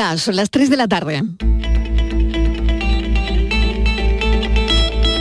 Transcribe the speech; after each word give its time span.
Son 0.00 0.34
las 0.34 0.48
3 0.48 0.70
de 0.70 0.76
la 0.78 0.88
tarde. 0.88 1.22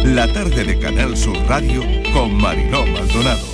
La 0.05 0.31
tarde 0.31 0.63
de 0.63 0.79
Canal 0.79 1.17
Sur 1.17 1.35
Radio 1.49 1.83
con 2.13 2.33
Mariló 2.33 2.85
Maldonado. 2.87 3.45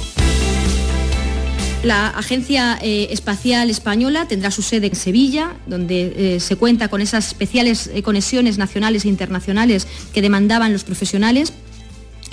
La 1.82 2.10
Agencia 2.10 2.78
eh, 2.80 3.08
Espacial 3.10 3.72
Española 3.72 4.28
tendrá 4.28 4.52
su 4.52 4.62
sede 4.62 4.86
en 4.86 4.96
Sevilla, 4.96 5.56
donde 5.66 6.36
eh, 6.36 6.40
se 6.40 6.58
cuenta 6.58 6.90
con 6.90 7.02
esas 7.02 7.28
especiales 7.28 7.90
eh, 7.94 8.04
conexiones 8.04 8.60
nacionales 8.60 9.06
e 9.06 9.08
internacionales 9.08 9.88
que 10.14 10.22
demandaban 10.22 10.74
los 10.74 10.84
profesionales 10.84 11.54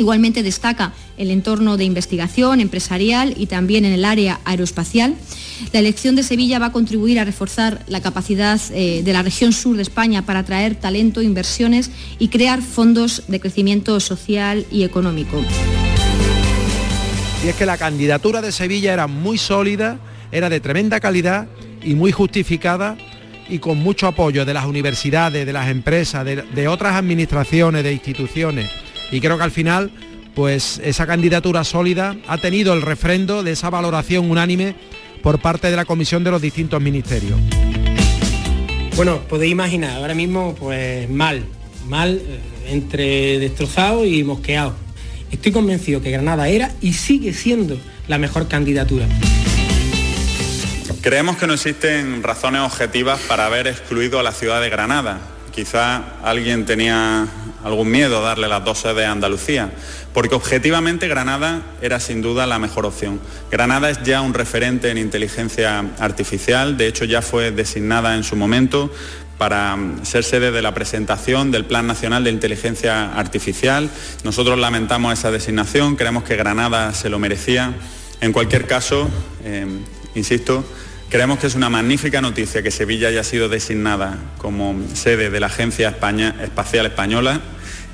Igualmente 0.03 0.43
destaca 0.43 0.93
el 1.17 1.31
entorno 1.31 1.77
de 1.77 1.85
investigación 1.85 2.59
empresarial 2.59 3.35
y 3.37 3.47
también 3.47 3.85
en 3.85 3.93
el 3.93 4.05
área 4.05 4.41
aeroespacial. 4.45 5.15
La 5.73 5.79
elección 5.79 6.17
de 6.17 6.25
Sevilla 6.25 6.59
va 6.59 6.67
a 6.67 6.73
contribuir 6.73 7.21
a 7.21 7.25
reforzar 7.25 7.85
la 7.87 8.01
capacidad 8.01 8.61
eh, 8.73 9.03
de 9.05 9.13
la 9.13 9.23
región 9.23 9.53
sur 9.53 9.77
de 9.77 9.83
España 9.83 10.27
para 10.27 10.41
atraer 10.41 10.75
talento, 10.75 11.23
inversiones 11.23 11.93
y 12.19 12.31
crear 12.31 12.63
fondos 12.63 13.23
de 13.29 13.39
crecimiento 13.39 14.01
social 14.01 14.67
y 14.73 14.83
económico. 14.83 15.41
Y 17.45 17.49
es 17.49 17.55
que 17.55 17.65
la 17.65 17.79
candidatura 17.79 18.43
de 18.43 18.51
Sevilla 18.51 18.93
era 18.93 19.07
muy 19.07 19.39
sólida, 19.39 20.01
era 20.33 20.49
de 20.49 20.59
tremenda 20.59 20.99
calidad 20.99 21.47
y 21.81 21.95
muy 21.95 22.11
justificada 22.11 22.97
y 23.49 23.61
con 23.61 23.79
mucho 23.79 24.09
apoyo 24.09 24.45
de 24.45 24.53
las 24.53 24.67
universidades, 24.67 25.47
de 25.47 25.53
las 25.53 25.69
empresas, 25.69 26.25
de, 26.25 26.43
de 26.43 26.67
otras 26.67 26.97
administraciones, 26.97 27.85
de 27.85 27.93
instituciones 27.93 28.69
y 29.13 29.21
creo 29.21 29.39
que 29.39 29.45
al 29.45 29.53
final 29.53 29.93
pues 30.35 30.81
esa 30.83 31.07
candidatura 31.07 31.63
sólida 31.63 32.17
ha 32.27 32.39
tenido 32.39 32.73
el 32.73 32.83
refrendo 32.83 33.43
de 33.43 33.53
esa 33.53 33.71
valoración 33.71 34.31
unánime 34.31 34.75
por 35.23 35.39
parte 35.41 35.71
de 35.71 35.77
la 35.77 35.85
comisión 35.85 36.25
de 36.25 36.31
los 36.31 36.43
distintos 36.43 36.81
ministerios. 36.81 37.39
Bueno, 38.97 39.21
podéis 39.29 39.53
imaginar, 39.53 39.99
ahora 39.99 40.15
mismo 40.15 40.55
pues 40.55 41.09
mal, 41.09 41.45
mal, 41.89 42.17
eh, 42.17 42.41
entre 42.69 43.39
destrozado 43.39 44.05
y 44.05 44.25
mosqueado. 44.25 44.75
Estoy 45.31 45.53
convencido 45.53 46.03
que 46.03 46.11
Granada 46.11 46.49
era 46.49 46.73
y 46.81 46.93
sigue 46.93 47.33
siendo 47.33 47.79
la 48.09 48.19
mejor 48.19 48.49
candidatura. 48.49 49.07
Creemos 51.01 51.37
que 51.37 51.47
no 51.47 51.55
existen 51.55 52.23
razones 52.23 52.61
objetivas 52.63 53.21
para 53.21 53.47
haber 53.47 53.67
excluido 53.67 54.21
a 54.21 54.23
la 54.23 54.33
ciudad 54.33 54.61
de 54.61 54.71
Granada. 54.71 55.21
Quizá 55.53 56.21
alguien 56.23 56.65
tenía 56.65 57.27
algún 57.65 57.91
miedo 57.91 58.23
darle 58.23 58.49
las 58.49 58.65
dos 58.65 58.79
sedes 58.79 59.07
a 59.07 59.13
Andalucía, 59.13 59.71
porque 60.13 60.35
objetivamente 60.35 61.09
Granada 61.09 61.63
era 61.81 62.01
sin 62.01 62.23
duda 62.23 62.47
la 62.47 62.59
mejor 62.59 62.87
opción. 62.87 63.21
Granada 63.51 63.91
es 63.91 64.03
ya 64.03 64.21
un 64.21 64.35
referente 64.35 64.91
en 64.91 64.99
inteligencia 64.99 65.85
artificial, 65.99 66.77
de 66.77 66.89
hecho 66.89 67.05
ya 67.05 67.23
fue 67.23 67.51
designada 67.51 68.17
en 68.17 68.25
su 68.25 68.37
momento 68.37 68.91
para 69.39 69.75
mm, 69.77 70.05
ser 70.05 70.23
sede 70.23 70.53
de 70.53 70.63
la 70.63 70.73
presentación 70.73 71.51
del 71.51 71.65
Plan 71.65 71.87
Nacional 71.87 72.23
de 72.23 72.31
Inteligencia 72.31 73.13
Artificial. 73.13 73.91
Nosotros 74.23 74.59
lamentamos 74.59 75.13
esa 75.13 75.31
designación, 75.31 75.97
creemos 75.97 76.23
que 76.23 76.37
Granada 76.37 76.95
se 76.95 77.09
lo 77.09 77.19
merecía. 77.19 77.75
En 78.21 78.33
cualquier 78.33 78.69
caso, 78.69 79.11
eh, 79.45 79.67
insisto, 80.15 80.65
Creemos 81.13 81.39
que 81.41 81.47
es 81.47 81.55
una 81.55 81.69
magnífica 81.69 82.23
noticia 82.23 82.63
que 82.63 82.71
Sevilla 82.71 83.09
haya 83.09 83.23
sido 83.23 83.51
designada 83.51 84.17
como 84.39 84.75
sede 84.95 85.29
de 85.29 85.41
la 85.41 85.49
Agencia 85.49 85.95
Espacial 86.43 86.87
Española 86.87 87.39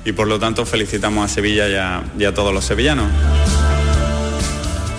y 0.05 0.13
por 0.13 0.25
lo 0.29 0.39
tanto 0.39 0.65
felicitamos 0.65 1.25
a 1.25 1.27
Sevilla 1.27 1.67
y 2.17 2.23
a, 2.23 2.33
todos 2.33 2.53
los 2.53 2.63
sevillanos. 2.63 3.11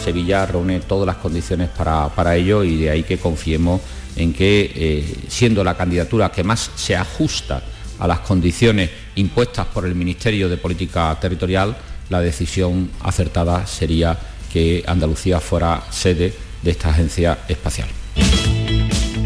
Sevilla 0.04 0.44
reúne 0.44 0.80
todas 0.80 1.06
las 1.06 1.16
condiciones 1.16 1.70
para, 1.70 2.36
ello 2.36 2.62
y 2.62 2.82
de 2.82 2.90
ahí 2.90 3.04
que 3.04 3.16
confiemos 3.16 3.80
en 4.16 4.34
que, 4.34 4.70
eh, 4.74 5.14
siendo 5.28 5.64
la 5.64 5.74
candidatura 5.74 6.30
que 6.30 6.44
más 6.44 6.72
se 6.76 6.94
ajusta 6.96 7.62
a 7.98 8.06
las 8.06 8.18
condiciones 8.18 8.90
impuestas 9.14 9.64
por 9.68 9.86
el 9.86 9.94
Ministerio 9.94 10.50
de 10.50 10.58
Política 10.58 11.16
Territorial, 11.18 11.74
la 12.10 12.20
decisión 12.20 12.90
acertada 13.02 13.66
sería 13.66 14.18
que 14.52 14.84
Andalucía 14.86 15.40
fuera 15.40 15.84
sede 15.88 16.34
de 16.62 16.70
esta 16.70 16.90
agencia 16.90 17.38
espacial. 17.48 17.88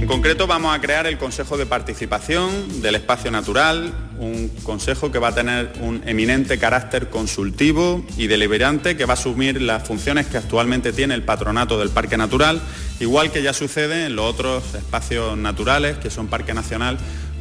En 0.05 0.09
concreto 0.09 0.47
vamos 0.47 0.77
a 0.77 0.81
crear 0.83 1.07
el 1.07 1.17
Consejo 1.17 1.57
de 1.57 1.65
Participación 1.65 2.83
del 2.83 2.95
Espacio 2.95 3.31
Natural, 3.31 3.91
un 4.19 4.51
consejo 4.63 5.11
que 5.11 5.19
va 5.19 5.29
a 5.29 5.35
tener 5.35 5.73
un 5.81 6.03
eminente 6.05 6.59
carácter 6.59 7.09
consultivo 7.09 8.05
y 8.19 8.27
deliberante 8.27 8.99
que 8.99 9.07
va 9.07 9.15
a 9.15 9.17
asumir 9.17 9.63
las 9.63 9.89
funciones 9.89 10.27
que 10.27 10.37
actualmente 10.37 10.93
tiene 10.93 11.15
el 11.15 11.23
patronato 11.23 11.79
del 11.79 11.89
Parque 11.89 12.19
Natural, 12.19 12.61
igual 13.01 13.33
que 13.33 13.43
ya 13.43 13.55
sucede 13.55 14.05
en 14.05 14.15
los 14.15 14.31
otros 14.31 14.75
espacios 14.75 15.39
naturales 15.39 15.97
que 15.97 16.11
son 16.11 16.27
Parque 16.27 16.53
Nacional 16.53 16.99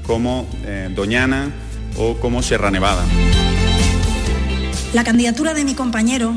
como 0.07 0.49
eh, 0.65 0.89
Doñana 0.95 1.51
o 1.97 2.15
como 2.15 2.41
Sierra 2.41 2.71
Nevada. 2.71 3.03
La 4.93 5.03
candidatura 5.03 5.53
de 5.53 5.65
mi 5.65 5.75
compañero, 5.75 6.33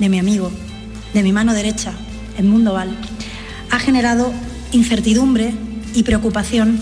de 0.00 0.08
mi 0.08 0.18
amigo, 0.18 0.50
de 1.14 1.22
mi 1.22 1.32
mano 1.32 1.54
derecha, 1.54 1.92
Edmundo 2.36 2.72
Val, 2.72 2.96
ha 3.70 3.78
generado 3.78 4.32
incertidumbre 4.72 5.52
y 5.94 6.02
preocupación, 6.02 6.80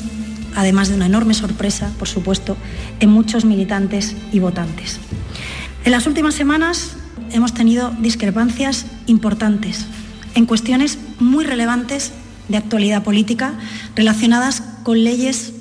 además 0.55 0.89
de 0.89 0.97
una 0.97 1.07
enorme 1.07 1.35
sorpresa, 1.35 1.91
por 1.99 2.09
supuesto, 2.09 2.57
en 3.01 3.11
muchos 3.11 3.45
militantes 3.45 4.17
y 4.33 4.39
votantes. 4.39 4.99
En 5.85 5.93
las 5.93 6.07
últimas 6.07 6.35
semanas 6.35 6.97
hemos 7.33 7.55
tenido 7.55 7.91
discrepancias 8.01 8.87
importantes 9.07 9.87
en 10.35 10.47
cuestiones 10.47 10.99
muy 11.19 11.45
relevantes 11.45 12.13
de 12.49 12.57
actualidad 12.57 13.03
política 13.03 13.55
relacionadas 13.95 14.63
con 14.83 15.05
leyes 15.05 15.53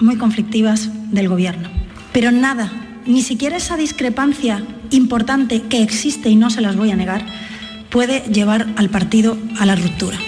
muy 0.00 0.16
conflictivas 0.16 0.90
del 1.12 1.28
Gobierno. 1.28 1.68
Pero 2.12 2.30
nada, 2.30 2.72
ni 3.06 3.22
siquiera 3.22 3.56
esa 3.56 3.76
discrepancia 3.76 4.62
importante 4.90 5.62
que 5.62 5.82
existe 5.82 6.30
y 6.30 6.36
no 6.36 6.50
se 6.50 6.60
las 6.60 6.76
voy 6.76 6.90
a 6.90 6.96
negar, 6.96 7.26
puede 7.90 8.20
llevar 8.32 8.68
al 8.76 8.90
partido 8.90 9.36
a 9.58 9.66
la 9.66 9.76
ruptura. 9.76 10.18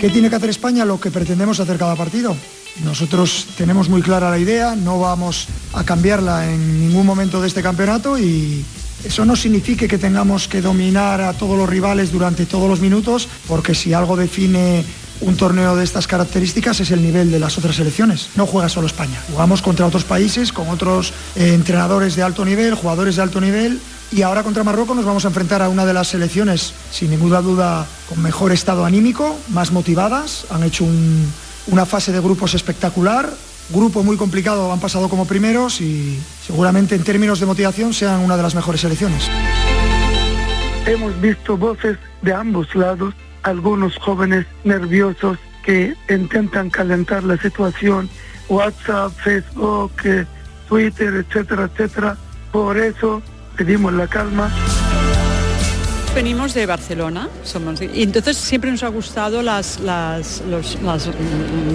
¿Qué 0.00 0.10
tiene 0.10 0.28
que 0.28 0.36
hacer 0.36 0.50
España? 0.50 0.84
Lo 0.84 1.00
que 1.00 1.10
pretendemos 1.10 1.60
hacer 1.60 1.78
cada 1.78 1.96
partido. 1.96 2.36
Nosotros 2.84 3.46
tenemos 3.56 3.88
muy 3.88 4.02
clara 4.02 4.30
la 4.30 4.38
idea, 4.38 4.74
no 4.74 4.98
vamos 4.98 5.46
a 5.72 5.84
cambiarla 5.84 6.50
en 6.50 6.80
ningún 6.80 7.06
momento 7.06 7.40
de 7.40 7.48
este 7.48 7.62
campeonato 7.62 8.18
y 8.18 8.64
eso 9.04 9.24
no 9.24 9.36
significa 9.36 9.86
que 9.86 9.98
tengamos 9.98 10.48
que 10.48 10.60
dominar 10.60 11.20
a 11.20 11.32
todos 11.34 11.56
los 11.56 11.68
rivales 11.68 12.10
durante 12.10 12.46
todos 12.46 12.68
los 12.68 12.80
minutos, 12.80 13.28
porque 13.46 13.74
si 13.74 13.92
algo 13.92 14.16
define 14.16 14.84
un 15.20 15.36
torneo 15.36 15.76
de 15.76 15.84
estas 15.84 16.06
características 16.06 16.80
es 16.80 16.90
el 16.90 17.02
nivel 17.02 17.30
de 17.30 17.38
las 17.38 17.56
otras 17.56 17.76
selecciones. 17.76 18.30
No 18.34 18.46
juega 18.46 18.68
solo 18.68 18.86
España. 18.86 19.22
Jugamos 19.30 19.62
contra 19.62 19.86
otros 19.86 20.04
países, 20.04 20.52
con 20.52 20.68
otros 20.68 21.12
eh, 21.36 21.54
entrenadores 21.54 22.16
de 22.16 22.22
alto 22.22 22.44
nivel, 22.44 22.74
jugadores 22.74 23.16
de 23.16 23.22
alto 23.22 23.40
nivel 23.40 23.80
y 24.12 24.22
ahora 24.22 24.42
contra 24.42 24.64
Marruecos 24.64 24.96
nos 24.96 25.04
vamos 25.04 25.24
a 25.24 25.28
enfrentar 25.28 25.62
a 25.62 25.68
una 25.68 25.84
de 25.84 25.92
las 25.92 26.08
selecciones, 26.08 26.72
sin 26.90 27.10
ninguna 27.10 27.40
duda, 27.40 27.86
con 28.08 28.22
mejor 28.22 28.52
estado 28.52 28.84
anímico, 28.84 29.36
más 29.50 29.72
motivadas. 29.72 30.46
Han 30.50 30.62
hecho 30.62 30.84
una 31.66 31.86
fase 31.86 32.12
de 32.12 32.20
grupos 32.20 32.54
espectacular, 32.54 33.28
grupo 33.70 34.02
muy 34.02 34.16
complicado, 34.16 34.72
han 34.72 34.80
pasado 34.80 35.08
como 35.08 35.26
primeros 35.26 35.80
y 35.80 36.20
seguramente 36.46 36.94
en 36.94 37.02
términos 37.02 37.40
de 37.40 37.46
motivación 37.46 37.92
sean 37.94 38.20
una 38.20 38.36
de 38.36 38.42
las 38.42 38.54
mejores 38.54 38.82
selecciones. 38.82 39.28
Hemos 40.86 41.18
visto 41.20 41.56
voces 41.56 41.98
de 42.22 42.34
ambos 42.34 42.74
lados, 42.74 43.14
algunos 43.42 43.96
jóvenes 43.98 44.46
nerviosos 44.64 45.38
que 45.64 45.94
intentan 46.10 46.68
calentar 46.68 47.24
la 47.24 47.38
situación, 47.38 48.08
WhatsApp, 48.48 49.12
Facebook, 49.16 49.92
eh, 50.04 50.26
Twitter, 50.68 51.24
etcétera, 51.26 51.70
etcétera. 51.72 52.16
Por 52.52 52.76
eso 52.76 53.22
pedimos 53.56 53.92
la 53.92 54.06
calma. 54.06 54.50
Venimos 56.14 56.54
de 56.54 56.64
Barcelona, 56.64 57.28
somos, 57.42 57.80
y 57.82 58.02
entonces 58.02 58.36
siempre 58.36 58.70
nos 58.70 58.84
ha 58.84 58.88
gustado 58.88 59.42
las, 59.42 59.80
las, 59.80 60.42
los, 60.48 60.78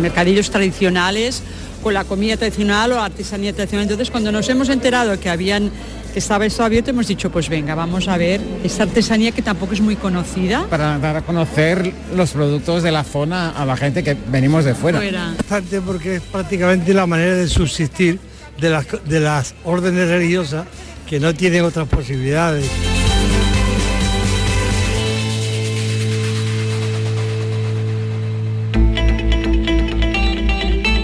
mercadillos 0.02 0.50
tradicionales, 0.50 1.44
con 1.84 1.94
la 1.94 2.06
comida 2.06 2.38
tradicional 2.38 2.94
o 2.94 2.96
la 2.96 3.06
artesanía 3.06 3.52
tradicional. 3.54 3.84
Entonces 3.84 4.10
cuando 4.10 4.32
nos 4.32 4.48
hemos 4.48 4.70
enterado 4.70 5.20
que 5.20 5.30
habían 5.30 5.72
que 6.14 6.20
estaba 6.20 6.46
esto 6.46 6.64
abierto, 6.64 6.90
hemos 6.90 7.08
dicho, 7.08 7.30
pues 7.30 7.50
venga, 7.50 7.76
vamos 7.76 8.08
a 8.08 8.18
ver 8.18 8.42
esta 8.64 8.84
artesanía 8.84 9.32
que 9.32 9.42
tampoco 9.42 9.74
es 9.74 9.82
muy 9.82 9.98
conocida. 9.98 10.66
Para 10.70 10.98
dar 11.00 11.18
a 11.18 11.22
conocer 11.22 11.94
los 12.16 12.32
productos 12.32 12.82
de 12.82 12.92
la 12.92 13.04
zona 13.04 13.52
a 13.52 13.66
la 13.66 13.76
gente 13.76 14.04
que 14.04 14.16
venimos 14.28 14.64
de 14.64 14.74
fuera. 14.74 15.02
Bastante 15.38 15.82
porque 15.82 16.16
es 16.16 16.22
prácticamente 16.22 16.94
la 16.94 17.06
manera 17.06 17.36
de 17.36 17.48
subsistir 17.48 18.20
de 18.60 18.70
las, 18.70 18.88
de 19.06 19.20
las 19.20 19.54
órdenes 19.66 20.08
religiosas 20.08 20.66
que 21.10 21.20
no 21.20 21.34
tienen 21.34 21.66
otras 21.66 21.88
posibilidades. 21.88 22.70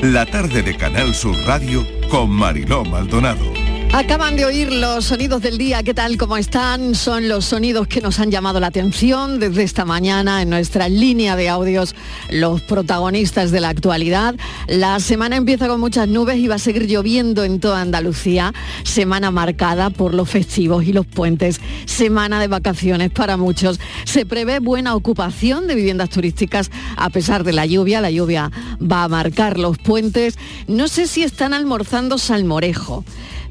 La 0.03 0.27
tarde 0.27 0.61
de 0.61 0.77
Canal 0.77 1.15
Sur 1.15 1.35
Radio 1.47 1.83
con 2.09 2.29
Mariló 2.29 2.85
Maldonado. 2.85 3.64
Acaban 3.93 4.35
de 4.35 4.43
oír 4.43 4.73
los 4.73 5.05
sonidos 5.05 5.41
del 5.41 5.57
día, 5.57 5.81
¿qué 5.81 5.93
tal? 5.93 6.17
¿Cómo 6.17 6.35
están? 6.35 6.95
Son 6.95 7.29
los 7.29 7.45
sonidos 7.45 7.87
que 7.87 8.01
nos 8.01 8.19
han 8.19 8.29
llamado 8.29 8.59
la 8.59 8.67
atención 8.67 9.39
desde 9.39 9.63
esta 9.63 9.85
mañana 9.85 10.41
en 10.41 10.49
nuestra 10.49 10.89
línea 10.89 11.37
de 11.37 11.47
audios, 11.47 11.95
los 12.29 12.61
protagonistas 12.61 13.51
de 13.51 13.61
la 13.61 13.69
actualidad. 13.69 14.35
La 14.67 14.99
semana 14.99 15.37
empieza 15.37 15.69
con 15.69 15.79
muchas 15.79 16.09
nubes 16.09 16.37
y 16.37 16.47
va 16.47 16.55
a 16.55 16.59
seguir 16.59 16.87
lloviendo 16.87 17.45
en 17.45 17.61
toda 17.61 17.79
Andalucía, 17.79 18.53
semana 18.83 19.31
marcada 19.31 19.89
por 19.89 20.13
los 20.13 20.29
festivos 20.29 20.83
y 20.83 20.91
los 20.91 21.05
puentes, 21.05 21.61
semana 21.85 22.41
de 22.41 22.47
vacaciones 22.47 23.11
para 23.11 23.37
muchos. 23.37 23.79
Se 24.03 24.25
prevé 24.25 24.59
buena 24.59 24.95
ocupación 24.95 25.67
de 25.67 25.75
viviendas 25.75 26.09
turísticas 26.09 26.69
a 26.97 27.09
pesar 27.09 27.45
de 27.45 27.53
la 27.53 27.65
lluvia, 27.65 28.01
la 28.01 28.11
lluvia 28.11 28.51
va 28.81 29.03
a 29.03 29.07
marcar 29.07 29.57
los 29.57 29.77
puentes. 29.77 30.37
No 30.67 30.89
sé 30.89 31.07
si 31.07 31.23
están 31.23 31.53
almorzando 31.53 32.17
salmorejo 32.17 33.05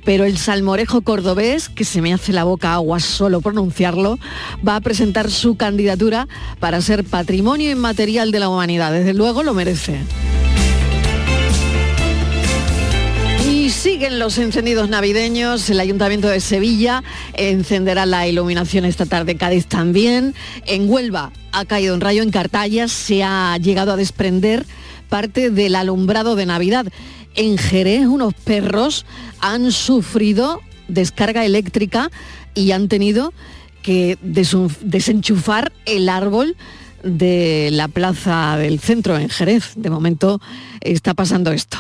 pero 0.05 0.25
el 0.25 0.39
salmorejo 0.39 1.03
cordobés, 1.03 1.69
que 1.69 1.85
se 1.85 2.03
me 2.03 2.13
hace 2.13 2.33
la 2.33 2.45
boca 2.45 2.75
agua 2.75 3.01
solo 3.01 3.41
pronunciarlo, 3.41 4.19
va 4.67 4.77
a 4.77 4.81
presentar 4.81 5.31
su 5.31 5.57
candidatura 5.57 6.29
para 6.61 6.81
ser 6.81 7.05
patrimonio 7.05 7.71
inmaterial 7.71 8.31
de 8.31 8.41
la 8.41 8.49
humanidad. 8.49 8.93
Desde 8.93 9.15
luego 9.15 9.43
lo 9.43 9.55
merece. 9.55 9.99
Y 13.51 13.71
siguen 13.71 14.19
los 14.19 14.37
encendidos 14.39 14.91
navideños. 14.91 15.69
El 15.71 15.81
Ayuntamiento 15.81 16.29
de 16.29 16.41
Sevilla 16.41 17.03
encenderá 17.35 18.05
la 18.05 18.27
iluminación 18.27 18.85
esta 18.85 19.07
tarde. 19.07 19.37
Cádiz 19.37 19.67
también. 19.67 20.35
En 20.67 20.91
Huelva 20.91 21.33
ha 21.53 21.65
caído 21.65 21.95
un 21.95 22.01
rayo. 22.01 22.23
En 22.23 22.31
Cartaya 22.31 22.89
se 22.89 23.23
ha 23.23 23.57
llegado 23.59 23.93
a 23.93 23.97
desprender 23.97 24.67
parte 25.09 25.51
del 25.51 25.77
alumbrado 25.77 26.37
de 26.37 26.47
Navidad. 26.47 26.87
En 27.35 27.59
Jerez 27.59 28.07
unos 28.07 28.35
perros 28.35 29.07
han 29.41 29.73
sufrido 29.73 30.61
descarga 30.89 31.45
eléctrica 31.45 32.11
y 32.55 32.71
han 32.73 32.89
tenido 32.89 33.33
que 33.83 34.19
desenchufar 34.23 35.73
el 35.85 36.09
árbol 36.09 36.57
de 37.03 37.69
la 37.73 37.89
plaza 37.89 38.57
del 38.57 38.81
centro 38.81 39.19
en 39.19 39.29
Jerez. 39.29 39.73
De 39.77 39.91
momento 39.91 40.41
está 40.81 41.15
pasando 41.15 41.53
esto. 41.53 41.79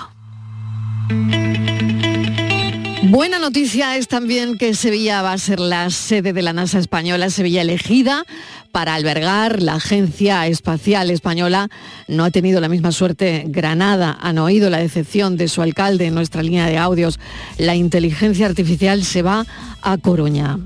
Buena 3.10 3.38
noticia 3.38 3.96
es 3.96 4.08
también 4.08 4.56
que 4.56 4.74
Sevilla 4.74 5.20
va 5.20 5.32
a 5.32 5.38
ser 5.38 5.60
la 5.60 5.90
sede 5.90 6.32
de 6.32 6.42
la 6.42 6.52
NASA 6.52 6.78
española, 6.78 7.28
Sevilla 7.28 7.60
elegida 7.60 8.24
para 8.72 8.94
albergar 8.94 9.62
la 9.62 9.74
Agencia 9.74 10.46
Espacial 10.46 11.10
Española. 11.10 11.68
No 12.08 12.24
ha 12.24 12.30
tenido 12.30 12.60
la 12.60 12.68
misma 12.68 12.92
suerte 12.92 13.44
Granada. 13.46 14.16
Han 14.20 14.38
oído 14.38 14.70
la 14.70 14.78
decepción 14.78 15.36
de 15.36 15.48
su 15.48 15.60
alcalde 15.60 16.06
en 16.06 16.14
nuestra 16.14 16.42
línea 16.42 16.66
de 16.66 16.78
audios. 16.78 17.20
La 17.58 17.74
inteligencia 17.74 18.46
artificial 18.46 19.04
se 19.04 19.22
va 19.22 19.44
a 19.82 19.98
Coruña. 19.98 20.58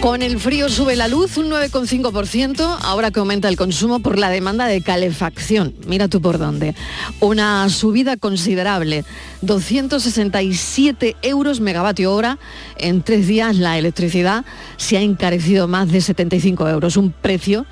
Con 0.00 0.22
el 0.22 0.40
frío 0.40 0.70
sube 0.70 0.96
la 0.96 1.08
luz 1.08 1.36
un 1.36 1.50
9,5%, 1.50 2.78
ahora 2.80 3.10
que 3.10 3.20
aumenta 3.20 3.50
el 3.50 3.58
consumo 3.58 4.00
por 4.00 4.18
la 4.18 4.30
demanda 4.30 4.66
de 4.66 4.80
calefacción. 4.80 5.74
Mira 5.86 6.08
tú 6.08 6.22
por 6.22 6.38
dónde. 6.38 6.74
Una 7.20 7.68
subida 7.68 8.16
considerable, 8.16 9.04
267 9.42 11.16
euros 11.20 11.60
megavatio 11.60 12.14
hora. 12.14 12.38
En 12.78 13.02
tres 13.02 13.26
días 13.26 13.56
la 13.56 13.76
electricidad 13.76 14.46
se 14.78 14.96
ha 14.96 15.02
encarecido 15.02 15.68
más 15.68 15.92
de 15.92 16.00
75 16.00 16.66
euros, 16.66 16.96
un 16.96 17.12
precio 17.12 17.66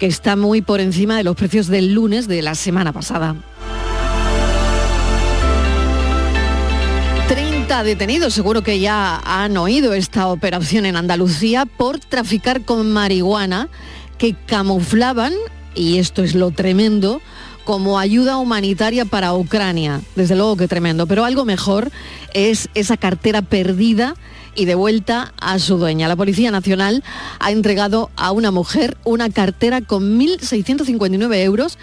que 0.00 0.06
está 0.06 0.34
muy 0.34 0.62
por 0.62 0.80
encima 0.80 1.16
de 1.16 1.22
los 1.22 1.36
precios 1.36 1.68
del 1.68 1.94
lunes 1.94 2.26
de 2.26 2.42
la 2.42 2.56
semana 2.56 2.92
pasada. 2.92 3.36
Detenidos, 7.68 8.32
seguro 8.32 8.62
que 8.62 8.80
ya 8.80 9.20
han 9.24 9.56
oído 9.58 9.92
esta 9.92 10.28
operación 10.28 10.86
en 10.86 10.96
Andalucía 10.96 11.66
por 11.66 11.98
traficar 11.98 12.62
con 12.62 12.90
marihuana 12.90 13.68
que 14.16 14.34
camuflaban, 14.46 15.34
y 15.74 15.98
esto 15.98 16.22
es 16.24 16.34
lo 16.34 16.50
tremendo, 16.50 17.20
como 17.64 17.98
ayuda 17.98 18.38
humanitaria 18.38 19.04
para 19.04 19.34
Ucrania. 19.34 20.00
Desde 20.16 20.34
luego 20.34 20.56
que 20.56 20.66
tremendo, 20.66 21.06
pero 21.06 21.24
algo 21.24 21.44
mejor 21.44 21.92
es 22.32 22.68
esa 22.74 22.96
cartera 22.96 23.42
perdida 23.42 24.14
y 24.56 24.64
de 24.64 24.74
vuelta 24.74 25.32
a 25.38 25.58
su 25.58 25.76
dueña. 25.76 26.08
La 26.08 26.16
Policía 26.16 26.50
Nacional 26.50 27.04
ha 27.38 27.52
entregado 27.52 28.10
a 28.16 28.32
una 28.32 28.50
mujer 28.50 28.96
una 29.04 29.30
cartera 29.30 29.82
con 29.82 30.18
1.659 30.18 31.36
euros 31.44 31.78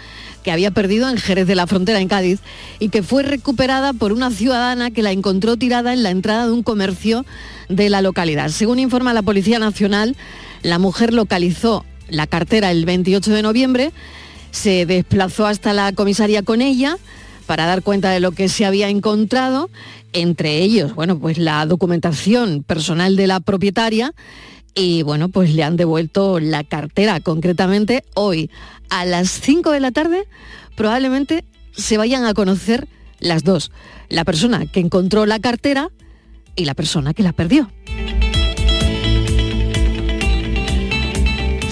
que 0.46 0.52
había 0.52 0.70
perdido 0.70 1.10
en 1.10 1.16
Jerez 1.16 1.48
de 1.48 1.56
la 1.56 1.66
Frontera, 1.66 2.00
en 2.00 2.06
Cádiz, 2.06 2.38
y 2.78 2.88
que 2.90 3.02
fue 3.02 3.24
recuperada 3.24 3.92
por 3.92 4.12
una 4.12 4.30
ciudadana 4.30 4.92
que 4.92 5.02
la 5.02 5.10
encontró 5.10 5.56
tirada 5.56 5.92
en 5.92 6.04
la 6.04 6.10
entrada 6.10 6.46
de 6.46 6.52
un 6.52 6.62
comercio 6.62 7.26
de 7.68 7.90
la 7.90 8.00
localidad. 8.00 8.50
Según 8.50 8.78
informa 8.78 9.12
la 9.12 9.22
Policía 9.22 9.58
Nacional, 9.58 10.14
la 10.62 10.78
mujer 10.78 11.12
localizó 11.12 11.84
la 12.08 12.28
cartera 12.28 12.70
el 12.70 12.84
28 12.84 13.32
de 13.32 13.42
noviembre, 13.42 13.90
se 14.52 14.86
desplazó 14.86 15.46
hasta 15.46 15.72
la 15.72 15.90
comisaría 15.90 16.44
con 16.44 16.62
ella 16.62 16.96
para 17.46 17.66
dar 17.66 17.82
cuenta 17.82 18.10
de 18.10 18.20
lo 18.20 18.30
que 18.30 18.48
se 18.48 18.64
había 18.64 18.88
encontrado, 18.88 19.68
entre 20.12 20.58
ellos, 20.58 20.94
bueno, 20.94 21.18
pues 21.18 21.38
la 21.38 21.66
documentación 21.66 22.62
personal 22.62 23.16
de 23.16 23.26
la 23.26 23.40
propietaria 23.40 24.14
y 24.78 25.02
bueno, 25.02 25.30
pues 25.30 25.54
le 25.54 25.64
han 25.64 25.76
devuelto 25.76 26.38
la 26.38 26.62
cartera. 26.62 27.18
Concretamente, 27.20 28.04
hoy 28.14 28.50
a 28.90 29.04
las 29.04 29.30
5 29.30 29.70
de 29.70 29.80
la 29.80 29.92
tarde 29.92 30.26
probablemente 30.76 31.44
se 31.72 31.96
vayan 31.96 32.24
a 32.24 32.34
conocer 32.34 32.88
las 33.18 33.44
dos, 33.44 33.72
la 34.08 34.24
persona 34.24 34.66
que 34.66 34.80
encontró 34.80 35.26
la 35.26 35.38
cartera 35.38 35.90
y 36.54 36.64
la 36.64 36.74
persona 36.74 37.14
que 37.14 37.22
la 37.22 37.32
perdió. 37.32 37.70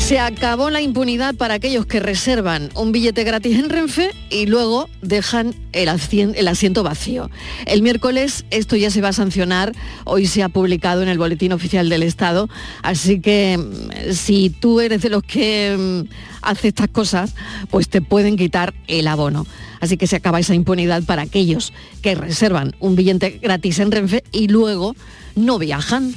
Se 0.05 0.19
acabó 0.19 0.69
la 0.69 0.83
impunidad 0.83 1.35
para 1.35 1.55
aquellos 1.55 1.87
que 1.87 1.99
reservan 1.99 2.69
un 2.75 2.93
billete 2.93 3.25
gratis 3.25 3.59
en 3.59 3.71
Renfe 3.71 4.11
y 4.29 4.45
luego 4.45 4.91
dejan 5.01 5.55
el, 5.73 5.89
asiento 5.89 6.83
vacío. 6.83 7.31
El 7.65 7.81
miércoles 7.81 8.45
esto 8.51 8.77
ya 8.77 8.91
se 8.91 9.01
va 9.01 9.09
a 9.09 9.13
sancionar, 9.15 9.73
hoy 10.05 10.27
se 10.27 10.43
ha 10.43 10.51
publicado 10.51 11.03
en 11.03 11.09
el 11.09 11.17
Boletín 11.17 11.55
Oficial 11.55 11.89
del 11.89 12.03
Estado, 12.03 12.51
así 12.83 13.19
que 13.19 13.57
mm, 13.57 14.13
si 14.13 14.51
tú 14.51 14.81
eres 14.81 15.01
de 15.01 15.09
los 15.09 15.23
que 15.23 15.75
mm, 16.07 16.13
hace 16.43 16.69
estas 16.69 16.89
cosas, 16.89 17.35
pues 17.71 17.89
te 17.89 18.03
pueden 18.03 18.37
quitar 18.37 18.75
el 18.89 19.09
abono. 19.09 19.47
Así 19.81 19.97
que 19.97 20.07
se 20.07 20.17
acaba 20.17 20.39
esa 20.39 20.55
impunidad 20.55 21.03
para 21.05 21.23
aquellos 21.23 21.73
que 22.03 22.15
reservan 22.15 22.77
un 22.79 22.95
billete 22.95 23.39
gratis 23.43 23.79
en 23.79 23.91
Renfe 23.91 24.23
y 24.33 24.49
luego 24.49 24.95
no 25.35 25.59
viajan. 25.59 26.15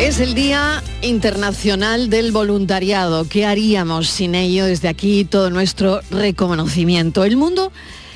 Es 0.00 0.20
el 0.20 0.34
Día 0.34 0.80
Internacional 1.02 2.08
del 2.08 2.30
Voluntariado. 2.30 3.28
¿Qué 3.28 3.44
haríamos 3.44 4.08
sin 4.08 4.36
ello? 4.36 4.64
Desde 4.64 4.86
aquí 4.86 5.24
todo 5.24 5.50
nuestro 5.50 6.00
reconocimiento. 6.12 7.24
El 7.24 7.36
mundo 7.36 7.72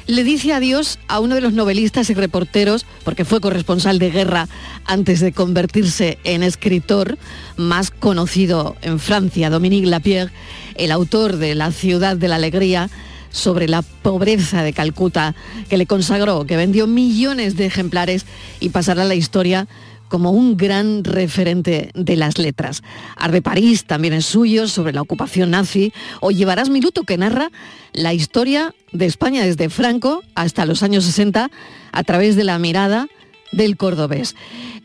le 0.07 0.23
dice 0.23 0.53
adiós 0.53 1.01
a 1.09 1.19
uno 1.19 1.35
de 1.35 1.41
los 1.41 1.55
novelistas 1.55 2.09
y 2.09 2.15
reporteros, 2.15 2.87
porque 3.05 3.25
fue 3.25 3.41
corresponsal 3.41 3.99
de 3.99 4.13
guerra 4.13 4.49
antes 4.85 5.19
de 5.19 5.33
convertirse 5.33 6.19
en 6.23 6.45
escritor, 6.45 7.19
más 7.57 7.91
conocido 7.91 8.77
en 8.83 9.01
Francia, 9.01 9.51
Dominique 9.51 9.89
Lapierre, 9.89 10.33
el 10.77 10.93
autor 10.93 11.37
de 11.37 11.57
La 11.57 11.73
ciudad 11.73 12.17
de 12.17 12.29
la 12.29 12.37
alegría, 12.37 12.91
sobre 13.33 13.67
la 13.67 13.83
pobreza 13.83 14.63
de 14.63 14.73
Calcuta, 14.73 15.35
que 15.69 15.79
le 15.79 15.87
consagró, 15.87 16.45
que 16.45 16.57
vendió 16.57 16.87
millones 16.87 17.57
de 17.57 17.67
ejemplares 17.67 18.27
y 18.61 18.69
pasará 18.69 19.03
a 19.03 19.07
la 19.07 19.15
historia 19.15 19.67
como 20.13 20.31
un 20.31 20.59
gran 20.59 21.05
referente 21.05 21.91
de 21.95 22.17
las 22.17 22.37
letras. 22.37 22.83
Arde 23.17 23.41
París 23.41 23.87
también 23.87 24.13
es 24.13 24.27
suyo, 24.27 24.69
sobre 24.69 24.93
la 24.93 25.01
ocupación 25.01 25.53
nazi, 25.53 25.95
o 26.21 26.31
Llevarás 26.31 26.69
Minuto, 26.69 27.05
que 27.05 27.17
narra 27.17 27.51
la 27.95 28.13
historia 28.13 28.75
de 28.93 29.07
España 29.07 29.43
desde 29.43 29.71
Franco 29.71 30.23
hasta 30.35 30.67
los 30.67 30.83
años 30.83 31.07
60 31.07 31.51
a 31.93 32.05
través 32.05 32.37
de 32.37 32.45
la 32.45 32.59
mirada 32.59 33.09
del 33.53 33.79
cordobés. 33.79 34.37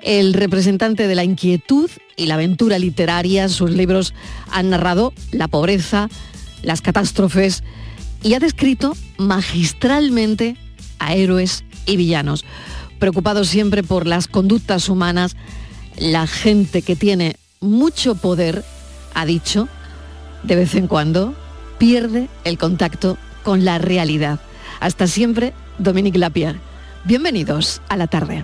El 0.01 0.33
representante 0.33 1.09
de 1.09 1.15
la 1.15 1.25
inquietud 1.25 1.89
y 2.15 2.27
la 2.27 2.35
aventura 2.35 2.79
literaria, 2.79 3.49
sus 3.49 3.71
libros 3.71 4.13
han 4.49 4.69
narrado 4.69 5.11
la 5.33 5.49
pobreza, 5.49 6.07
las 6.63 6.81
catástrofes 6.81 7.65
y 8.23 8.33
ha 8.33 8.39
descrito 8.39 8.95
magistralmente 9.17 10.55
a 10.99 11.15
héroes 11.15 11.65
y 11.85 11.97
villanos 11.97 12.45
preocupado 12.97 13.43
siempre 13.43 13.83
por 13.83 14.07
las 14.07 14.27
conductas 14.27 14.89
humanas, 14.89 15.35
la 15.97 16.27
gente 16.27 16.81
que 16.81 16.95
tiene 16.95 17.35
mucho 17.59 18.15
poder, 18.15 18.63
ha 19.13 19.25
dicho, 19.25 19.67
de 20.43 20.55
vez 20.55 20.75
en 20.75 20.87
cuando, 20.87 21.33
pierde 21.77 22.29
el 22.43 22.57
contacto 22.57 23.17
con 23.43 23.65
la 23.65 23.77
realidad. 23.77 24.39
Hasta 24.79 25.07
siempre, 25.07 25.53
Dominique 25.77 26.19
Lapierre. 26.19 26.59
Bienvenidos 27.05 27.81
a 27.89 27.97
la 27.97 28.07
tarde. 28.07 28.43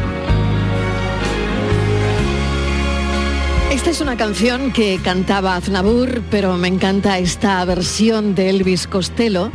Esta 3.81 3.89
es 3.89 4.01
una 4.01 4.15
canción 4.15 4.71
que 4.71 4.99
cantaba 5.03 5.55
Aznavour, 5.55 6.21
pero 6.29 6.55
me 6.55 6.67
encanta 6.67 7.17
esta 7.17 7.65
versión 7.65 8.35
de 8.35 8.51
Elvis 8.51 8.85
Costello, 8.85 9.51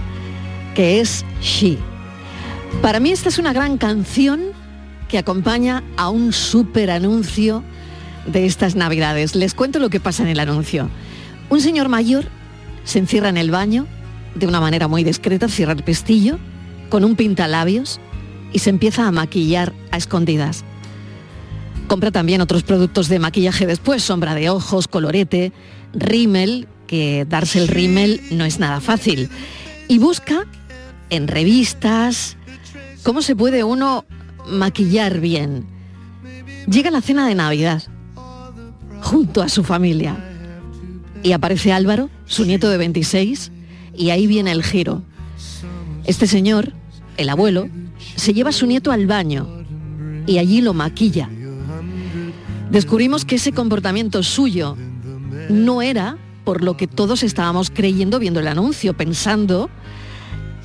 que 0.75 0.99
es 0.99 1.25
She. 1.41 1.79
Para 2.83 2.99
mí 2.99 3.13
esta 3.13 3.29
es 3.29 3.39
una 3.39 3.53
gran 3.53 3.79
canción 3.79 4.47
que 5.07 5.19
acompaña 5.19 5.85
a 5.97 6.09
un 6.09 6.33
súper 6.33 6.91
anuncio 6.91 7.63
de 8.27 8.47
estas 8.47 8.75
navidades. 8.75 9.37
Les 9.37 9.55
cuento 9.55 9.79
lo 9.79 9.91
que 9.91 10.01
pasa 10.01 10.25
en 10.25 10.31
el 10.31 10.41
anuncio. 10.41 10.91
Un 11.49 11.61
señor 11.61 11.89
mayor 11.89 12.25
se 12.83 12.99
encierra 12.99 13.29
en 13.29 13.37
el 13.37 13.53
baño 13.53 13.87
de 14.35 14.49
una 14.49 14.59
manera 14.59 14.89
muy 14.89 15.05
discreta, 15.05 15.47
cierra 15.47 15.75
el 15.75 15.85
pestillo, 15.85 16.41
con 16.89 17.05
un 17.05 17.15
pintalabios 17.15 18.01
y 18.53 18.59
se 18.59 18.71
empieza 18.71 19.07
a 19.07 19.13
maquillar 19.13 19.73
a 19.93 19.97
escondidas. 19.99 20.65
Compra 21.87 22.11
también 22.11 22.41
otros 22.41 22.65
productos 22.65 23.09
de 23.09 23.19
maquillaje 23.19 23.67
después, 23.67 24.03
sombra 24.03 24.35
de 24.35 24.51
ojos, 24.51 24.89
colorete, 24.89 25.53
rímel, 25.93 26.67
que 26.87 27.27
darse 27.29 27.59
el 27.61 27.69
rímel 27.69 28.21
no 28.33 28.45
es 28.45 28.59
nada 28.59 28.81
fácil. 28.81 29.29
Y 29.89 29.99
busca 29.99 30.47
en 31.11 31.29
revistas 31.29 32.37
cómo 33.03 33.23
se 33.23 33.37
puede 33.37 33.63
uno 33.63 34.05
maquillar 34.49 35.21
bien. 35.21 35.67
Llega 36.69 36.91
la 36.91 37.01
cena 37.01 37.29
de 37.29 37.37
Navidad, 37.37 37.83
junto 39.01 39.43
a 39.43 39.49
su 39.49 39.63
familia. 39.63 40.17
Y 41.23 41.33
aparece 41.33 41.73
Álvaro, 41.73 42.11
su 42.27 42.45
nieto 42.45 42.69
de 42.69 42.79
26, 42.79 43.53
y 43.97 44.11
ahí 44.11 44.27
viene 44.27 44.51
el 44.51 44.65
giro. 44.65 45.03
Este 46.05 46.27
señor, 46.27 46.73
el 47.17 47.29
abuelo, 47.29 47.69
se 48.17 48.35
lleva 48.35 48.51
a 48.51 48.53
su 48.53 48.67
nieto 48.67 48.91
al 48.91 49.07
baño 49.07 49.49
y 50.27 50.39
allí 50.39 50.61
lo 50.61 50.75
maquilla. 50.75 51.31
Descubrimos 52.71 53.25
que 53.25 53.37
ese 53.37 53.53
comportamiento 53.53 54.23
suyo 54.23 54.77
no 55.49 55.83
era 55.83 56.19
por 56.45 56.63
lo 56.63 56.77
que 56.77 56.87
todos 56.87 57.23
estábamos 57.23 57.71
creyendo 57.71 58.19
viendo 58.19 58.41
el 58.41 58.49
anuncio, 58.49 58.97
pensando 58.97 59.71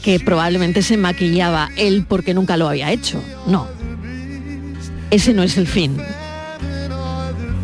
que 0.04 0.20
probablemente 0.20 0.82
se 0.82 0.98
maquillaba 0.98 1.70
él 1.78 2.06
porque 2.08 2.34
nunca 2.34 2.58
lo 2.58 2.68
había 2.68 2.92
hecho. 2.92 3.22
No, 3.48 3.68
ese 5.12 5.34
no 5.34 5.44
es 5.44 5.58
el 5.58 5.68
fin. 5.68 5.98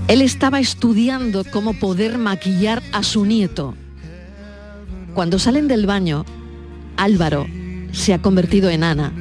Él 0.07 0.21
estaba 0.21 0.59
estudiando 0.59 1.43
cómo 1.51 1.73
poder 1.73 2.17
maquillar 2.17 2.81
a 2.93 3.03
su 3.03 3.25
nieto. 3.25 3.75
Cuando 5.13 5.39
salen 5.39 5.67
del 5.67 5.85
baño, 5.85 6.25
Álvaro 6.95 7.47
se 7.91 8.13
ha 8.13 8.21
convertido 8.21 8.69
en 8.69 8.83
Ana, 8.83 9.11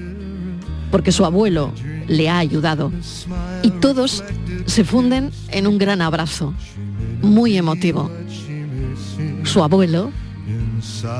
porque 0.90 1.12
su 1.12 1.24
abuelo 1.24 1.72
le 2.06 2.28
ha 2.28 2.38
ayudado. 2.38 2.92
Y 3.62 3.70
todos 3.70 4.22
se 4.64 4.84
funden 4.84 5.30
en 5.50 5.66
un 5.66 5.78
gran 5.78 6.00
abrazo, 6.00 6.54
muy 7.22 7.56
emotivo. 7.56 8.10
Su 9.44 9.62
abuelo 9.62 10.10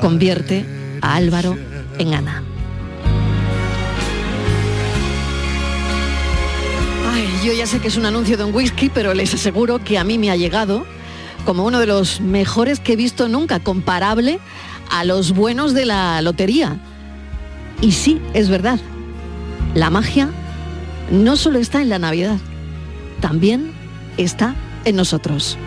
convierte 0.01 0.65
a 1.03 1.17
Álvaro 1.17 1.57
en 1.99 2.15
Ana. 2.15 2.43
Ay, 7.13 7.29
yo 7.45 7.53
ya 7.53 7.67
sé 7.67 7.81
que 7.81 7.89
es 7.89 7.97
un 7.97 8.07
anuncio 8.07 8.37
de 8.37 8.45
un 8.45 8.55
whisky, 8.55 8.89
pero 8.89 9.15
les 9.15 9.35
aseguro 9.35 9.79
que 9.79 9.99
a 9.99 10.05
mí 10.05 10.19
me 10.19 10.31
ha 10.31 10.37
llegado 10.37 10.85
como 11.45 11.65
uno 11.65 11.79
de 11.79 11.87
los 11.87 12.21
mejores 12.21 12.81
que 12.81 12.95
he 12.95 12.97
visto 12.97 13.29
nunca, 13.29 13.61
comparable 13.61 14.41
a 14.91 15.05
los 15.05 15.33
buenos 15.33 15.75
de 15.75 15.87
la 15.87 16.21
lotería. 16.21 16.79
Y 17.81 17.93
sí, 17.93 18.21
es 18.35 18.49
verdad, 18.49 18.81
la 19.75 19.91
magia 19.91 20.31
no 21.11 21.37
solo 21.37 21.59
está 21.59 21.81
en 21.83 21.89
la 21.89 21.99
Navidad, 21.99 22.39
también 23.21 23.73
está 24.17 24.55
en 24.85 24.97
nosotros. 24.97 25.59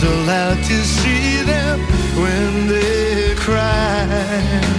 Allowed 0.00 0.62
to 0.64 0.84
see 0.84 1.42
them 1.42 1.80
when 2.20 2.68
they 2.68 3.34
cry. 3.34 4.77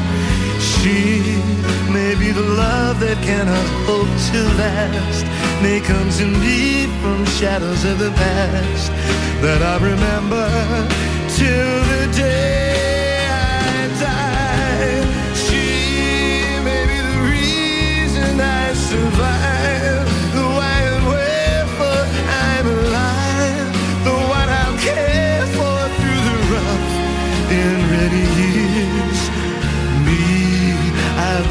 The 2.30 2.42
love 2.42 3.00
that 3.00 3.18
cannot 3.24 3.68
hope 3.90 4.08
to 4.32 4.42
last, 4.62 5.26
may 5.64 5.82
come 5.82 6.10
to 6.12 6.26
me 6.26 6.86
from 7.02 7.26
shadows 7.26 7.84
of 7.84 7.98
the 7.98 8.12
past 8.12 8.92
that 9.42 9.62
I 9.62 9.76
remember 9.84 10.48
till 11.36 11.76
the 11.92 12.06
day 12.16 13.28
I 13.28 13.90
die. 14.00 15.04
She 15.34 15.66
may 16.64 16.86
be 16.86 17.00
the 17.02 17.20
reason 17.34 18.40
I 18.40 18.74
survive, 18.74 19.49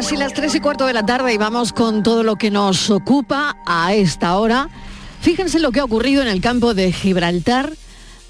Casi 0.00 0.16
las 0.16 0.32
tres 0.32 0.54
y 0.54 0.60
cuarto 0.60 0.86
de 0.86 0.94
la 0.94 1.04
tarde 1.04 1.34
y 1.34 1.36
vamos 1.36 1.74
con 1.74 2.02
todo 2.02 2.22
lo 2.22 2.36
que 2.36 2.50
nos 2.50 2.88
ocupa 2.88 3.58
a 3.66 3.92
esta 3.92 4.38
hora. 4.38 4.70
Fíjense 5.20 5.60
lo 5.60 5.72
que 5.72 5.80
ha 5.80 5.84
ocurrido 5.84 6.22
en 6.22 6.28
el 6.28 6.40
campo 6.40 6.72
de 6.72 6.90
Gibraltar. 6.90 7.74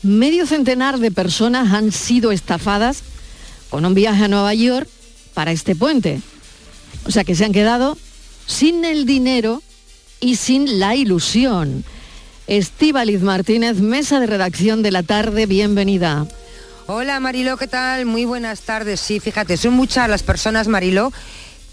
Medio 0.03 0.49
centenar 0.49 0.99
de 0.99 1.13
personas 1.13 1.73
han 1.73 1.93
sido 1.93 2.33
estafadas 2.33 3.05
con 3.69 3.87
un 3.87 3.95
viaje 3.95 4.25
a 4.25 4.27
Nueva 4.27 4.53
York 4.53 4.89
para 5.33 5.53
este 5.53 5.77
puente. 5.77 6.21
O 7.07 7.13
sea 7.13 7.23
que 7.23 7.37
se 7.37 7.45
han 7.45 7.53
quedado 7.53 7.97
sin 8.47 8.85
el 8.85 9.07
dinero 9.07 9.63
y 10.19 10.35
sin 10.35 10.81
la 10.81 10.97
ilusión. 10.97 11.85
Estíbaliz 12.49 13.23
Martínez, 13.23 13.77
mesa 13.77 14.19
de 14.19 14.27
redacción 14.27 14.83
de 14.83 14.91
la 14.91 15.05
tarde, 15.05 15.47
bienvenida. 15.47 16.27
Hola 16.93 17.21
Mariló, 17.21 17.57
¿qué 17.57 17.69
tal? 17.69 18.05
Muy 18.05 18.25
buenas 18.25 18.63
tardes. 18.63 18.99
Sí, 18.99 19.21
fíjate, 19.21 19.57
son 19.57 19.75
muchas 19.75 20.09
las 20.09 20.25
personas, 20.25 20.67
Mariló, 20.67 21.13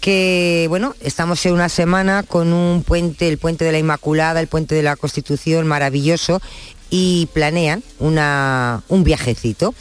que 0.00 0.66
bueno, 0.68 0.94
estamos 1.00 1.44
en 1.46 1.54
una 1.54 1.68
semana 1.68 2.22
con 2.22 2.52
un 2.52 2.82
puente, 2.82 3.28
el 3.28 3.38
puente 3.38 3.64
de 3.64 3.72
la 3.72 3.78
Inmaculada, 3.78 4.40
el 4.40 4.46
puente 4.46 4.74
de 4.74 4.82
la 4.82 4.96
Constitución 4.96 5.66
maravilloso 5.66 6.40
y 6.90 7.28
planean 7.32 7.82
una, 7.98 8.82
un 8.88 9.04
viajecito. 9.04 9.74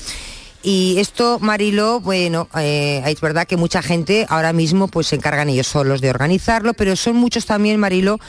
Y 0.64 0.96
esto, 0.98 1.40
Mariló, 1.40 2.02
bueno, 2.02 2.50
eh, 2.58 3.02
es 3.06 3.22
verdad 3.22 3.48
que 3.48 3.58
mucha 3.58 3.82
gente 3.82 4.26
ahora 4.28 4.54
mismo 4.54 4.88
pues 4.88 5.08
se 5.08 5.16
encargan 5.16 5.50
ellos 5.50 5.68
solos 5.68 6.02
de 6.02 6.10
organizarlo, 6.10 6.74
pero 6.74 6.96
son 6.96 7.16
muchos 7.16 7.46
también, 7.46 7.80
Mariló, 7.80 8.20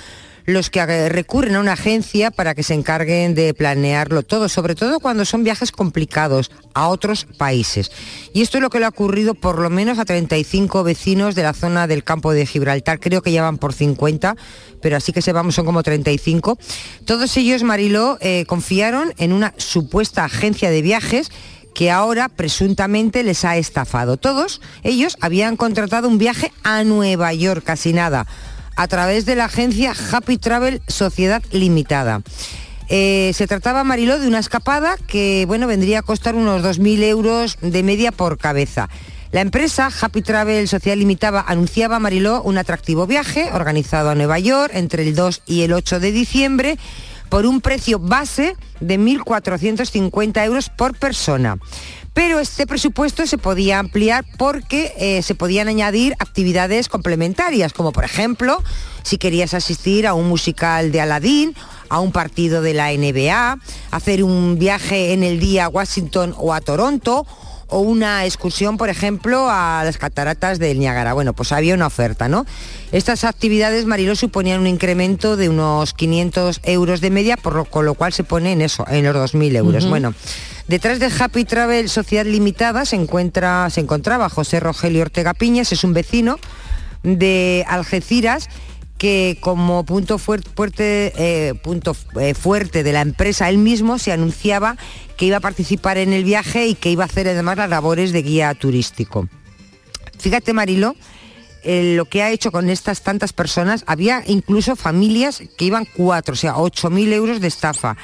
los 0.49 0.71
que 0.71 0.81
eh, 0.81 1.11
recurren 1.11 1.57
a 1.57 1.61
una 1.61 1.75
agencia 1.75 2.31
para 2.31 2.55
que 2.55 2.63
se 2.63 2.73
encarguen 2.73 3.35
de 3.35 3.53
planearlo 3.53 4.23
todo, 4.23 4.49
sobre 4.49 4.75
todo 4.75 4.99
cuando 4.99 5.27
son 5.27 5.45
viajes 5.45 5.73
complicados 5.73 6.51
a 6.73 6.89
otros 6.89 7.27
países. 7.37 7.93
Y 8.33 8.41
esto 8.41 8.57
es 8.57 8.63
lo 8.63 8.71
que 8.71 8.79
le 8.79 8.87
ha 8.87 8.89
ocurrido 8.89 9.35
por 9.35 9.59
lo 9.59 9.69
menos 9.69 9.99
a 9.99 10.07
35 10.07 10.85
vecinos 10.85 11.35
de 11.35 11.43
la 11.43 11.53
zona 11.53 11.87
del 11.87 12.03
campo 12.03 12.33
de 12.33 12.47
Gibraltar, 12.47 12.99
creo 12.99 13.21
que 13.21 13.31
ya 13.31 13.43
van 13.43 13.59
por 13.59 13.75
50, 13.75 14.37
pero 14.81 14.97
así 14.97 15.13
que 15.13 15.21
sepamos 15.21 15.55
son 15.55 15.67
como 15.67 15.83
35. 15.83 16.59
Todos 17.05 17.37
ellos, 17.37 17.63
Mariló, 17.63 18.17
eh, 18.23 18.47
confiaron 18.47 19.13
en 19.19 19.35
una 19.35 19.53
supuesta 19.59 20.25
agencia 20.25 20.71
de 20.71 20.81
viajes 20.81 21.31
que 21.75 21.91
ahora 21.91 22.31
presuntamente 22.31 23.23
les 23.23 23.45
ha 23.45 23.59
estafado. 23.59 24.17
Todos 24.17 24.63
ellos 24.83 25.19
habían 25.21 25.57
contratado 25.59 26.09
un 26.09 26.17
viaje 26.17 26.53
a 26.63 26.85
Nueva 26.85 27.35
York, 27.35 27.63
casi 27.65 27.93
nada 27.93 28.27
a 28.79 28.87
través 28.87 29.27
de 29.27 29.35
la 29.35 29.47
agencia 29.47 29.93
Happy 30.13 30.39
Travel 30.39 30.81
Sociedad 30.87 31.43
Limitada. 31.51 32.23
Eh, 32.89 33.33
se 33.35 33.49
trataba, 33.49 33.83
Mariló, 33.83 34.21
de 34.21 34.29
una 34.29 34.39
escapada 34.39 34.97
que 35.09 35.45
bueno, 35.49 35.67
vendría 35.67 35.99
a 35.99 36.03
costar 36.03 36.37
unos 36.37 36.63
2.000 36.63 37.03
euros 37.03 37.59
de 37.61 37.83
media 37.83 38.13
por 38.13 38.39
cabeza. 38.39 38.89
La 39.33 39.41
empresa 39.41 39.91
Happy 40.01 40.23
Travel 40.23 40.69
Sociedad 40.69 40.97
Limitada 40.97 41.45
anunciaba, 41.47 41.99
Mariló, 41.99 42.41
un 42.43 42.57
atractivo 42.57 43.09
viaje 43.09 43.51
organizado 43.53 44.11
a 44.11 44.15
Nueva 44.15 44.39
York 44.39 44.71
entre 44.73 45.03
el 45.03 45.17
2 45.17 45.43
y 45.45 45.63
el 45.63 45.73
8 45.73 45.99
de 45.99 46.13
diciembre 46.13 46.79
por 47.29 47.47
un 47.47 47.61
precio 47.61 47.99
base 47.99 48.57
de 48.81 48.99
1.450 48.99 50.45
euros 50.45 50.71
por 50.71 50.97
persona 50.97 51.59
pero 52.15 52.41
este 52.41 52.67
presupuesto 52.67 53.27
se 53.27 53.39
podía 53.39 53.79
ampliar 53.79 54.25
porque 54.37 54.93
eh, 54.99 55.23
se 55.23 55.35
podían 55.35 55.69
añadir 55.69 56.15
actividades 56.19 56.89
complementarias, 56.89 57.73
como 57.73 57.93
por 57.93 58.05
ejemplo, 58.05 58.63
si 59.03 59.19
querías 59.19 59.55
asistir 59.55 60.07
a 60.07 60.15
un 60.15 60.29
musical 60.29 60.93
de 60.93 61.01
Aladdin, 61.01 61.55
a 61.89 62.01
un 62.01 62.13
partido 62.13 62.63
de 62.63 62.75
la 62.75 62.93
NBA, 62.93 63.59
hacer 63.91 64.25
un 64.25 64.59
viaje 64.59 65.13
en 65.13 65.23
el 65.23 65.41
día 65.41 65.67
a 65.67 65.69
Washington 65.69 66.35
o 66.37 66.53
a 66.55 66.61
Toronto, 66.61 67.27
o 67.69 67.81
una 67.81 68.25
excursión, 68.25 68.79
por 68.79 68.89
ejemplo, 68.89 69.47
a 69.49 69.83
las 69.85 69.99
cataratas 69.99 70.59
del 70.59 70.79
Niágara. 70.79 71.13
Bueno, 71.13 71.35
pues 71.35 71.53
había 71.53 71.75
una 71.75 71.87
oferta, 71.87 72.29
¿no? 72.29 72.47
Estas 72.93 73.25
actividades, 73.25 73.85
Marilo, 73.85 74.17
suponían 74.17 74.61
un 74.61 74.67
incremento 74.67 75.37
de 75.37 75.51
unos 75.51 75.93
500 75.93 76.61
euros 76.65 77.01
de 77.01 77.11
media, 77.11 77.37
por 77.37 77.55
lo, 77.55 77.65
con 77.67 77.85
lo 77.85 77.95
cual 77.95 78.13
se 78.13 78.25
pone 78.25 78.53
en 78.53 78.63
eso, 78.63 78.87
en 78.89 79.05
los 79.05 79.15
2.000 79.15 79.57
euros. 79.57 79.87
Bueno, 79.87 80.15
detrás 80.69 81.01
de 81.01 81.11
Happy 81.19 81.45
Travel 81.45 81.89
Sociedad 81.89 82.25
Limitada 82.27 82.85
se, 82.85 82.97
encuentra, 82.97 83.69
se 83.71 83.81
encontraba 83.81 84.29
José 84.29 84.61
Rogelio 84.61 85.03
Ortega 85.03 85.35
Piñas, 85.35 85.73
es 85.73 85.83
un 85.85 85.95
vecino 85.95 86.39
de 87.03 87.65
Algeciras 87.69 88.49
que 88.99 89.39
como 89.41 89.85
punto 89.85 90.19
fuer- 90.19 90.45
fuerte, 90.57 91.13
eh, 91.17 91.55
punto 91.55 91.97
eh, 92.21 92.35
fuerte 92.35 92.83
de 92.83 92.93
la 92.93 93.01
empresa 93.01 93.49
él 93.49 93.59
mismo 93.59 93.99
se 93.99 94.11
anunciaba 94.13 94.77
que 95.17 95.27
iba 95.27 95.37
a 95.37 95.41
participar 95.41 95.99
en 95.99 96.13
el 96.13 96.25
viaje 96.25 96.67
y 96.67 96.75
que 96.75 96.91
iba 96.91 97.05
a 97.05 97.07
hacer 97.07 97.29
además 97.29 97.57
las 97.59 97.71
labores 97.71 98.11
de 98.13 98.23
guía 98.23 98.53
turístico. 98.55 99.29
Fíjate 100.19 100.53
Marilo, 100.53 100.97
eh, 101.63 101.95
lo 101.97 102.07
que 102.07 102.25
ha 102.25 102.31
hecho 102.33 102.51
con 102.51 102.71
estas 102.71 103.03
tantas 103.03 103.33
personas, 103.33 103.85
había 103.87 104.25
incluso 104.27 104.75
familias 104.75 105.43
que 105.57 105.65
iban 105.65 105.87
cuatro, 105.97 106.33
o 106.33 106.37
sea, 106.37 106.57
8.000 106.57 107.13
euros 107.13 107.41
de 107.41 107.47
estafa. 107.47 107.97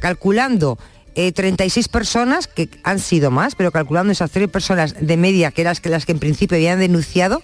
Calculando 0.00 0.78
eh, 1.14 1.32
36 1.32 1.88
personas, 1.88 2.46
que 2.46 2.68
han 2.84 3.00
sido 3.00 3.30
más, 3.30 3.54
pero 3.54 3.72
calculando 3.72 4.12
esas 4.12 4.30
tres 4.30 4.48
personas 4.48 4.94
de 5.00 5.16
media, 5.16 5.50
que 5.50 5.62
eran 5.62 5.72
las 5.72 5.80
que, 5.80 5.88
las 5.88 6.06
que 6.06 6.12
en 6.12 6.18
principio 6.18 6.56
habían 6.56 6.78
denunciado, 6.78 7.42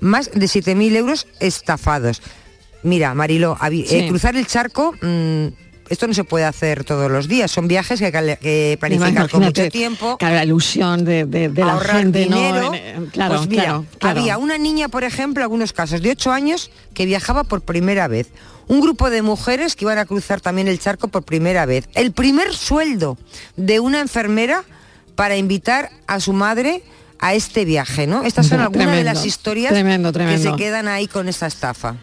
más 0.00 0.30
de 0.32 0.46
7.000 0.46 0.96
euros 0.96 1.26
estafados. 1.40 2.20
Mira, 2.82 3.14
Marilo, 3.14 3.56
eh, 3.70 4.08
cruzar 4.08 4.36
el 4.36 4.46
charco, 4.46 4.92
mm, 5.00 5.46
esto 5.88 6.06
no 6.06 6.14
se 6.14 6.24
puede 6.24 6.44
hacer 6.44 6.84
todos 6.84 7.10
los 7.10 7.28
días, 7.28 7.50
son 7.50 7.68
viajes 7.68 8.00
que, 8.00 8.10
que 8.40 8.76
planificar 8.80 9.28
con 9.30 9.42
mucho 9.42 9.68
tiempo. 9.68 10.16
Claro, 10.18 10.34
la 10.36 10.44
ilusión 10.44 11.04
de, 11.04 11.24
de- 11.24 11.48
de 11.48 11.64
la 11.64 11.72
ahorrar 11.72 11.98
gente, 11.98 12.26
¿no? 12.26 12.36
dinero. 12.36 12.74
En- 12.74 13.06
claro, 13.06 13.36
Pues 13.36 13.48
mira, 13.48 13.62
claro, 13.64 13.84
claro. 13.98 14.20
había 14.20 14.38
una 14.38 14.58
niña, 14.58 14.88
por 14.88 15.04
ejemplo, 15.04 15.42
algunos 15.42 15.72
casos 15.72 16.02
de 16.02 16.10
8 16.10 16.32
años 16.32 16.70
que 16.94 17.06
viajaba 17.06 17.44
por 17.44 17.60
primera 17.62 18.08
vez. 18.08 18.28
Un 18.68 18.80
grupo 18.80 19.10
de 19.10 19.22
mujeres 19.22 19.76
que 19.76 19.84
iban 19.84 19.98
a 19.98 20.06
cruzar 20.06 20.40
también 20.40 20.66
el 20.66 20.78
charco 20.80 21.06
por 21.08 21.22
primera 21.22 21.66
vez. 21.66 21.88
El 21.94 22.12
primer 22.12 22.52
sueldo 22.52 23.16
de 23.56 23.78
una 23.80 24.00
enfermera 24.00 24.64
para 25.14 25.36
invitar 25.36 25.90
a 26.08 26.18
su 26.20 26.32
madre 26.32 26.82
a 27.18 27.32
este 27.34 27.64
viaje, 27.64 28.06
¿no? 28.06 28.24
Estas 28.24 28.48
son 28.48 28.60
algunas 28.60 28.94
de 28.96 29.04
las 29.04 29.24
historias 29.24 29.72
tremendo, 29.72 30.12
que 30.12 30.36
se 30.38 30.52
quedan 30.56 30.88
ahí 30.88 31.06
con 31.06 31.28
esta 31.28 31.46
estafa. 31.46 31.94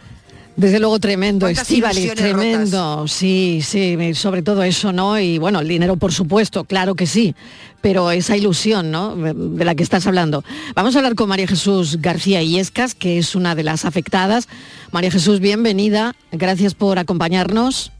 Desde 0.56 0.78
luego 0.78 1.00
tremendo, 1.00 1.46
¿Cuántas 1.46 1.68
Estíbaliz, 1.68 2.04
ilusiones 2.04 2.36
tremendo, 2.36 3.08
sí, 3.08 3.60
sí, 3.62 4.14
sobre 4.14 4.42
todo 4.42 4.62
eso, 4.62 4.92
¿no? 4.92 5.18
Y 5.18 5.38
bueno, 5.38 5.60
el 5.60 5.66
dinero, 5.66 5.96
por 5.96 6.12
supuesto, 6.12 6.62
claro 6.62 6.94
que 6.94 7.08
sí, 7.08 7.34
pero 7.80 8.12
esa 8.12 8.36
ilusión, 8.36 8.92
¿no? 8.92 9.16
De 9.16 9.64
la 9.64 9.74
que 9.74 9.82
estás 9.82 10.06
hablando. 10.06 10.44
Vamos 10.76 10.94
a 10.94 11.00
hablar 11.00 11.16
con 11.16 11.28
María 11.28 11.48
Jesús 11.48 11.98
García 12.00 12.40
Illescas, 12.40 12.94
que 12.94 13.18
es 13.18 13.34
una 13.34 13.56
de 13.56 13.64
las 13.64 13.84
afectadas. 13.84 14.48
María 14.92 15.10
Jesús, 15.10 15.40
bienvenida, 15.40 16.14
gracias 16.30 16.74
por 16.74 17.00
acompañarnos. 17.00 17.90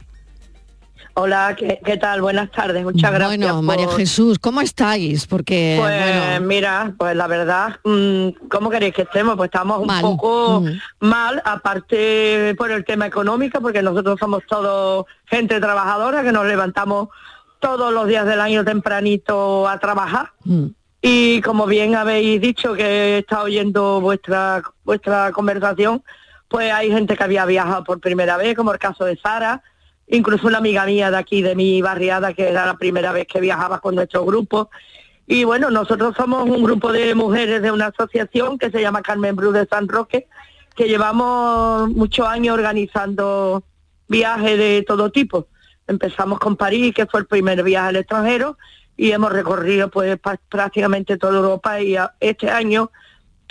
Hola, 1.16 1.54
¿qué, 1.56 1.78
qué 1.84 1.96
tal? 1.96 2.20
Buenas 2.22 2.50
tardes, 2.50 2.82
muchas 2.82 3.12
gracias. 3.12 3.38
Bueno, 3.38 3.62
María 3.62 3.88
Jesús, 3.88 4.38
¿cómo 4.40 4.60
estáis? 4.60 5.26
Porque, 5.28 5.76
Pues 5.80 6.00
bueno, 6.00 6.46
mira, 6.46 6.92
pues 6.98 7.14
la 7.14 7.28
verdad, 7.28 7.78
mm, 7.84 8.48
¿cómo 8.50 8.68
queréis 8.68 8.94
que 8.94 9.02
estemos? 9.02 9.36
Pues 9.36 9.46
estamos 9.48 9.78
un 9.78 10.00
poco 10.00 10.60
Mm. 10.62 11.06
mal, 11.06 11.40
aparte 11.44 12.54
por 12.58 12.72
el 12.72 12.84
tema 12.84 13.06
económico, 13.06 13.60
porque 13.60 13.80
nosotros 13.80 14.18
somos 14.18 14.42
todos 14.48 15.06
gente 15.26 15.60
trabajadora 15.60 16.24
que 16.24 16.32
nos 16.32 16.46
levantamos 16.46 17.08
todos 17.60 17.92
los 17.94 18.08
días 18.08 18.26
del 18.26 18.40
año 18.40 18.64
tempranito 18.64 19.68
a 19.68 19.78
trabajar. 19.78 20.32
mm, 20.44 20.66
Y 21.06 21.42
como 21.42 21.66
bien 21.66 21.94
habéis 21.94 22.40
dicho 22.40 22.72
que 22.74 22.82
he 22.84 23.18
estado 23.18 23.44
oyendo 23.44 24.00
vuestra 24.00 24.62
vuestra 24.84 25.30
conversación, 25.32 26.02
pues 26.48 26.72
hay 26.72 26.90
gente 26.90 27.14
que 27.16 27.22
había 27.22 27.44
viajado 27.44 27.84
por 27.84 28.00
primera 28.00 28.36
vez, 28.38 28.56
como 28.56 28.72
el 28.72 28.78
caso 28.78 29.04
de 29.04 29.16
Sara, 29.18 29.62
incluso 30.08 30.46
una 30.46 30.58
amiga 30.58 30.84
mía 30.86 31.10
de 31.10 31.16
aquí, 31.16 31.42
de 31.42 31.54
mi 31.54 31.82
barriada, 31.82 32.32
que 32.32 32.48
era 32.48 32.66
la 32.66 32.76
primera 32.76 33.12
vez 33.12 33.26
que 33.26 33.40
viajaba 33.40 33.80
con 33.80 33.94
nuestro 33.94 34.24
grupo. 34.24 34.70
Y 35.26 35.44
bueno, 35.44 35.70
nosotros 35.70 36.14
somos 36.16 36.48
un 36.48 36.62
grupo 36.62 36.92
de 36.92 37.14
mujeres 37.14 37.62
de 37.62 37.70
una 37.70 37.86
asociación 37.86 38.58
que 38.58 38.70
se 38.70 38.80
llama 38.80 39.02
Carmen 39.02 39.36
Bru 39.36 39.52
de 39.52 39.66
San 39.66 39.88
Roque, 39.88 40.26
que 40.76 40.88
llevamos 40.88 41.88
muchos 41.90 42.26
años 42.26 42.54
organizando 42.54 43.64
viajes 44.08 44.58
de 44.58 44.84
todo 44.86 45.10
tipo. 45.10 45.48
Empezamos 45.86 46.38
con 46.38 46.56
París, 46.56 46.94
que 46.94 47.06
fue 47.06 47.20
el 47.20 47.26
primer 47.26 47.62
viaje 47.62 47.88
al 47.88 47.96
extranjero, 47.96 48.58
y 48.96 49.12
hemos 49.12 49.32
recorrido 49.32 49.90
pues 49.90 50.18
prácticamente 50.48 51.16
toda 51.16 51.38
Europa 51.38 51.80
y 51.80 51.96
este 52.20 52.50
año 52.50 52.90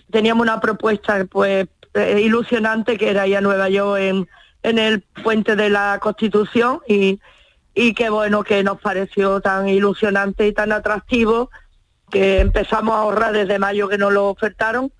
teníamos 0.10 0.44
una 0.44 0.60
propuesta 0.62 1.26
pues 1.26 1.68
eh, 1.94 2.22
ilusionante 2.22 2.98
que 2.98 3.10
era 3.10 3.28
ir 3.28 3.38
a 3.38 3.42
Nueva 3.42 3.68
York 3.70 4.00
en, 4.00 4.30
en 4.63 4.80
el 4.80 5.02
puente 5.02 5.56
de 5.56 5.69
la 5.69 5.99
Constitución 6.02 6.82
y, 6.88 7.19
y 7.76 7.93
qué 7.93 8.10
bueno 8.10 8.43
que 8.43 8.63
nos 8.63 8.80
pareció 8.82 9.41
tan 9.41 9.69
ilusionante 9.69 10.47
y 10.47 10.54
tan 10.54 10.71
atractivo 10.71 11.52
que 12.10 12.39
empezamos 12.39 12.95
a 12.95 12.99
ahorrar 12.99 13.34
desde 13.34 13.60
mayo 13.60 13.88
que 13.88 13.97
nos 13.97 14.13
lo 14.13 14.30
ofertaron 14.30 14.91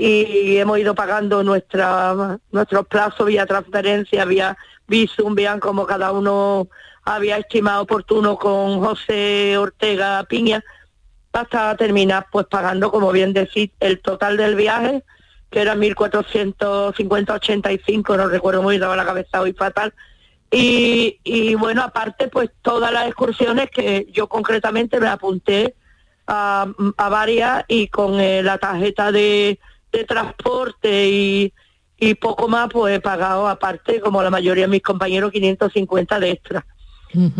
y 0.00 0.56
hemos 0.56 0.78
ido 0.78 0.94
pagando 0.94 1.44
nuestra, 1.44 2.38
nuestros 2.50 2.86
plazos 2.86 3.26
vía 3.26 3.44
transferencia, 3.44 4.24
vía 4.24 4.56
Visum, 4.86 5.34
vean 5.34 5.60
como 5.60 5.86
cada 5.86 6.10
uno 6.10 6.68
había 7.04 7.36
estimado 7.36 7.82
oportuno 7.82 8.36
con 8.36 8.80
José 8.80 9.56
Ortega 9.58 10.24
Piña, 10.24 10.64
hasta 11.32 11.76
terminar 11.76 12.26
pues 12.32 12.46
pagando, 12.46 12.90
como 12.90 13.12
bien 13.12 13.32
decís, 13.32 13.70
el 13.78 14.00
total 14.00 14.36
del 14.36 14.54
viaje, 14.54 15.04
que 15.50 15.60
era 15.60 15.74
1.450-85, 15.74 18.16
no 18.16 18.28
recuerdo 18.28 18.62
muy 18.62 18.78
daba 18.78 18.96
la 18.96 19.04
cabeza 19.04 19.40
hoy 19.40 19.52
fatal. 19.52 19.92
Y, 20.50 21.18
y 21.22 21.54
bueno, 21.54 21.82
aparte 21.82 22.28
pues 22.28 22.50
todas 22.62 22.90
las 22.92 23.06
excursiones 23.06 23.70
que 23.70 24.08
yo 24.12 24.28
concretamente 24.28 24.98
me 24.98 25.08
apunté 25.08 25.74
a, 26.26 26.66
a 26.96 27.08
varias 27.08 27.64
y 27.68 27.88
con 27.88 28.18
eh, 28.20 28.42
la 28.42 28.58
tarjeta 28.58 29.12
de, 29.12 29.60
de 29.92 30.04
transporte 30.04 31.08
y, 31.08 31.52
y 31.98 32.14
poco 32.14 32.48
más 32.48 32.68
pues 32.70 32.96
he 32.96 33.00
pagado 33.00 33.46
aparte 33.46 34.00
como 34.00 34.22
la 34.22 34.30
mayoría 34.30 34.64
de 34.64 34.70
mis 34.70 34.82
compañeros 34.82 35.30
550 35.32 36.18
de 36.18 36.30
extra. 36.30 36.66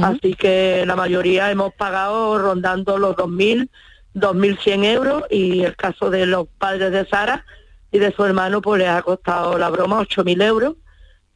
Así 0.02 0.34
que 0.34 0.84
la 0.84 0.96
mayoría 0.96 1.48
hemos 1.48 1.72
pagado 1.74 2.36
rondando 2.38 2.98
los 2.98 3.14
2.000, 3.14 3.68
2.100 4.16 4.84
euros 4.84 5.22
y 5.30 5.62
el 5.62 5.76
caso 5.76 6.10
de 6.10 6.26
los 6.26 6.48
padres 6.58 6.90
de 6.90 7.06
Sara 7.06 7.44
y 7.92 7.98
de 7.98 8.12
su 8.12 8.24
hermano 8.24 8.60
pues 8.62 8.80
les 8.80 8.88
ha 8.88 9.02
costado 9.02 9.58
la 9.58 9.68
broma 9.70 10.00
8.000 10.00 10.42
euros. 10.44 10.74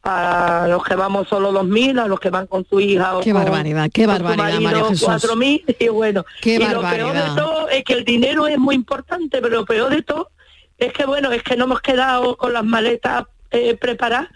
A 0.07 0.67
los 0.69 0.83
que 0.83 0.93
vamos 0.95 1.27
solo 1.27 1.51
2.000, 1.51 1.99
a 1.99 2.07
los 2.07 2.19
que 2.19 2.29
van 2.29 2.45
con 2.45 2.63
su 2.69 2.79
hija 2.79 3.17
o 3.17 3.21
Qué 3.21 3.31
con- 3.31 3.43
barbaridad, 3.43 3.89
qué 3.91 4.05
con 4.05 4.17
su 4.17 4.23
barbaridad, 4.23 4.59
marido, 4.61 4.81
María 4.83 4.89
Jesús. 4.89 5.07
4.000 5.07 5.75
y 5.79 5.87
bueno. 5.87 6.23
Qué 6.41 6.55
y 6.55 6.57
lo 6.59 6.65
peor 6.67 6.83
barbaridad. 6.83 7.29
de 7.35 7.41
todo 7.41 7.69
es 7.69 7.83
que 7.83 7.93
el 7.93 8.05
dinero 8.05 8.45
es 8.47 8.59
muy 8.59 8.75
importante, 8.75 9.41
pero 9.41 9.55
lo 9.55 9.65
peor 9.65 9.89
de 9.89 10.03
todo 10.03 10.29
es 10.77 10.93
que 10.93 11.05
bueno, 11.07 11.31
es 11.31 11.41
que 11.41 11.55
no 11.57 11.63
hemos 11.63 11.81
quedado 11.81 12.37
con 12.37 12.53
las 12.53 12.63
maletas 12.63 13.23
eh, 13.49 13.75
preparadas 13.77 14.27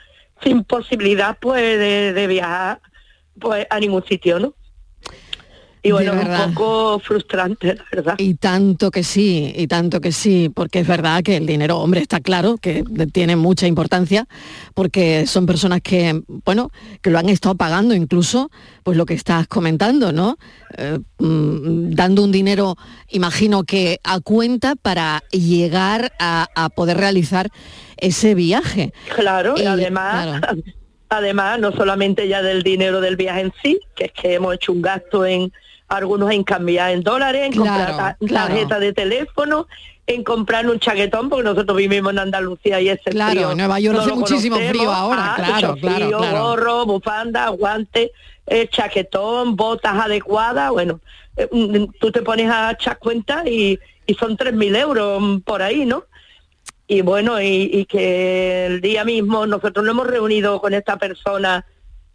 sin 0.41 0.63
posibilidad 0.63 1.37
pues 1.39 1.61
de, 1.61 2.13
de 2.13 2.27
viajar 2.27 2.79
pues 3.39 3.67
a 3.69 3.79
ningún 3.79 4.03
sitio, 4.05 4.39
¿no? 4.39 4.55
Y 5.81 5.91
bueno, 5.91 6.13
un 6.13 6.53
poco 6.53 6.99
frustrante, 6.99 7.75
la 7.75 7.85
verdad. 7.91 8.15
Y 8.17 8.35
tanto 8.35 8.91
que 8.91 9.03
sí, 9.03 9.53
y 9.55 9.67
tanto 9.67 10.01
que 10.01 10.11
sí, 10.11 10.49
porque 10.53 10.79
es 10.79 10.87
verdad 10.87 11.23
que 11.23 11.37
el 11.37 11.45
dinero, 11.45 11.77
hombre, 11.77 12.01
está 12.01 12.19
claro 12.19 12.57
que 12.57 12.83
tiene 13.13 13.37
mucha 13.37 13.65
importancia, 13.65 14.27
porque 14.73 15.25
son 15.25 15.45
personas 15.45 15.81
que, 15.81 16.21
bueno, 16.27 16.69
que 17.01 17.09
lo 17.09 17.17
han 17.17 17.29
estado 17.29 17.55
pagando 17.55 17.93
incluso, 17.93 18.51
pues 18.83 18.97
lo 18.97 19.05
que 19.05 19.13
estás 19.13 19.47
comentando, 19.47 20.11
¿no? 20.11 20.37
Eh, 20.77 20.99
mm, 21.19 21.91
dando 21.91 22.23
un 22.23 22.31
dinero, 22.31 22.75
imagino 23.07 23.63
que 23.63 23.99
a 24.03 24.19
cuenta 24.19 24.75
para 24.75 25.23
llegar 25.31 26.11
a, 26.19 26.47
a 26.55 26.69
poder 26.69 26.97
realizar 26.97 27.49
ese 27.97 28.35
viaje. 28.35 28.91
Claro, 29.15 29.55
y 29.57 29.61
Y, 29.61 29.65
además, 29.65 30.41
además, 31.09 31.59
no 31.59 31.71
solamente 31.71 32.27
ya 32.27 32.41
del 32.41 32.63
dinero 32.63 32.99
del 32.99 33.15
viaje 33.15 33.41
en 33.41 33.53
sí, 33.61 33.79
que 33.95 34.05
es 34.05 34.11
que 34.11 34.33
hemos 34.33 34.55
hecho 34.55 34.73
un 34.73 34.81
gasto 34.81 35.25
en 35.25 35.51
algunos 35.89 36.31
en 36.31 36.43
cambiar 36.43 36.91
en 36.91 37.01
dólares, 37.01 37.45
en 37.47 37.51
Claro, 37.51 37.67
comprar 37.69 37.97
ta- 37.97 38.17
claro. 38.25 38.47
tarjeta 38.47 38.79
de 38.79 38.93
teléfono, 38.93 39.67
en 40.07 40.23
comprar 40.23 40.67
un 40.69 40.79
chaquetón, 40.79 41.29
porque 41.29 41.43
nosotros 41.43 41.77
vivimos 41.77 42.13
en 42.13 42.19
Andalucía 42.19 42.79
y 42.81 42.89
ese 42.89 43.09
Claro, 43.11 43.31
frío 43.31 43.51
en 43.51 43.57
Nueva 43.57 43.79
York 43.79 43.95
no 43.97 44.01
hace 44.03 44.13
muchísimo 44.13 44.55
frío 44.57 44.91
ahora, 44.91 45.33
Ah, 45.33 45.35
claro, 45.35 45.75
claro, 45.79 46.17
claro. 46.17 46.43
gorro, 46.43 46.85
bufanda, 46.85 47.47
guantes, 47.49 48.11
eh, 48.47 48.67
chaquetón, 48.71 49.55
botas 49.55 49.93
adecuadas, 49.95 50.71
bueno, 50.71 50.99
eh, 51.37 51.47
tú 51.99 52.11
te 52.11 52.21
pones 52.21 52.49
a 52.49 52.71
echar 52.71 52.97
cuenta 52.97 53.43
y, 53.47 53.79
y 54.07 54.13
son 54.15 54.35
3.000 54.37 54.75
euros 54.75 55.41
por 55.43 55.61
ahí, 55.61 55.85
¿no? 55.85 56.05
y 56.91 57.01
bueno, 57.01 57.39
y, 57.39 57.69
y 57.71 57.85
que 57.85 58.65
el 58.65 58.81
día 58.81 59.05
mismo 59.05 59.45
nosotros 59.45 59.85
nos 59.85 59.93
hemos 59.93 60.07
reunido 60.07 60.59
con 60.59 60.73
esta 60.73 60.97
persona 60.97 61.63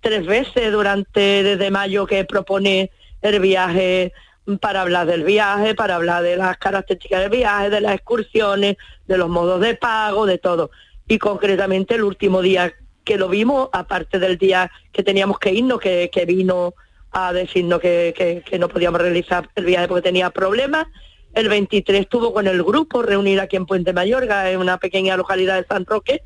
tres 0.00 0.26
veces 0.26 0.72
durante 0.72 1.44
desde 1.44 1.70
mayo 1.70 2.06
que 2.06 2.24
propone 2.24 2.90
el 3.24 3.40
viaje 3.40 4.12
para 4.60 4.82
hablar 4.82 5.06
del 5.06 5.24
viaje, 5.24 5.74
para 5.74 5.96
hablar 5.96 6.22
de 6.22 6.36
las 6.36 6.58
características 6.58 7.20
del 7.20 7.30
viaje, 7.30 7.70
de 7.70 7.80
las 7.80 7.94
excursiones, 7.94 8.76
de 9.06 9.16
los 9.18 9.28
modos 9.28 9.60
de 9.60 9.74
pago, 9.74 10.26
de 10.26 10.38
todo. 10.38 10.70
Y 11.08 11.18
concretamente 11.18 11.94
el 11.94 12.04
último 12.04 12.42
día 12.42 12.72
que 13.04 13.16
lo 13.18 13.28
vimos, 13.28 13.68
aparte 13.72 14.18
del 14.18 14.36
día 14.38 14.70
que 14.92 15.02
teníamos 15.02 15.38
que 15.38 15.52
irnos, 15.52 15.80
que, 15.80 16.10
que 16.12 16.24
vino 16.26 16.74
a 17.12 17.32
decirnos 17.32 17.80
que, 17.80 18.12
que- 18.16 18.42
que 18.44 18.58
no 18.58 18.68
podíamos 18.68 19.00
realizar 19.00 19.48
el 19.54 19.64
viaje 19.64 19.88
porque 19.88 20.02
tenía 20.02 20.30
problemas, 20.30 20.86
el 21.34 21.48
23 21.48 22.02
estuvo 22.02 22.32
con 22.32 22.46
el 22.46 22.62
grupo 22.62 23.02
reunido 23.02 23.42
aquí 23.42 23.56
en 23.56 23.66
Puente 23.66 23.92
Mayorga, 23.92 24.50
en 24.50 24.58
una 24.60 24.78
pequeña 24.78 25.16
localidad 25.16 25.56
de 25.60 25.66
San 25.66 25.84
Roque, 25.86 26.22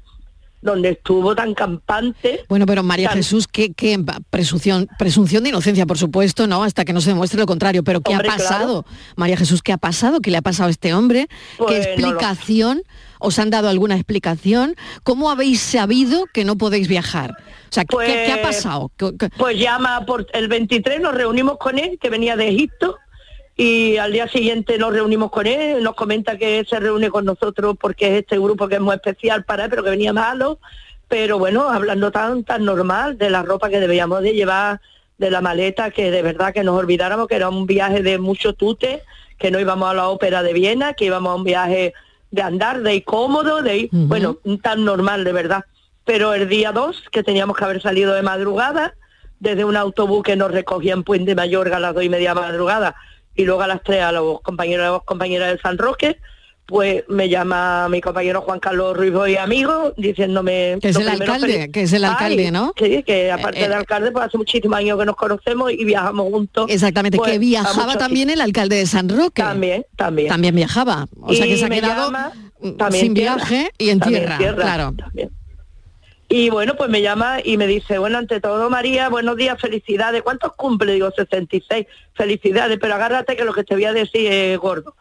donde 0.60 0.90
estuvo 0.90 1.34
tan 1.34 1.54
campante. 1.54 2.44
Bueno, 2.48 2.66
pero 2.66 2.82
María 2.82 3.08
tan- 3.08 3.18
Jesús, 3.18 3.46
¿qué, 3.46 3.72
qué 3.72 3.98
presunción, 4.30 4.88
presunción 4.98 5.42
de 5.44 5.50
inocencia, 5.50 5.86
por 5.86 5.98
supuesto, 5.98 6.46
¿no? 6.46 6.64
Hasta 6.64 6.84
que 6.84 6.92
no 6.92 7.00
se 7.00 7.10
demuestre 7.10 7.38
lo 7.38 7.46
contrario. 7.46 7.84
Pero 7.84 8.00
¿qué 8.00 8.12
Hombre, 8.12 8.28
ha 8.28 8.36
pasado? 8.36 8.84
María 9.16 9.36
Jesús, 9.36 9.62
¿qué 9.62 9.72
ha 9.72 9.78
pasado? 9.78 10.20
¿Qué 10.20 10.30
le 10.30 10.38
ha 10.38 10.42
pasado 10.42 10.68
a 10.68 10.70
este 10.70 10.94
hombre? 10.94 11.28
Pues, 11.58 11.86
¿Qué 11.86 11.96
no 12.00 12.08
lo- 12.08 12.12
explicación? 12.18 12.82
¿Os 13.20 13.38
han 13.40 13.50
dado 13.50 13.68
alguna 13.68 13.96
explicación? 13.96 14.76
¿Cómo 15.02 15.30
habéis 15.30 15.60
sabido 15.60 16.26
que 16.32 16.44
no 16.44 16.56
podéis 16.56 16.86
viajar? 16.88 17.32
O 17.32 17.72
sea, 17.72 17.84
¿qué- 17.84 17.96
¿qué, 17.98 18.06
qué 18.26 18.32
ha 18.32 18.42
Pues- 18.42 18.56
pasado? 18.56 18.92
¿Qué- 18.96 19.12
qué- 19.18 19.28
Pues 19.36 19.58
llama 19.58 20.04
por 20.06 20.26
el 20.32 20.48
23 20.48 21.00
nos 21.00 21.14
reunimos 21.14 21.58
con 21.58 21.78
él, 21.78 21.98
que 22.00 22.10
venía 22.10 22.36
de 22.36 22.48
Egipto, 22.48 22.96
y 23.60 23.96
al 23.96 24.12
día 24.12 24.28
siguiente 24.28 24.78
nos 24.78 24.92
reunimos 24.92 25.32
con 25.32 25.48
él, 25.48 25.82
nos 25.82 25.96
comenta 25.96 26.38
que 26.38 26.64
se 26.64 26.78
reúne 26.78 27.10
con 27.10 27.24
nosotros 27.24 27.76
porque 27.78 28.06
es 28.06 28.22
este 28.22 28.38
grupo 28.38 28.68
que 28.68 28.76
es 28.76 28.80
muy 28.80 28.94
especial 28.94 29.42
para 29.42 29.64
él, 29.64 29.70
pero 29.70 29.82
que 29.82 29.90
venía 29.90 30.12
malo, 30.12 30.60
pero 31.08 31.40
bueno, 31.40 31.68
hablando 31.68 32.12
tan 32.12 32.44
tan 32.44 32.64
normal 32.64 33.18
de 33.18 33.30
la 33.30 33.42
ropa 33.42 33.68
que 33.68 33.80
debíamos 33.80 34.22
de 34.22 34.32
llevar, 34.32 34.80
de 35.18 35.32
la 35.32 35.40
maleta, 35.40 35.90
que 35.90 36.12
de 36.12 36.22
verdad 36.22 36.54
que 36.54 36.62
nos 36.62 36.78
olvidáramos 36.78 37.26
que 37.26 37.34
era 37.34 37.48
un 37.48 37.66
viaje 37.66 38.00
de 38.04 38.18
mucho 38.18 38.52
tute, 38.52 39.02
que 39.38 39.50
no 39.50 39.58
íbamos 39.58 39.90
a 39.90 39.94
la 39.94 40.08
ópera 40.08 40.44
de 40.44 40.52
Viena, 40.52 40.92
que 40.92 41.06
íbamos 41.06 41.32
a 41.32 41.34
un 41.34 41.42
viaje 41.42 41.94
de 42.30 42.42
andar, 42.42 42.82
de 42.82 42.94
ir 42.94 43.04
cómodo, 43.04 43.62
de 43.62 43.76
ir, 43.76 43.88
bueno, 43.90 44.38
tan 44.62 44.84
normal 44.84 45.24
de 45.24 45.32
verdad. 45.32 45.64
Pero 46.04 46.32
el 46.32 46.48
día 46.48 46.70
2, 46.70 47.06
que 47.10 47.24
teníamos 47.24 47.56
que 47.56 47.64
haber 47.64 47.82
salido 47.82 48.14
de 48.14 48.22
madrugada, 48.22 48.94
desde 49.40 49.64
un 49.64 49.76
autobús 49.76 50.22
que 50.22 50.36
nos 50.36 50.52
recogía 50.52 50.92
en 50.92 51.02
Puente 51.02 51.34
Mayorga 51.34 51.78
a 51.78 51.80
las 51.80 51.94
dos 51.94 52.04
y 52.04 52.08
media 52.08 52.34
de 52.34 52.40
madrugada 52.40 52.94
y 53.38 53.44
luego 53.44 53.62
a 53.62 53.68
las 53.68 53.82
tres 53.84 54.02
a 54.02 54.10
los 54.10 54.42
compañeros 54.42 55.00
y 55.00 55.06
compañeras 55.06 55.52
de 55.52 55.60
San 55.60 55.78
Roque, 55.78 56.18
pues 56.66 57.04
me 57.08 57.28
llama 57.28 57.88
mi 57.88 58.00
compañero 58.00 58.42
Juan 58.42 58.58
Carlos 58.58 58.96
Ruiz 58.96 59.14
y 59.28 59.36
amigo 59.36 59.94
diciéndome... 59.96 60.78
Que 60.82 60.88
es 60.88 60.96
el 60.96 61.08
alcalde, 61.08 61.70
que 61.70 61.82
es 61.82 61.92
el 61.92 62.04
alcalde, 62.04 62.46
Ay, 62.46 62.50
¿no? 62.50 62.74
Sí, 62.76 63.04
que 63.04 63.30
aparte 63.30 63.60
Eh, 63.60 63.62
eh. 63.62 63.68
del 63.68 63.74
alcalde, 63.74 64.10
pues 64.10 64.26
hace 64.26 64.36
muchísimos 64.36 64.76
años 64.76 64.98
que 64.98 65.06
nos 65.06 65.14
conocemos 65.14 65.72
y 65.72 65.84
viajamos 65.84 66.30
juntos. 66.30 66.66
Exactamente, 66.68 67.16
pues, 67.16 67.30
que 67.30 67.36
a 67.36 67.38
viajaba 67.38 67.96
también 67.96 68.28
el 68.28 68.40
alcalde 68.40 68.74
de 68.74 68.86
San 68.86 69.08
Roque. 69.08 69.40
También, 69.40 69.86
también. 69.96 70.28
También 70.28 70.54
viajaba. 70.56 71.06
O 71.20 71.32
sea 71.32 71.46
que 71.46 71.54
Y 71.54 71.58
se 71.58 71.64
ha 71.64 71.70
quedado 71.70 72.06
llama, 72.06 72.32
mm, 72.60 72.70
también 72.72 73.04
sin 73.04 73.14
tierra, 73.14 73.36
viaje 73.36 73.70
y 73.78 73.90
en 73.90 74.00
tierra, 74.00 74.36
claro. 74.36 74.94
también. 74.98 75.30
Y 76.30 76.50
bueno, 76.50 76.74
pues 76.76 76.90
me 76.90 77.00
llama 77.00 77.38
y 77.42 77.56
me 77.56 77.66
dice, 77.66 77.96
bueno, 77.96 78.18
ante 78.18 78.38
todo, 78.38 78.68
María, 78.68 79.08
buenos 79.08 79.36
días, 79.36 79.58
felicidades. 79.58 80.22
¿Cuántos 80.22 80.52
cumple? 80.56 80.92
Digo, 80.92 81.10
66. 81.10 81.86
Felicidades, 82.12 82.78
pero 82.78 82.94
agárrate 82.94 83.34
que 83.34 83.46
lo 83.46 83.54
que 83.54 83.64
te 83.64 83.74
voy 83.74 83.86
a 83.86 83.94
decir 83.94 84.30
es 84.30 84.58
gordo. 84.58 84.94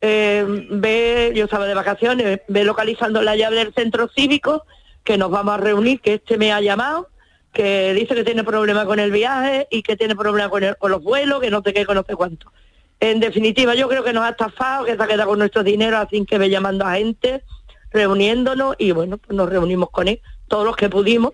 Eh, 0.00 0.44
ve, 0.70 1.32
yo 1.36 1.44
estaba 1.44 1.66
de 1.66 1.74
vacaciones, 1.74 2.40
ve 2.48 2.64
localizando 2.64 3.22
la 3.22 3.36
llave 3.36 3.56
del 3.56 3.72
centro 3.72 4.08
cívico, 4.08 4.64
que 5.04 5.16
nos 5.16 5.30
vamos 5.30 5.54
a 5.54 5.58
reunir, 5.58 6.00
que 6.00 6.14
este 6.14 6.36
me 6.36 6.52
ha 6.52 6.60
llamado, 6.60 7.08
que 7.52 7.94
dice 7.94 8.16
que 8.16 8.24
tiene 8.24 8.42
problema 8.42 8.84
con 8.84 8.98
el 8.98 9.12
viaje 9.12 9.68
y 9.70 9.84
que 9.84 9.96
tiene 9.96 10.16
problema 10.16 10.48
con, 10.48 10.64
con 10.80 10.90
los 10.90 11.04
vuelos, 11.04 11.40
que 11.40 11.50
no 11.52 11.62
sé 11.62 11.72
qué, 11.72 11.86
que 11.86 11.94
no 11.94 12.02
sé 12.02 12.16
cuánto. 12.16 12.52
En 12.98 13.20
definitiva, 13.20 13.76
yo 13.76 13.88
creo 13.88 14.02
que 14.02 14.12
nos 14.12 14.24
ha 14.24 14.30
estafado, 14.30 14.84
que 14.84 14.96
se 14.96 15.02
ha 15.02 15.06
quedado 15.06 15.28
con 15.28 15.38
nuestro 15.38 15.62
dinero, 15.62 15.98
así 15.98 16.24
que 16.24 16.38
ve 16.38 16.50
llamando 16.50 16.84
a 16.84 16.94
gente, 16.94 17.44
reuniéndonos 17.92 18.74
y 18.78 18.90
bueno, 18.90 19.18
pues 19.18 19.36
nos 19.36 19.48
reunimos 19.48 19.90
con 19.90 20.08
él, 20.08 20.20
todos 20.52 20.66
los 20.66 20.76
que 20.76 20.90
pudimos, 20.90 21.32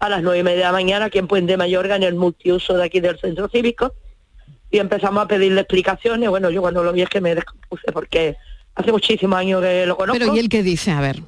a 0.00 0.08
las 0.08 0.22
nueve 0.24 0.40
y 0.40 0.42
media 0.42 0.56
de 0.58 0.64
la 0.64 0.72
mañana 0.72 1.04
aquí 1.04 1.18
en 1.18 1.28
Puente 1.28 1.56
Mayorga, 1.56 1.94
en 1.94 2.02
el 2.02 2.16
multiuso 2.16 2.76
de 2.76 2.82
aquí 2.84 2.98
del 2.98 3.16
centro 3.16 3.48
cívico, 3.48 3.94
y 4.72 4.78
empezamos 4.78 5.22
a 5.24 5.28
pedirle 5.28 5.60
explicaciones. 5.60 6.28
Bueno, 6.28 6.50
yo 6.50 6.60
cuando 6.62 6.82
lo 6.82 6.92
vi 6.92 7.02
es 7.02 7.08
que 7.08 7.20
me 7.20 7.36
descompuse 7.36 7.92
porque 7.92 8.36
hace 8.74 8.90
muchísimos 8.90 9.38
años 9.38 9.62
que 9.62 9.86
lo 9.86 9.96
conozco. 9.96 10.18
Pero 10.18 10.34
¿y 10.34 10.40
él 10.40 10.48
qué 10.48 10.64
dice? 10.64 10.90
A 10.90 11.00
ver. 11.00 11.22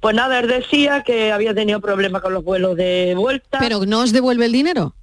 Pues 0.00 0.14
nada, 0.14 0.38
él 0.38 0.48
decía 0.48 1.02
que 1.02 1.32
había 1.32 1.54
tenido 1.54 1.80
problemas 1.80 2.20
con 2.20 2.34
los 2.34 2.44
vuelos 2.44 2.76
de 2.76 3.14
vuelta. 3.16 3.58
¿Pero 3.58 3.86
no 3.86 4.02
os 4.02 4.12
devuelve 4.12 4.44
el 4.44 4.52
dinero? 4.52 4.94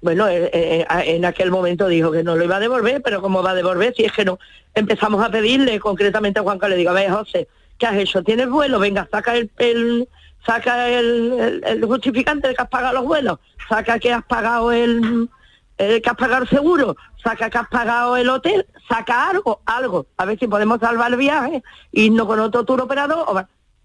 Bueno, 0.00 0.28
eh, 0.28 0.48
eh, 0.52 0.86
en 1.06 1.24
aquel 1.24 1.50
momento 1.50 1.88
dijo 1.88 2.12
que 2.12 2.22
no 2.22 2.36
lo 2.36 2.44
iba 2.44 2.56
a 2.58 2.60
devolver, 2.60 3.02
pero 3.02 3.20
¿cómo 3.20 3.42
va 3.42 3.50
a 3.50 3.54
devolver 3.56 3.92
si 3.96 4.04
es 4.04 4.12
que 4.12 4.24
no? 4.24 4.38
Empezamos 4.72 5.24
a 5.24 5.30
pedirle 5.30 5.80
concretamente 5.80 6.38
a 6.38 6.44
Juan 6.44 6.60
Carlos, 6.60 6.76
le 6.76 6.82
digo, 6.82 6.92
a 6.92 6.94
ver, 6.94 7.10
José, 7.10 7.48
¿qué 7.76 7.86
has 7.86 7.96
hecho? 7.96 8.22
¿Tienes 8.22 8.48
vuelo? 8.48 8.78
Venga, 8.78 9.08
saca 9.10 9.34
el, 9.34 9.50
el- 9.58 10.08
saca 10.48 10.88
el, 10.88 11.32
el- 11.38 11.62
el 11.64 11.84
justificante 11.84 12.48
de 12.48 12.54
que 12.54 12.62
has 12.62 12.68
pagado 12.70 12.94
los 12.94 13.04
vuelos, 13.04 13.38
saca 13.68 13.98
que 13.98 14.10
has 14.12 14.24
pagado 14.24 14.72
el, 14.72 15.28
el 15.76 16.00
que 16.02 16.08
has 16.10 16.16
pagado 16.16 16.42
el 16.44 16.48
seguro, 16.48 16.96
saca 17.22 17.50
que 17.50 17.58
has 17.58 17.68
pagado 17.68 18.16
el 18.16 18.28
hotel, 18.30 18.66
saca 18.88 19.28
algo, 19.28 19.60
algo, 19.66 20.06
a 20.16 20.24
ver 20.24 20.38
si 20.38 20.46
podemos 20.48 20.80
salvar 20.80 21.10
el 21.12 21.18
viaje, 21.18 21.62
irnos 21.92 22.26
con 22.26 22.40
otro 22.40 22.64
tour 22.64 22.80
operador, 22.80 23.24
o 23.28 23.38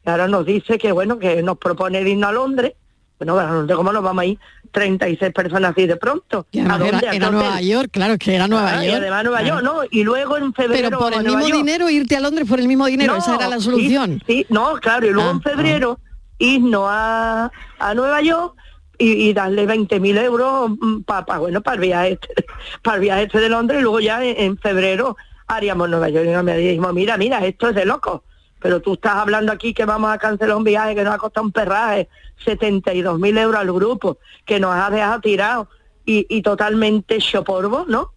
y 0.05 0.09
ahora 0.09 0.27
nos 0.27 0.45
dice 0.45 0.77
que 0.77 0.91
bueno, 0.91 1.19
que 1.19 1.41
nos 1.43 1.57
propone 1.57 2.01
irnos 2.01 2.29
a 2.29 2.33
Londres, 2.33 2.73
bueno, 3.19 3.37
a 3.39 3.43
Londres, 3.45 3.75
¿cómo 3.77 3.91
nos 3.93 4.03
vamos 4.03 4.21
a 4.21 4.25
ir 4.25 4.39
36 4.71 5.31
personas 5.33 5.71
así 5.71 5.85
de 5.85 5.95
pronto? 5.97 6.45
Y 6.51 6.59
¿A 6.61 6.77
dónde? 6.77 6.87
era, 6.89 6.97
¿A 6.97 7.01
qué 7.11 7.15
era? 7.17 7.29
Nueva 7.31 7.61
York, 7.61 7.89
claro, 7.91 8.17
que 8.17 8.35
era 8.35 8.47
Nueva 8.47 8.69
Ah, 8.79 8.83
y 8.83 8.87
York. 8.87 8.97
además 8.99 9.23
Nueva 9.23 9.39
Claro. 9.39 9.55
York, 9.61 9.63
¿no? 9.63 9.81
Y 9.91 10.03
luego 10.03 10.37
en 10.37 10.53
febrero 10.53 10.89
Pero 10.89 10.99
por 10.99 11.13
el 11.13 11.23
mismo 11.23 11.39
York. 11.47 11.53
dinero 11.53 11.89
irte 11.89 12.17
a 12.17 12.19
Londres 12.21 12.47
por 12.49 12.59
el 12.59 12.67
mismo 12.67 12.85
dinero, 12.87 13.13
No, 13.13 13.19
esa 13.19 13.35
era 13.35 13.47
la 13.47 13.57
sí, 13.59 13.63
solución. 13.65 14.21
Sí, 14.27 14.45
no, 14.49 14.73
claro, 14.75 15.05
y 15.07 15.11
luego 15.11 15.29
Ah, 15.29 15.33
en 15.33 15.41
febrero 15.41 15.99
irnos 16.37 16.85
a, 16.87 17.51
a 17.79 17.93
Nueva 17.93 18.21
York 18.21 18.55
y, 18.97 19.29
y 19.29 19.33
darle 19.33 19.67
20.000 19.67 20.23
euros 20.23 20.71
para 21.05 21.39
bueno 21.39 21.61
para 21.61 21.75
el 21.75 21.81
viaje 21.81 22.11
este, 22.13 22.45
para 22.81 22.95
el 22.95 23.01
viaje 23.01 23.23
este 23.23 23.39
de 23.39 23.49
Londres 23.49 23.79
y 23.79 23.83
luego 23.83 23.99
ya 23.99 24.23
en, 24.23 24.35
en 24.37 24.57
febrero 24.57 25.15
haríamos 25.47 25.89
Nueva 25.89 26.09
York 26.09 26.27
y 26.27 26.43
me 26.43 26.57
dijimos 26.57 26.93
mira 26.93 27.17
mira 27.17 27.45
esto 27.45 27.69
es 27.69 27.75
de 27.75 27.85
loco 27.85 28.23
pero 28.59 28.81
tú 28.81 28.93
estás 28.93 29.15
hablando 29.15 29.51
aquí 29.51 29.73
que 29.73 29.83
vamos 29.85 30.11
a 30.11 30.17
cancelar 30.17 30.55
un 30.55 30.63
viaje 30.63 30.95
que 30.95 31.03
nos 31.03 31.13
ha 31.13 31.17
costado 31.17 31.45
un 31.45 31.51
perraje 31.51 32.07
72.000 32.45 33.39
euros 33.39 33.59
al 33.59 33.71
grupo 33.73 34.17
que 34.45 34.59
nos 34.59 34.73
ha 34.73 34.89
dejado 34.89 35.19
tirado 35.19 35.69
y, 36.05 36.25
y 36.29 36.41
totalmente 36.41 37.17
choporbo, 37.19 37.85
¿no? 37.87 38.13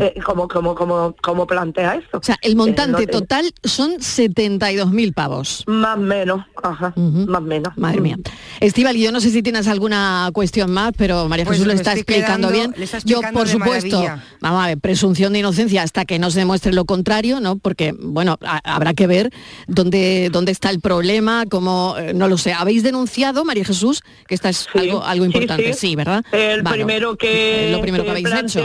Eh, 0.00 0.14
como, 0.24 0.48
como, 0.48 0.74
como, 0.74 1.14
como 1.22 1.46
plantea 1.46 1.96
eso. 1.96 2.18
O 2.18 2.22
sea, 2.22 2.36
el 2.42 2.56
montante 2.56 3.06
total 3.06 3.52
son 3.62 3.92
72.000 4.00 5.12
pavos. 5.14 5.64
Más 5.66 5.96
o 5.96 6.00
menos, 6.00 6.42
ajá, 6.62 6.92
más 6.96 7.40
o 7.40 7.44
menos. 7.44 7.72
Madre 7.76 8.00
mía. 8.00 8.16
Estival, 8.60 8.96
yo 8.96 9.12
no 9.12 9.20
sé 9.20 9.30
si 9.30 9.42
tienes 9.42 9.66
alguna 9.68 10.30
cuestión 10.32 10.70
más, 10.72 10.92
pero 10.96 11.28
María 11.28 11.44
Pues 11.44 11.58
Jesús 11.58 11.66
lo 11.66 11.72
está 11.74 11.92
explicando 11.92 12.48
quedando- 12.48 12.74
bien. 12.74 12.88
Yo, 13.04 13.20
por 13.32 13.48
supuesto, 13.48 13.98
maravilla. 14.00 14.24
vamos 14.40 14.64
a 14.64 14.66
ver, 14.68 14.78
presunción 14.78 15.32
de 15.32 15.40
inocencia 15.40 15.82
hasta 15.82 16.04
que 16.04 16.18
no 16.18 16.30
se 16.30 16.38
demuestre 16.40 16.72
lo 16.72 16.84
contrario, 16.84 17.40
¿no? 17.40 17.56
Porque, 17.56 17.94
bueno, 17.98 18.36
ha- 18.42 18.60
habrá 18.64 18.94
que 18.94 19.06
ver 19.06 19.30
dónde, 19.66 20.30
dónde 20.32 20.52
está 20.52 20.70
el 20.70 20.80
problema, 20.80 21.44
cómo, 21.50 21.96
eh, 21.98 22.14
no 22.14 22.28
lo 22.28 22.38
sé. 22.38 22.52
¿Habéis 22.52 22.82
denunciado, 22.82 23.44
María 23.44 23.64
Jesús, 23.64 24.02
que 24.26 24.34
esta 24.34 24.48
es 24.48 24.66
algo, 24.74 25.02
algo 25.04 25.24
importante? 25.24 25.72
sí. 25.74 25.84
Sí, 25.84 25.96
¿verdad? 25.96 26.24
El 26.32 26.64
primero 26.64 27.16
que, 27.16 27.68
lo 27.70 27.80
primero 27.82 28.04
que, 28.04 28.06
que 28.06 28.10
habéis 28.12 28.44
hecho. 28.44 28.60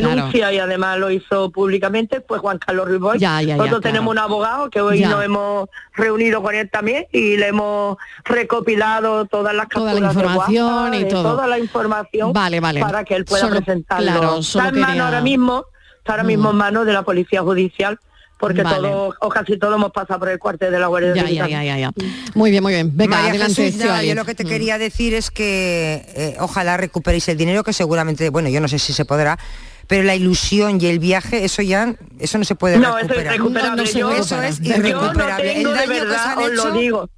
Claro. 0.00 0.30
Y 0.58 0.60
además 0.60 0.98
lo 0.98 1.10
hizo 1.10 1.50
públicamente 1.50 2.20
pues 2.20 2.40
Juan 2.40 2.58
Carlos 2.58 2.88
Ruiz 2.88 3.00
Boix. 3.00 3.20
Ya, 3.20 3.40
ya, 3.40 3.48
ya, 3.48 3.56
Nosotros 3.56 3.80
claro. 3.80 3.92
tenemos 3.94 4.12
un 4.12 4.18
abogado 4.18 4.68
que 4.70 4.80
hoy 4.80 4.98
Ya. 4.98 5.08
nos 5.10 5.24
hemos 5.24 5.68
reunido 5.94 6.42
con 6.42 6.54
él 6.54 6.68
también 6.70 7.06
y 7.12 7.36
le 7.36 7.48
hemos 7.48 7.96
recopilado 8.24 9.26
todas 9.26 9.54
las 9.54 9.68
Toda 9.68 9.94
la 9.94 10.00
capturas 10.00 10.14
de 10.14 10.20
información 10.22 10.66
WhatsApp, 10.66 11.00
y 11.00 11.08
todo. 11.08 11.22
Toda 11.22 11.46
la 11.46 11.58
información 11.58 12.32
Vale, 12.32 12.60
vale. 12.60 12.80
para 12.80 13.04
que 13.04 13.14
él 13.14 13.24
pueda 13.24 13.42
Solo- 13.42 13.56
presentarlo. 13.56 14.06
claro, 14.12 14.42
solo 14.42 14.64
está 14.64 14.74
en 14.74 14.80
mano 14.80 14.92
quería- 14.92 15.04
ahora 15.06 15.20
mismo, 15.20 15.64
está 15.98 16.12
ahora 16.12 16.24
mismo 16.24 16.50
en 16.50 16.56
manos 16.56 16.86
de 16.86 16.92
la 16.92 17.02
Policía 17.02 17.42
Judicial 17.42 17.98
porque 18.40 18.62
Vale. 18.62 18.76
todos 18.88 19.14
o 19.20 19.28
casi 19.28 19.58
todos 19.58 19.74
hemos 19.74 19.90
pasado 19.90 20.20
por 20.20 20.28
el 20.28 20.38
cuartel 20.38 20.70
de 20.70 20.78
la 20.78 20.86
Guardia 20.86 21.12
Ya, 21.12 21.28
ya, 21.28 21.48
ya, 21.48 21.64
ya, 21.64 21.76
ya. 21.78 21.90
Muy 22.34 22.50
bien, 22.52 22.62
muy 22.62 22.72
bien. 22.72 22.90
Venga, 22.96 23.16
María 23.16 23.30
adelante, 23.30 23.64
Jesús, 23.64 23.84
nada, 23.84 24.02
yo 24.04 24.14
lo 24.14 24.24
que 24.24 24.34
te 24.36 24.44
Mm. 24.44 24.48
quería 24.48 24.78
decir 24.78 25.12
es 25.14 25.30
que 25.32 26.04
eh, 26.14 26.36
ojalá 26.38 26.76
recuperéis 26.76 27.28
el 27.28 27.36
dinero 27.36 27.64
que 27.64 27.72
seguramente, 27.72 28.30
bueno, 28.30 28.48
yo 28.48 28.60
no 28.60 28.68
sé 28.68 28.78
si 28.78 28.92
se 28.92 29.04
podrá, 29.04 29.38
pero 29.88 30.04
la 30.04 30.14
ilusión 30.14 30.78
y 30.80 30.86
el 30.86 30.98
viaje, 31.00 31.44
eso 31.44 31.62
ya, 31.62 31.94
eso 32.20 32.38
no 32.38 32.44
se 32.44 32.54
puede 32.54 32.78
No, 32.78 32.96
eso 32.98 32.98
es 32.98 33.08
recuperar. 33.08 33.34
irrecuperable. 33.34 33.84
Yo- 33.92 34.10
eso 34.12 34.42
es 34.42 34.60
yo 34.60 34.76
no 34.78 34.88
irrecuperable. 34.88 35.54
tengo, 35.54 35.70
el 35.70 35.74
de 35.74 35.80
daño 35.80 35.88
que 35.92 36.00
os 36.00 36.08
verdad, 36.08 36.38
os 36.38 36.52
lo 36.52 36.70
digo. 36.72 37.10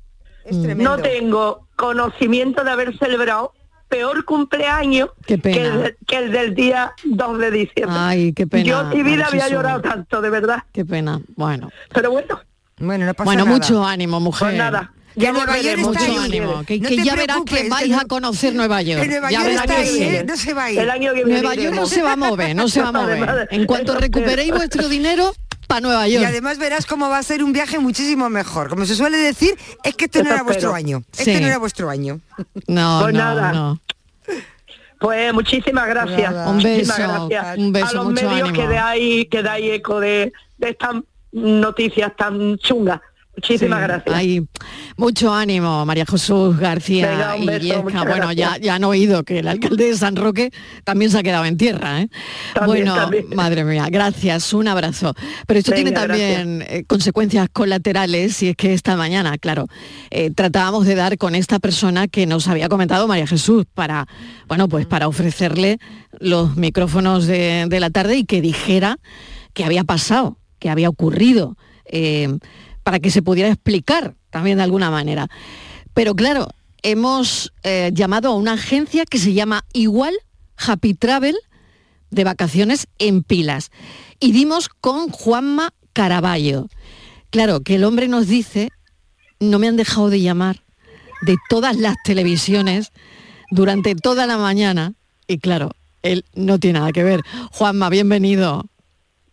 es. 0.45 0.57
No 0.77 0.97
tengo 0.99 1.69
conocimiento 1.77 2.65
de 2.65 2.71
haber 2.71 2.97
celebrado 2.99 3.53
peor 3.89 4.25
cumpleaños. 4.25 5.11
Que, 5.27 5.35
el, 5.35 5.97
que 6.07 6.17
el 6.17 6.31
del 6.33 6.55
día 6.55 6.93
2 7.05 7.39
de 7.39 7.51
diciembre. 7.51 7.97
Ay, 7.99 8.33
qué 8.33 8.47
pena. 8.47 8.65
Yo 8.65 8.81
en 8.83 8.89
mi 8.91 9.03
vida 9.03 9.27
había 9.27 9.49
llorado 9.49 9.81
tanto, 9.83 10.21
de 10.23 10.31
verdad. 10.31 10.63
Qué 10.73 10.85
pena. 10.85 11.21
Bueno. 11.37 11.71
Pero 11.93 12.11
bueno. 12.13 12.41
Bueno, 12.79 13.05
no 13.05 13.13
pasa 13.15 13.25
Bueno, 13.25 13.45
nada. 13.45 13.57
mucho 13.57 13.85
ánimo, 13.85 14.21
mujer. 14.21 14.49
Pues 14.49 14.59
nada. 14.59 14.93
Ya 15.17 15.33
Nueva 15.33 15.59
York 15.59 15.81
volveremos. 15.81 15.97
está 15.97 16.09
Mucho 16.09 16.21
ahí. 16.21 16.27
ánimo. 16.27 16.65
Que, 16.65 16.79
No 16.81 16.89
ya 16.91 17.15
verás 17.17 17.39
que 17.45 17.69
vais 17.69 17.85
que 17.89 17.95
a 17.95 17.97
no- 18.03 18.09
conocer 18.09 18.55
Nueva 18.55 18.83
York. 18.83 19.03
que 19.03 19.09
Nueva 19.09 19.31
ya 19.31 19.39
York 19.39 19.49
verás 19.49 19.65
está 19.65 19.77
que 19.77 19.83
ahí, 19.83 19.89
sí. 19.97 20.03
¿eh? 20.05 20.25
No 20.27 20.37
se 20.37 20.55
va 20.55 20.65
a 20.65 20.71
ir. 20.73 20.79
El 20.79 20.91
año 20.91 21.13
que 21.15 21.25
viene 21.25 21.41
Nueva 21.43 21.55
York 21.57 21.75
no 21.75 21.87
se 21.87 22.03
va 22.03 22.13
a 22.13 22.17
mover, 22.17 22.55
no 22.57 22.69
se 22.69 22.81
va 22.83 22.89
a 22.89 22.93
mover. 23.01 23.23
Además, 23.29 23.49
En 23.51 23.67
cuanto 23.67 23.95
recuperéis 23.97 24.51
vuestro 24.53 24.89
dinero, 24.89 25.35
para 25.67 25.81
Nueva 25.83 26.09
York. 26.09 26.23
Y 26.23 26.25
además 26.27 26.59
verás 26.59 26.85
cómo 26.87 27.09
va 27.09 27.19
a 27.19 27.23
ser 27.23 27.45
un 27.45 27.53
viaje 27.53 27.79
muchísimo 27.79 28.29
mejor. 28.29 28.69
Como 28.71 28.87
se 28.87 28.95
suele 28.97 29.19
decir, 29.19 29.57
es 29.85 29.95
que 29.95 30.07
este 30.07 30.19
no 30.21 30.27
Eso 30.27 30.35
era 30.35 30.43
vuestro 30.43 30.69
espero. 30.71 30.75
año. 30.75 31.03
Sí. 31.13 31.31
Este 31.31 31.41
no 31.41 31.47
era 31.47 31.59
vuestro 31.59 31.91
año. 31.91 32.21
No, 32.67 33.01
Pues 33.03 33.15
no, 33.15 33.19
nada. 33.21 33.53
no. 33.53 33.81
Pues 34.99 35.33
muchísimas 35.33 35.87
gracias. 35.89 36.31
Nada. 36.33 36.49
Un 36.51 36.57
Muchísimas 36.57 36.99
beso, 36.99 37.29
gracias. 37.29 37.59
un 37.59 37.73
beso, 37.73 37.87
a 37.87 37.93
los 37.95 38.05
mucho 38.07 38.29
medios 38.31 38.49
ánimo. 38.51 38.67
que 39.29 39.43
dais 39.43 39.65
que 39.65 39.75
eco 39.75 40.01
de, 40.01 40.33
de 40.59 40.69
estas 40.69 40.97
noticias 41.33 42.13
tan 42.17 42.59
chungas. 42.59 43.01
Muchísimas 43.37 43.79
Sí, 43.79 43.85
gracias. 43.87 44.15
hay 44.15 44.47
mucho 44.97 45.33
ánimo, 45.33 45.87
María 45.87 46.05
Jesús 46.05 46.59
García 46.59 47.35
Venga, 47.37 47.37
y 47.39 47.73
Bueno, 47.83 48.33
ya, 48.33 48.49
gracias. 48.49 48.61
ya 48.61 48.75
han 48.75 48.85
oído 48.85 49.23
que 49.25 49.39
el 49.39 49.49
alcalde 49.49 49.87
de 49.87 49.97
San 49.97 50.17
Roque 50.17 50.51
también 50.85 51.11
se 51.11 51.19
ha 51.19 51.23
quedado 51.23 51.45
en 51.47 51.57
tierra. 51.57 52.03
¿eh? 52.03 52.09
También, 52.55 52.87
bueno, 52.87 52.95
también. 52.97 53.27
madre 53.35 53.65
mía, 53.65 53.87
gracias, 53.91 54.53
un 54.53 54.69
abrazo. 54.69 55.15
Pero 55.47 55.61
esto 55.61 55.73
tiene 55.73 55.93
también 55.93 56.63
eh, 56.69 56.85
consecuencias 56.87 57.49
colaterales 57.53 58.43
y 58.43 58.49
es 58.49 58.57
que 58.57 58.75
esta 58.75 58.97
mañana, 58.97 59.39
claro, 59.39 59.67
eh, 60.11 60.31
tratábamos 60.35 60.85
de 60.87 60.97
dar 60.97 61.17
con 61.17 61.35
esta 61.35 61.59
persona 61.61 62.09
que 62.09 62.27
nos 62.27 62.49
había 62.49 62.69
comentado 62.69 63.07
María 63.09 63.27
Jesús 63.27 63.65
para, 63.75 64.07
bueno, 64.49 64.69
pues 64.69 64.87
para 64.87 65.09
ofrecerle 65.09 65.79
los 66.19 66.57
micrófonos 66.57 67.27
de, 67.27 67.67
de 67.69 67.81
la 67.81 67.91
tarde 67.91 68.17
y 68.19 68.25
que 68.25 68.41
dijera 68.43 68.99
qué 69.55 69.65
había 69.65 69.85
pasado, 69.85 70.37
qué 70.59 70.69
había 70.69 70.89
ocurrido. 70.91 71.57
eh, 71.87 72.29
para 72.83 73.01
que 73.01 73.11
se 73.11 73.23
pudiera 73.23 73.49
explicar 73.49 74.15
también 74.31 74.59
de 74.59 74.65
alguna 74.65 74.91
manera. 74.91 75.29
Pero 75.95 76.15
claro, 76.15 76.49
hemos 76.83 77.53
eh, 77.63 77.91
llamado 77.93 78.31
a 78.31 78.35
una 78.35 78.53
agencia 78.55 79.05
que 79.05 79.19
se 79.19 79.33
llama 79.33 79.65
igual 79.73 80.15
Happy 80.57 80.95
Travel 80.95 81.37
de 82.11 82.25
vacaciones 82.25 82.87
en 82.99 83.23
pilas. 83.23 83.71
Y 84.19 84.33
dimos 84.33 84.69
con 84.69 85.11
Juanma 85.11 85.73
Caraballo. 85.93 86.69
Claro, 87.31 87.61
que 87.61 87.77
el 87.77 87.85
hombre 87.85 88.09
nos 88.09 88.27
dice, 88.27 88.71
no 89.39 89.59
me 89.59 89.69
han 89.69 89.77
dejado 89.77 90.11
de 90.11 90.21
llamar 90.21 90.63
de 91.23 91.37
todas 91.49 91.77
las 91.77 91.97
televisiones 92.05 92.93
durante 93.51 93.95
toda 93.95 94.27
la 94.27 94.39
mañana. 94.39 94.95
Y 95.27 95.39
claro, 95.39 95.71
él 96.03 96.25
no 96.35 96.59
tiene 96.59 96.79
nada 96.79 96.93
que 96.93 97.05
ver. 97.05 97.23
Juanma, 97.53 97.89
bienvenido. 97.89 98.67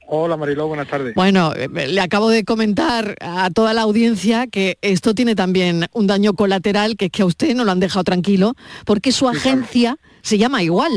Hola 0.09 0.37
Mariló, 0.37 0.67
buenas 0.67 0.87
tardes. 0.87 1.13
Bueno, 1.15 1.53
eh, 1.53 1.67
le 1.67 1.99
acabo 1.99 2.29
de 2.29 2.45
comentar 2.45 3.17
a 3.19 3.49
toda 3.49 3.73
la 3.73 3.81
audiencia 3.81 4.47
que 4.47 4.77
esto 4.81 5.13
tiene 5.13 5.35
también 5.35 5.87
un 5.91 6.07
daño 6.07 6.33
colateral, 6.33 6.95
que 6.95 7.05
es 7.05 7.11
que 7.11 7.23
a 7.23 7.25
usted 7.25 7.53
no 7.53 7.65
lo 7.65 7.71
han 7.71 7.81
dejado 7.81 8.05
tranquilo, 8.05 8.55
porque 8.85 9.11
su 9.11 9.27
agencia 9.27 9.97
se 10.21 10.37
llama 10.37 10.63
igual. 10.63 10.93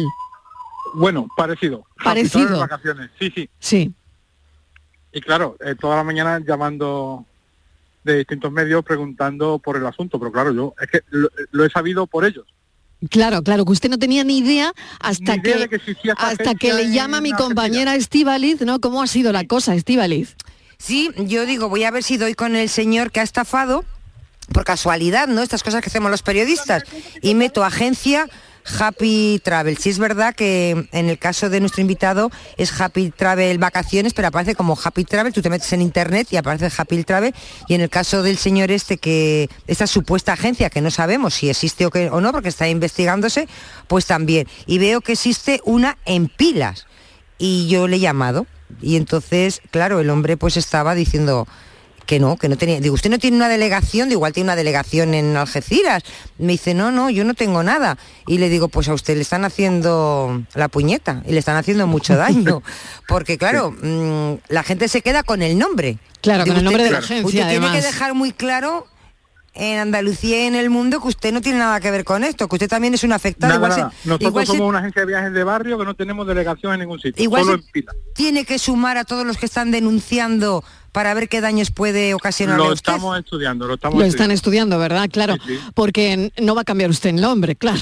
Bueno, 0.94 1.26
parecido. 1.36 1.84
Parecido. 2.02 2.50
De 2.50 2.60
vacaciones, 2.60 3.10
sí, 3.18 3.32
sí. 3.34 3.50
Sí, 3.58 3.94
Y 5.12 5.20
claro, 5.20 5.56
eh, 5.58 5.74
toda 5.74 5.96
la 5.96 6.04
mañana 6.04 6.40
llamando 6.46 7.24
de 8.04 8.18
distintos 8.18 8.52
medios 8.52 8.84
preguntando 8.84 9.58
por 9.58 9.76
el 9.76 9.86
asunto, 9.86 10.20
pero 10.20 10.30
claro, 10.30 10.52
yo 10.52 10.72
es 10.80 10.88
que 10.88 11.00
lo, 11.10 11.28
lo 11.50 11.64
he 11.64 11.70
sabido 11.70 12.06
por 12.06 12.24
ellos. 12.24 12.46
Claro, 13.08 13.42
claro, 13.42 13.64
que 13.64 13.72
usted 13.72 13.90
no 13.90 13.98
tenía 13.98 14.24
ni 14.24 14.38
idea 14.38 14.72
hasta 15.00 15.36
Ni 15.36 15.42
idea 15.42 15.68
que, 15.68 15.80
hasta 16.16 16.54
que 16.54 16.72
le 16.72 16.90
llama 16.90 17.20
mi 17.20 17.32
compañera 17.32 17.94
Estíbaliz, 17.94 18.60
¿no? 18.60 18.80
¿Cómo 18.80 19.02
ha 19.02 19.06
sido 19.06 19.32
la 19.32 19.44
cosa, 19.46 19.74
Estíbaliz? 19.74 20.36
Sí, 20.78 21.10
yo 21.16 21.46
digo, 21.46 21.68
voy 21.68 21.84
a 21.84 21.90
ver 21.90 22.02
si 22.02 22.16
doy 22.16 22.34
con 22.34 22.56
el 22.56 22.68
señor 22.68 23.10
que 23.10 23.20
ha 23.20 23.22
estafado, 23.22 23.84
por 24.52 24.64
casualidad, 24.64 25.28
¿no? 25.28 25.42
Estas 25.42 25.62
cosas 25.62 25.82
que 25.82 25.88
hacemos 25.88 26.10
los 26.10 26.22
periodistas. 26.22 26.84
Y 27.22 27.34
meto 27.34 27.64
agencia 27.64 28.28
Happy 28.78 29.40
Travel. 29.42 29.76
Sí 29.78 29.90
es 29.90 29.98
verdad 29.98 30.34
que 30.34 30.88
en 30.92 31.08
el 31.08 31.18
caso 31.18 31.50
de 31.50 31.60
nuestro 31.60 31.80
invitado 31.80 32.30
es 32.56 32.78
Happy 32.80 33.10
Travel 33.10 33.58
Vacaciones, 33.58 34.14
pero 34.14 34.28
aparece 34.28 34.54
como 34.54 34.78
Happy 34.82 35.04
Travel, 35.04 35.32
tú 35.32 35.42
te 35.42 35.50
metes 35.50 35.72
en 35.72 35.82
internet 35.82 36.28
y 36.30 36.36
aparece 36.36 36.70
Happy 36.76 37.02
Travel. 37.04 37.34
Y 37.68 37.74
en 37.74 37.80
el 37.80 37.90
caso 37.90 38.22
del 38.22 38.38
señor 38.38 38.70
este, 38.70 38.98
que 38.98 39.48
esta 39.66 39.86
supuesta 39.86 40.32
agencia, 40.32 40.70
que 40.70 40.80
no 40.80 40.90
sabemos 40.90 41.34
si 41.34 41.50
existe 41.50 41.86
o, 41.86 41.90
que, 41.90 42.10
o 42.10 42.20
no, 42.20 42.32
porque 42.32 42.48
está 42.48 42.68
investigándose, 42.68 43.48
pues 43.88 44.06
también. 44.06 44.46
Y 44.66 44.78
veo 44.78 45.00
que 45.00 45.12
existe 45.12 45.60
una 45.64 45.96
en 46.04 46.28
pilas. 46.28 46.86
Y 47.38 47.68
yo 47.68 47.88
le 47.88 47.96
he 47.96 48.00
llamado. 48.00 48.46
Y 48.80 48.96
entonces, 48.96 49.62
claro, 49.70 50.00
el 50.00 50.10
hombre 50.10 50.36
pues 50.36 50.56
estaba 50.56 50.94
diciendo 50.94 51.48
que 52.06 52.18
no, 52.18 52.36
que 52.36 52.48
no 52.48 52.56
tenía. 52.56 52.80
Digo, 52.80 52.94
usted 52.94 53.10
no 53.10 53.18
tiene 53.18 53.36
una 53.36 53.48
delegación, 53.48 54.08
digo, 54.08 54.18
igual 54.18 54.32
tiene 54.32 54.46
una 54.48 54.56
delegación 54.56 55.14
en 55.14 55.36
Algeciras. 55.36 56.02
Me 56.38 56.52
dice, 56.52 56.74
no, 56.74 56.90
no, 56.90 57.10
yo 57.10 57.24
no 57.24 57.34
tengo 57.34 57.62
nada. 57.62 57.98
Y 58.26 58.38
le 58.38 58.48
digo, 58.48 58.68
pues 58.68 58.88
a 58.88 58.94
usted 58.94 59.16
le 59.16 59.22
están 59.22 59.44
haciendo 59.44 60.42
la 60.54 60.68
puñeta 60.68 61.22
y 61.26 61.32
le 61.32 61.38
están 61.38 61.56
haciendo 61.56 61.86
mucho 61.86 62.16
daño. 62.16 62.62
Porque 63.08 63.38
claro, 63.38 63.72
mm, 63.82 64.34
la 64.48 64.62
gente 64.62 64.88
se 64.88 65.02
queda 65.02 65.22
con 65.22 65.42
el 65.42 65.58
nombre. 65.58 65.98
Claro, 66.20 66.44
con 66.44 66.56
el 66.56 66.64
nombre 66.64 66.84
de 66.84 66.90
la 66.90 66.98
usted 66.98 67.14
agencia, 67.16 67.46
tiene 67.48 67.60
que 67.60 67.66
además. 67.66 67.82
dejar 67.82 68.14
muy 68.14 68.32
claro 68.32 68.86
en 69.52 69.78
Andalucía 69.80 70.44
y 70.44 70.46
en 70.46 70.54
el 70.54 70.70
mundo 70.70 71.00
que 71.00 71.08
usted 71.08 71.32
no 71.32 71.40
tiene 71.40 71.58
nada 71.58 71.80
que 71.80 71.90
ver 71.90 72.04
con 72.04 72.22
esto, 72.24 72.46
que 72.48 72.54
usted 72.56 72.68
también 72.68 72.94
es 72.94 73.02
un 73.04 73.12
afectado. 73.12 73.52
Nada, 73.58 73.66
igual 73.74 73.92
se-. 73.92 74.08
Nosotros 74.08 74.28
igual 74.30 74.46
se- 74.46 74.52
somos 74.52 74.68
una 74.68 74.78
agencia 74.78 75.00
de 75.02 75.06
viajes 75.06 75.32
de 75.32 75.44
barrio 75.44 75.78
que 75.78 75.84
no 75.84 75.94
tenemos 75.94 76.26
delegación 76.26 76.72
en 76.74 76.80
ningún 76.80 77.00
sitio, 77.00 77.22
Igual 77.22 77.42
solo 77.44 77.54
en 77.56 77.62
pila. 77.72 77.92
tiene 78.14 78.44
que 78.44 78.58
sumar 78.58 78.96
a 78.96 79.04
todos 79.04 79.26
los 79.26 79.36
que 79.38 79.46
están 79.46 79.70
denunciando 79.70 80.62
para 80.92 81.14
ver 81.14 81.28
qué 81.28 81.40
daños 81.40 81.70
puede 81.70 82.14
ocasionar 82.14 82.58
Lo 82.58 82.72
estamos 82.72 83.18
estudiando, 83.18 83.66
lo 83.66 83.74
estamos 83.74 83.98
Lo 83.98 84.04
están 84.04 84.30
estudiando. 84.30 84.76
estudiando, 84.76 84.78
¿verdad? 84.78 85.08
Claro, 85.10 85.36
porque 85.74 86.32
no 86.40 86.54
va 86.54 86.62
a 86.62 86.64
cambiar 86.64 86.90
usted 86.90 87.10
el 87.10 87.20
nombre, 87.20 87.56
claro. 87.56 87.80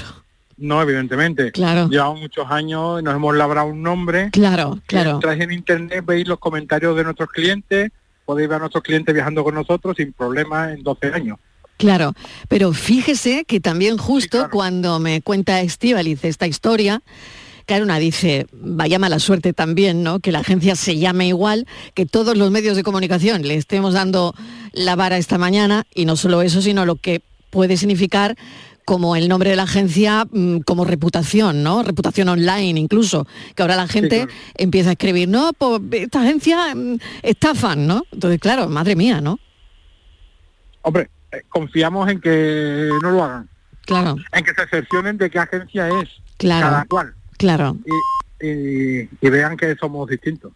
No, 0.57 0.83
evidentemente. 0.83 1.52
Claro. 1.52 1.88
Llevamos 1.88 2.20
muchos 2.20 2.50
años, 2.50 3.00
nos 3.02 3.14
hemos 3.14 3.37
labrado 3.37 3.68
un 3.68 3.81
nombre. 3.83 4.31
Claro, 4.33 4.81
claro. 4.87 5.12
Entráis 5.12 5.40
en 5.42 5.52
internet, 5.52 6.02
veis 6.04 6.26
los 6.26 6.38
comentarios 6.40 6.96
de 6.96 7.04
nuestros 7.04 7.28
clientes, 7.31 7.92
podéis 8.24 8.48
ver 8.48 8.57
a 8.57 8.61
nuestros 8.61 8.83
clientes 8.83 9.14
viajando 9.14 9.44
con 9.44 9.54
nosotros 9.54 9.94
sin 9.96 10.12
problemas 10.12 10.72
en 10.72 10.83
12 10.83 11.12
años. 11.14 11.38
Claro, 11.78 12.14
pero 12.48 12.72
fíjese 12.72 13.44
que 13.44 13.60
también 13.60 13.98
justo 13.98 14.48
cuando 14.50 14.98
me 14.98 15.22
cuenta 15.22 15.60
Estíbaliz 15.60 16.24
esta 16.24 16.48
historia, 16.48 17.02
claro, 17.66 17.84
una 17.84 18.00
dice, 18.00 18.48
vaya 18.52 18.98
mala 18.98 19.20
suerte 19.20 19.52
también, 19.52 20.02
¿no? 20.02 20.18
Que 20.18 20.32
la 20.32 20.40
agencia 20.40 20.74
se 20.74 20.98
llame 20.98 21.28
igual, 21.28 21.68
que 21.94 22.04
todos 22.04 22.36
los 22.36 22.50
medios 22.50 22.76
de 22.76 22.82
comunicación 22.82 23.42
le 23.42 23.54
estemos 23.54 23.94
dando 23.94 24.34
la 24.72 24.96
vara 24.96 25.18
esta 25.18 25.38
mañana, 25.38 25.86
y 25.94 26.04
no 26.04 26.16
solo 26.16 26.42
eso, 26.42 26.62
sino 26.62 26.84
lo 26.84 26.96
que 26.96 27.22
puede 27.50 27.76
significar 27.76 28.36
como 28.84 29.14
el 29.14 29.28
nombre 29.28 29.50
de 29.50 29.56
la 29.56 29.64
agencia 29.64 30.26
mm, 30.28 30.60
como 30.60 30.84
reputación, 30.84 31.62
¿no? 31.62 31.84
Reputación 31.84 32.28
online 32.28 32.80
incluso, 32.80 33.24
que 33.54 33.62
ahora 33.62 33.76
la 33.76 33.86
gente 33.86 34.26
empieza 34.56 34.88
a 34.88 34.92
escribir, 34.92 35.28
no, 35.28 35.52
pues 35.52 35.80
esta 35.92 36.22
agencia 36.22 36.74
mm, 36.74 36.98
estafan, 37.22 37.86
¿no? 37.86 38.02
Entonces, 38.10 38.40
claro, 38.40 38.68
madre 38.68 38.96
mía, 38.96 39.20
¿no? 39.20 39.38
Hombre, 40.82 41.10
confiamos 41.48 42.08
en 42.10 42.20
que 42.20 42.90
no 43.02 43.10
lo 43.10 43.24
hagan. 43.24 43.48
Claro. 43.86 44.16
En 44.32 44.44
que 44.44 44.52
se 44.54 44.62
excepcionen 44.62 45.16
de 45.18 45.30
qué 45.30 45.38
agencia 45.38 45.88
es 46.00 46.08
Claro. 46.36 46.66
cada 46.68 46.84
cual. 46.84 47.14
Claro. 47.38 47.76
Y, 48.40 48.46
y- 48.46 49.08
y 49.20 49.30
vean 49.30 49.56
que 49.56 49.74
somos 49.76 50.08
distintos, 50.08 50.52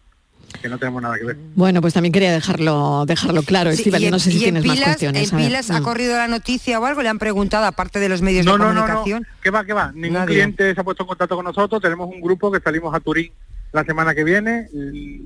que 0.61 0.69
no 0.69 0.77
tenemos 0.77 1.01
nada 1.01 1.17
que 1.17 1.25
ver. 1.25 1.37
Bueno, 1.55 1.81
pues 1.81 1.93
también 1.93 2.11
quería 2.13 2.31
dejarlo 2.31 3.05
dejarlo 3.07 3.41
claro, 3.43 3.71
Sí, 3.71 3.77
Estíbaliz, 3.77 4.03
y 4.03 4.05
en- 4.07 4.11
no 4.11 4.19
sé 4.19 4.31
si 4.31 4.37
y 4.37 4.39
en 4.39 4.43
tienes 4.45 4.65
más 4.65 4.75
Pilas- 4.75 4.87
cuestiones. 4.89 5.31
¿En. 5.33 5.37
Pilas 5.39 5.71
ha 5.71 5.79
Mm. 5.79 5.83
corrido 5.83 6.15
la 6.17 6.27
noticia 6.27 6.79
o 6.79 6.85
algo? 6.85 7.01
¿Le 7.01 7.09
han 7.09 7.19
preguntado, 7.19 7.65
aparte 7.65 7.99
de 7.99 8.09
los 8.09 8.21
medios 8.21 8.45
No, 8.45 8.53
de 8.53 8.57
no, 8.59 8.65
no, 8.65 8.73
no. 8.73 8.81
comunicación? 8.81 9.27
¿Qué 9.41 9.49
va, 9.49 9.65
qué 9.65 9.73
va? 9.73 9.91
Ningún 9.93 10.13
Nadie. 10.19 10.35
cliente 10.35 10.73
se 10.73 10.79
ha 10.79 10.83
puesto 10.83 11.03
en 11.03 11.07
contacto 11.07 11.35
con 11.35 11.45
nosotros. 11.45 11.81
Tenemos 11.81 12.07
un 12.09 12.21
grupo 12.21 12.51
que 12.51 12.59
salimos 12.59 12.93
a 12.93 12.99
Turín 12.99 13.31
la 13.73 13.83
semana 13.83 14.13
que 14.15 14.23
viene. 14.23 14.67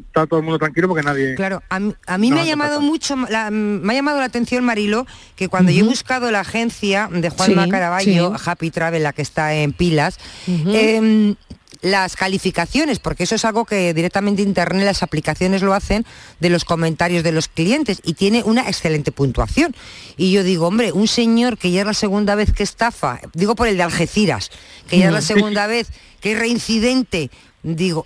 está 0.07 0.25
todo 0.25 0.39
el 0.39 0.45
mundo 0.45 0.57
tranquilo 0.57 0.87
porque 0.87 1.03
nadie... 1.03 1.35
Claro, 1.35 1.61
a 1.69 1.79
mí, 1.79 1.93
a 2.07 2.17
mí 2.17 2.29
No, 2.29 2.37
me 2.37 2.41
ha 2.41 2.45
llamado 2.45 2.81
mucho, 2.81 3.15
la- 3.29 3.51
me 3.51 3.91
ha 3.93 3.95
llamado 3.95 4.19
la 4.19 4.25
atención, 4.25 4.63
Marilo, 4.63 5.05
que 5.35 5.49
cuando 5.49 5.71
yo 5.71 5.83
he 5.83 5.87
buscado 5.87 6.31
la 6.31 6.39
agencia 6.39 7.09
de 7.11 7.29
Juanma 7.29 7.65
Sí, 7.65 7.69
Caraballo, 7.69 8.33
sí. 8.37 8.43
Happy 8.45 8.71
Travel, 8.71 9.03
la 9.03 9.11
que 9.13 9.21
está 9.21 9.53
en 9.53 9.73
Pilas, 9.73 10.17
em, 10.47 11.35
las 11.81 12.15
calificaciones, 12.15 12.97
porque 12.99 13.23
eso 13.25 13.35
es 13.35 13.43
algo 13.45 13.65
que 13.65 13.93
directamente 13.93 14.41
Internet, 14.41 14.85
las 14.85 15.03
aplicaciones 15.03 15.61
lo 15.61 15.73
hacen, 15.73 16.05
de 16.39 16.49
los 16.49 16.63
comentarios 16.65 17.23
de 17.23 17.31
los 17.33 17.49
clientes, 17.49 17.99
y 18.03 18.13
tiene 18.13 18.43
una 18.43 18.61
excelente 18.67 19.11
puntuación. 19.11 19.75
Y 20.15 20.31
yo 20.31 20.43
digo, 20.43 20.67
hombre, 20.67 20.91
un 20.93 21.07
señor 21.07 21.57
que 21.57 21.69
ya 21.71 21.81
es 21.81 21.85
la 21.85 21.93
segunda 21.93 22.33
vez 22.35 22.51
que 22.53 22.63
estafa, 22.63 23.19
digo 23.33 23.55
por 23.55 23.67
el 23.67 23.77
de 23.77 23.83
Algeciras, 23.83 24.49
que 24.89 24.97
ya 24.99 25.07
es 25.07 25.11
la 25.13 25.21
segunda 25.21 25.67
vez 25.67 25.89
que 26.21 26.31
es 26.31 26.39
reincidente, 26.39 27.29
digo, 27.61 28.05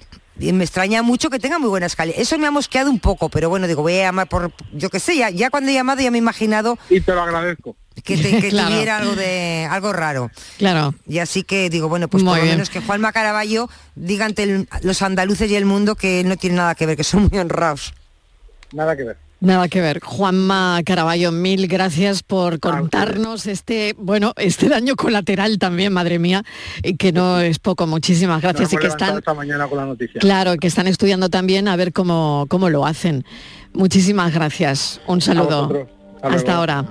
me 0.54 0.64
extraña 0.64 1.02
mucho 1.04 1.30
que 1.30 1.40
tenga 1.40 1.60
muy 1.60 1.70
buenas 1.70 1.96
calidades. 1.96 2.22
Eso 2.28 2.38
me 2.38 2.48
ha 2.48 2.52
mosqueado 2.52 2.90
un 2.90 3.00
poco, 3.00 3.30
pero 3.30 3.50
bueno, 3.50 3.68
digo, 3.68 3.82
voy 3.82 3.94
a 4.00 4.04
llamar 4.04 4.28
por, 4.28 4.52
yo 4.74 4.90
qué 4.90 5.00
sé, 5.00 5.16
ya, 5.18 5.30
ya 5.30 5.50
cuando 5.50 5.70
he 5.72 5.74
llamado 5.74 6.02
ya 6.02 6.12
me 6.12 6.18
he 6.18 6.20
imaginado 6.20 6.78
Y 6.90 7.02
te 7.02 7.14
lo 7.14 7.22
agradezco. 7.22 7.76
que, 8.04 8.18
te- 8.18 8.40
que 8.42 8.50
Claro. 8.50 8.70
tuviera 8.70 8.98
algo 8.98 9.16
de 9.16 9.68
algo 9.70 9.94
raro. 9.94 10.32
Claro. 10.58 10.96
Y 11.08 11.20
así 11.20 11.44
que 11.44 11.70
digo, 11.70 11.88
bueno, 11.90 12.08
pues 12.08 12.24
Muy 12.24 12.32
por 12.32 12.38
lo 12.40 12.44
bien. 12.44 12.56
menos 12.56 12.70
que 12.70 12.82
Juanma 12.82 13.12
Caraballo 13.12 13.70
diga 13.96 14.26
ante 14.26 14.44
el- 14.44 14.68
los 14.82 15.02
andaluces 15.02 15.50
y 15.52 15.56
el 15.56 15.66
mundo 15.66 15.96
que 15.96 16.24
no 16.26 16.36
tiene 16.38 16.56
nada 16.58 16.76
que 16.76 16.86
ver, 16.86 16.98
que 16.98 17.04
son 17.04 17.30
muy 17.30 17.40
honrados. 17.40 17.94
Nada 18.74 18.96
que 18.98 19.04
ver. 19.04 19.18
Nada 19.42 19.68
que 19.68 19.82
ver. 19.82 20.00
Juanma 20.02 20.80
Caraballo, 20.86 21.32
mil 21.32 21.68
gracias 21.68 22.22
por 22.22 22.60
contarnos 22.60 23.48
este, 23.48 23.96
bueno, 23.98 24.34
este 24.38 24.70
daño 24.70 24.96
colateral 24.96 25.58
también, 25.58 25.92
madre 25.92 26.20
mía, 26.20 26.44
y 26.84 26.96
que 26.96 27.12
no 27.12 27.40
es 27.40 27.58
poco. 27.58 27.88
Muchísimas 27.88 28.40
gracias 28.44 28.72
y 28.72 28.78
que 28.78 28.86
están, 28.86 29.18
esta 29.18 29.34
mañana 29.34 29.68
con 29.68 29.80
la 29.80 29.88
noticia. 29.88 30.22
claro, 30.22 30.58
que 30.58 30.68
están 30.68 30.86
estudiando 30.86 31.30
también 31.30 31.68
a 31.68 31.76
ver 31.76 31.92
cómo, 31.92 32.46
cómo 32.50 32.70
lo 32.70 32.86
hacen. 32.86 33.26
Muchísimas 33.74 34.32
gracias. 34.32 35.02
Un 35.08 35.22
saludo. 35.22 35.88
Hasta 36.22 36.36
Hasta 36.36 36.56
ahora. 36.56 36.86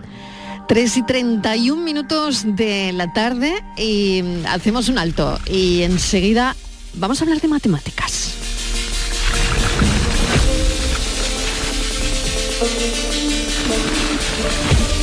3 0.66 0.96
y 0.96 1.02
31 1.04 1.80
minutos 1.80 2.44
de 2.44 2.92
la 2.92 3.12
tarde 3.12 3.62
y 3.76 4.22
mm, 4.24 4.46
hacemos 4.46 4.88
un 4.88 4.98
alto 4.98 5.38
y 5.46 5.82
enseguida 5.82 6.56
vamos 6.94 7.20
a 7.20 7.24
hablar 7.24 7.40
de 7.40 7.46
matemáticas. 7.46 8.39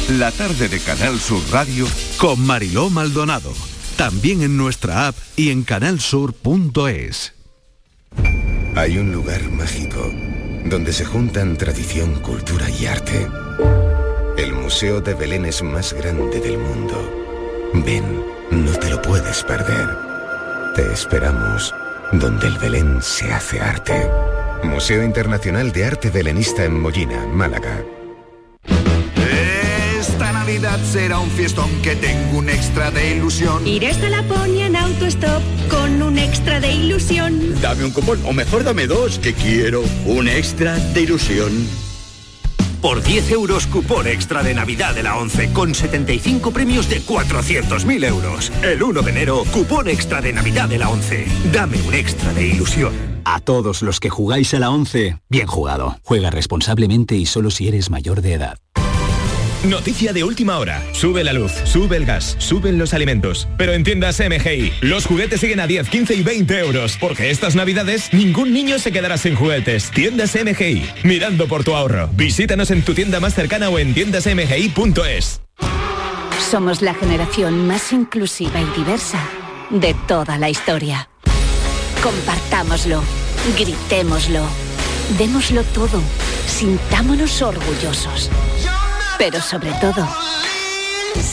La 0.10 0.32
tarde 0.32 0.70
de 0.70 0.80
Canal 0.80 1.20
Sur 1.20 1.42
Radio 1.52 1.88
con 2.18 2.40
Mariló 2.40 2.90
Maldonado. 2.90 3.52
También 3.98 4.42
en 4.44 4.58
nuestra 4.58 5.08
app 5.08 5.16
y 5.36 5.50
en 5.50 5.64
canalsur.es. 5.64 7.34
Hay 8.76 8.98
un 9.00 9.12
lugar 9.12 9.42
mágico 9.50 10.14
donde 10.66 10.94
se 10.94 11.04
juntan 11.04 11.58
tradición, 11.58 12.20
cultura 12.22 12.70
y 12.70 12.86
arte. 12.86 13.28
El 14.38 14.54
Museo 14.54 15.02
de 15.02 15.16
Belén 15.16 15.46
es 15.46 15.64
más 15.64 15.94
grande 15.94 16.40
del 16.40 16.60
mundo. 16.60 17.12
Ven, 17.74 18.24
no 18.52 18.72
te 18.74 18.90
lo 18.90 19.02
puedes 19.02 19.44
perder. 19.44 19.98
Te 20.76 20.94
esperamos 20.94 21.74
donde 22.12 22.48
el 22.48 22.58
Belén 22.60 23.02
se 23.02 23.34
hace 23.34 23.60
arte. 23.60 24.10
Museo 24.64 25.04
Internacional 25.04 25.72
de 25.72 25.86
Arte 25.86 26.10
Belenista 26.10 26.64
en 26.64 26.80
Mollina, 26.80 27.26
Málaga. 27.28 27.84
Esta 30.00 30.32
Navidad 30.32 30.80
será 30.84 31.20
un 31.20 31.30
fiestón 31.30 31.70
que 31.82 31.96
tengo 31.96 32.40
un 32.40 32.50
extra 32.50 32.92
de 32.92 33.16
ilusión. 33.16 33.66
Iré 33.68 33.90
hasta 33.90 34.10
Laponia 34.10 34.68
en 34.68 34.76
autostop 34.76 35.42
con 35.70 36.02
un 36.02 36.18
extra 36.18 36.60
de 36.60 36.72
ilusión. 36.72 37.60
Dame 37.62 37.86
un 37.86 37.92
cupón, 37.92 38.20
o 38.26 38.34
mejor 38.34 38.64
dame 38.64 38.88
dos, 38.88 39.20
que 39.20 39.34
quiero 39.34 39.84
un 40.06 40.28
extra 40.28 40.76
de 40.76 41.02
ilusión. 41.02 41.68
Por 42.82 43.02
10 43.02 43.32
euros 43.32 43.66
cupón 43.66 44.06
extra 44.08 44.44
de 44.44 44.54
Navidad 44.54 44.94
de 44.94 45.04
la 45.04 45.18
11 45.18 45.52
con 45.52 45.74
75 45.74 46.52
premios 46.52 46.88
de 46.90 47.02
400.000 47.02 48.06
euros. 48.06 48.52
El 48.62 48.84
1 48.84 49.02
de 49.02 49.12
enero, 49.12 49.44
cupón 49.52 49.88
extra 49.88 50.22
de 50.22 50.32
Navidad 50.32 50.70
de 50.70 50.78
la 50.78 50.90
11. 50.90 51.26
Dame 51.52 51.82
un 51.82 51.94
extra 51.96 52.32
de 52.34 52.48
ilusión. 52.48 53.07
A 53.30 53.42
todos 53.42 53.82
los 53.82 54.00
que 54.00 54.10
jugáis 54.10 54.54
a 54.54 54.60
la 54.60 54.70
11, 54.70 55.20
bien 55.28 55.48
jugado. 55.48 56.00
Juega 56.04 56.30
responsablemente 56.30 57.18
y 57.18 57.26
solo 57.26 57.52
si 57.52 57.68
eres 57.68 57.90
mayor 57.90 58.22
de 58.22 58.32
edad. 58.32 58.58
Noticia 59.66 60.14
de 60.14 60.24
última 60.24 60.58
hora. 60.60 60.82
Sube 60.94 61.26
la 61.26 61.34
luz, 61.34 61.52
sube 61.66 61.98
el 61.98 62.06
gas, 62.06 62.38
suben 62.40 62.78
los 62.78 62.94
alimentos. 62.94 63.50
Pero 63.58 63.74
en 63.74 63.84
tiendas 63.84 64.22
MGI, 64.22 64.72
los 64.80 65.06
juguetes 65.06 65.42
siguen 65.42 65.60
a 65.60 65.68
10, 65.68 65.90
15 65.90 66.16
y 66.16 66.24
20 66.24 66.58
euros. 66.58 66.98
Porque 67.02 67.30
estas 67.30 67.54
navidades 67.54 68.14
ningún 68.14 68.54
niño 68.54 68.80
se 68.80 68.94
quedará 68.94 69.18
sin 69.18 69.36
juguetes. 69.36 69.92
Tiendas 69.92 70.34
MGI, 70.34 70.90
mirando 71.04 71.50
por 71.50 71.66
tu 71.66 71.76
ahorro. 71.76 72.10
Visítanos 72.14 72.72
en 72.72 72.82
tu 72.82 72.94
tienda 72.94 73.20
más 73.20 73.34
cercana 73.34 73.68
o 73.68 73.78
en 73.78 73.94
tiendasmgi.es. 73.94 75.42
Somos 76.50 76.82
la 76.82 76.94
generación 76.94 77.68
más 77.68 77.92
inclusiva 77.92 78.62
y 78.62 78.80
diversa 78.80 79.20
de 79.70 79.94
toda 80.08 80.38
la 80.38 80.50
historia. 80.50 81.10
Compartámoslo, 82.04 83.02
gritémoslo, 83.58 84.44
démoslo 85.18 85.64
todo, 85.64 86.02
sintámonos 86.46 87.42
orgullosos. 87.42 88.30
Pero 89.18 89.42
sobre 89.42 89.72
todo, 89.82 90.08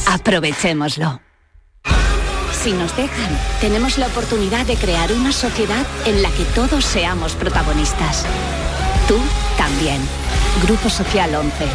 aprovechémoslo. 0.07 1.21
Si 2.53 2.73
nos 2.73 2.97
dejan, 2.97 3.39
tenemos 3.61 3.99
la 3.99 4.07
oportunidad 4.07 4.65
de 4.65 4.77
crear 4.77 5.13
una 5.13 5.33
sociedad 5.33 5.87
en 6.07 6.23
la 6.23 6.31
que 6.31 6.45
todos 6.55 6.85
seamos 6.85 7.35
protagonistas. 7.35 8.25
Tú 9.07 9.19
también. 9.59 10.01
Grupo 10.63 10.89
Social 10.89 11.35
11. 11.35 11.67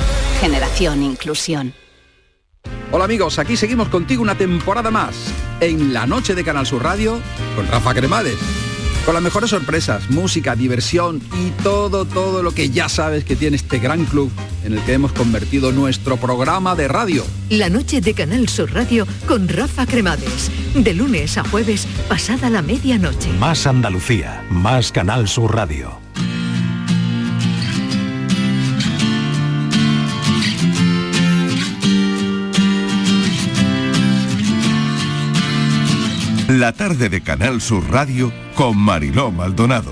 Generación 0.41 1.04
Inclusión. 1.04 1.75
Hola 2.91 3.06
amigos, 3.06 3.38
aquí 3.38 3.56
seguimos 3.56 3.89
contigo 3.89 4.23
una 4.23 4.36
temporada 4.36 4.89
más 4.89 5.32
en 5.60 5.93
la 5.93 6.08
noche 6.08 6.34
de 6.34 6.43
Canal 6.43 6.65
Sur 6.65 6.84
Radio 6.84 7.19
con 7.56 7.67
Rafa 7.67 7.93
Cremades. 7.93 8.69
Con 9.06 9.14
las 9.16 9.24
mejores 9.24 9.50
sorpresas, 9.50 10.10
música, 10.10 10.56
diversión 10.56 11.22
y 11.34 11.50
todo, 11.64 12.06
todo 12.06 12.44
lo 12.44 12.52
que 12.52 12.70
ya 12.70 12.90
sabes 12.90 13.24
que 13.24 13.36
tiene 13.36 13.56
este 13.56 13.80
gran 13.80 14.06
club 14.06 14.32
en 14.64 14.74
el 14.74 14.82
que 14.82 14.94
hemos 14.94 15.14
convertido 15.14 15.72
nuestro 15.72 16.18
programa 16.18 16.76
de 16.76 16.88
radio. 16.88 17.26
La 17.50 17.70
noche 17.70 18.02
de 18.02 18.14
Canal 18.14 18.48
Sur 18.50 18.72
Radio 18.72 19.08
con 19.28 19.48
Rafa 19.48 19.86
Cremades. 19.88 20.52
De 20.76 20.94
lunes 20.94 21.38
a 21.38 21.44
jueves, 21.44 21.88
pasada 22.08 22.50
la 22.50 22.62
medianoche. 22.62 23.32
Más 23.40 23.66
Andalucía, 23.66 24.46
más 24.52 24.92
Canal 24.92 25.28
Sur 25.28 25.56
Radio. 25.56 25.98
La 36.48 36.74
tarde 36.74 37.10
de 37.10 37.22
Canal 37.22 37.62
Sur 37.62 37.90
Radio 37.92 38.34
con 38.60 38.78
Mariló 38.78 39.32
Maldonado. 39.32 39.89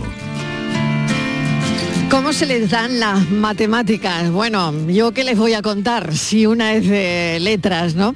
¿Cómo 2.11 2.33
se 2.33 2.45
les 2.45 2.69
dan 2.69 2.99
las 2.99 3.29
matemáticas? 3.29 4.29
Bueno, 4.29 4.73
yo 4.87 5.13
qué 5.13 5.23
les 5.23 5.37
voy 5.37 5.53
a 5.53 5.61
contar 5.61 6.13
si 6.17 6.45
una 6.47 6.73
es 6.73 6.85
de 6.85 7.37
letras, 7.39 7.95
¿no? 7.95 8.13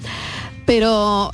Pero 0.65 1.31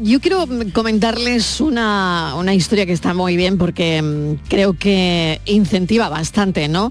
yo 0.00 0.18
quiero 0.18 0.48
comentarles 0.72 1.60
una, 1.60 2.32
una 2.38 2.54
historia 2.54 2.86
que 2.86 2.94
está 2.94 3.12
muy 3.12 3.36
bien 3.36 3.58
porque 3.58 4.00
mm, 4.00 4.48
creo 4.48 4.72
que 4.72 5.42
incentiva 5.44 6.08
bastante, 6.08 6.66
¿no? 6.66 6.90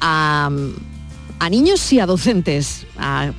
A, 0.00 0.50
a 1.38 1.50
niños 1.50 1.92
y 1.92 2.00
a 2.00 2.06
docentes, 2.06 2.84
a 2.98 3.30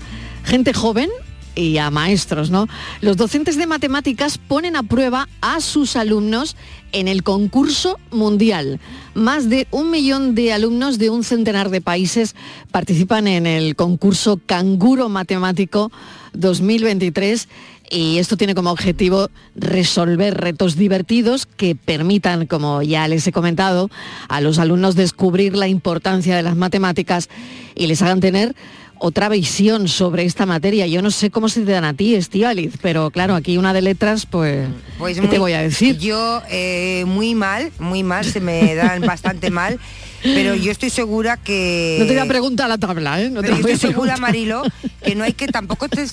gente 0.45 0.73
joven 0.73 1.09
y 1.55 1.77
a 1.77 1.89
maestros, 1.89 2.49
¿no? 2.49 2.67
Los 3.01 3.17
docentes 3.17 3.57
de 3.57 3.67
matemáticas 3.67 4.37
ponen 4.37 4.75
a 4.75 4.83
prueba 4.83 5.27
a 5.41 5.59
sus 5.61 5.95
alumnos 5.95 6.55
en 6.91 7.07
el 7.07 7.23
concurso 7.23 7.99
mundial. 8.11 8.79
Más 9.13 9.49
de 9.49 9.67
un 9.71 9.91
millón 9.91 10.35
de 10.35 10.53
alumnos 10.53 10.97
de 10.97 11.09
un 11.09 11.23
centenar 11.23 11.69
de 11.69 11.81
países 11.81 12.35
participan 12.71 13.27
en 13.27 13.45
el 13.45 13.75
concurso 13.75 14.39
Canguro 14.45 15.09
Matemático 15.09 15.91
2023 16.33 17.47
y 17.89 18.17
esto 18.17 18.37
tiene 18.37 18.55
como 18.55 18.71
objetivo 18.71 19.29
resolver 19.55 20.35
retos 20.35 20.75
divertidos 20.75 21.45
que 21.45 21.75
permitan, 21.75 22.47
como 22.47 22.81
ya 22.81 23.07
les 23.07 23.27
he 23.27 23.31
comentado, 23.31 23.89
a 24.29 24.41
los 24.41 24.57
alumnos 24.57 24.95
descubrir 24.95 25.55
la 25.55 25.67
importancia 25.67 26.35
de 26.35 26.43
las 26.43 26.55
matemáticas 26.55 27.29
y 27.75 27.87
les 27.87 28.01
hagan 28.01 28.19
tener 28.19 28.55
otra 28.99 29.29
visión 29.29 29.87
sobre 29.87 30.23
esta 30.23 30.45
materia. 30.45 30.87
Yo 30.87 31.01
no 31.01 31.11
sé 31.11 31.29
cómo 31.29 31.49
se 31.49 31.61
te 31.61 31.71
dan 31.71 31.83
a 31.85 31.93
ti, 31.93 32.15
Estivaliz, 32.15 32.73
pero 32.81 33.11
claro, 33.11 33.35
aquí 33.35 33.57
una 33.57 33.73
de 33.73 33.81
letras, 33.81 34.25
pues, 34.25 34.67
Pues 34.97 35.19
¿qué 35.19 35.27
te 35.27 35.39
voy 35.39 35.53
a 35.53 35.61
decir? 35.61 35.97
Yo 35.97 36.41
eh, 36.49 37.03
muy 37.07 37.35
mal, 37.35 37.71
muy 37.79 38.03
mal, 38.03 38.23
se 38.25 38.39
me 38.39 38.75
dan 38.75 39.01
bastante 39.05 39.49
mal, 39.51 39.79
pero 40.23 40.55
yo 40.55 40.71
estoy 40.71 40.89
segura 40.89 41.35
que... 41.37 41.97
No 41.99 42.05
te 42.05 42.13
voy 42.13 42.21
a 42.23 42.27
preguntar 42.27 42.69
la 42.69 42.77
tabla, 42.77 43.21
¿eh? 43.21 43.29
No 43.29 43.41
te 43.41 43.47
Pero 43.47 43.55
la 43.57 43.61
yo 43.61 43.67
a 43.67 43.71
estoy 43.73 43.89
segura. 43.91 44.17
Marilo, 44.17 44.63
que 45.03 45.15
no 45.15 45.23
hay 45.25 45.33
que 45.33 45.47
tampoco 45.47 45.89
te- 45.89 46.07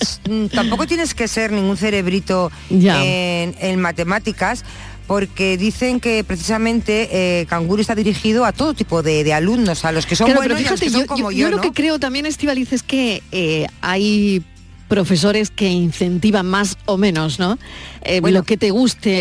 tampoco 0.53 0.85
tienes 0.85 1.13
que 1.13 1.27
ser 1.29 1.51
ningún 1.53 1.77
cerebrito 1.77 2.51
Ya. 2.69 3.01
en, 3.03 3.55
en 3.59 3.79
matemáticas 3.79 4.65
porque 5.11 5.57
dicen 5.57 5.99
que 5.99 6.23
precisamente 6.23 7.09
eh, 7.41 7.45
Canguro 7.47 7.81
está 7.81 7.95
dirigido 7.95 8.45
a 8.45 8.53
todo 8.53 8.73
tipo 8.73 9.03
de, 9.03 9.25
de 9.25 9.33
alumnos, 9.33 9.83
a 9.83 9.91
los 9.91 10.05
que 10.05 10.15
son 10.15 10.27
Claro, 10.27 10.39
buenos 10.39 10.55
pero 10.57 10.63
y 10.63 10.67
a 10.69 10.71
los 10.71 10.79
fíjate, 10.79 10.85
que 10.85 10.91
son 10.93 11.01
yo, 11.01 11.07
como 11.07 11.31
yo- 11.33 11.37
yo, 11.37 11.43
yo 11.47 11.51
lo 11.51 11.57
¿no? 11.57 11.63
que 11.63 11.71
creo 11.73 11.99
también, 11.99 12.25
Estivaliz, 12.25 12.71
es 12.71 12.81
que 12.81 13.21
eh, 13.33 13.67
hay 13.81 14.41
profesores 14.87 15.49
que 15.51 15.67
incentivan 15.67 16.45
más 16.45 16.77
o 16.85 16.97
menos, 16.97 17.39
¿no? 17.39 17.59
Eh, 18.03 18.19
lo 18.21 18.43
que 18.43 18.57
te 18.57 18.71
guste 18.71 19.11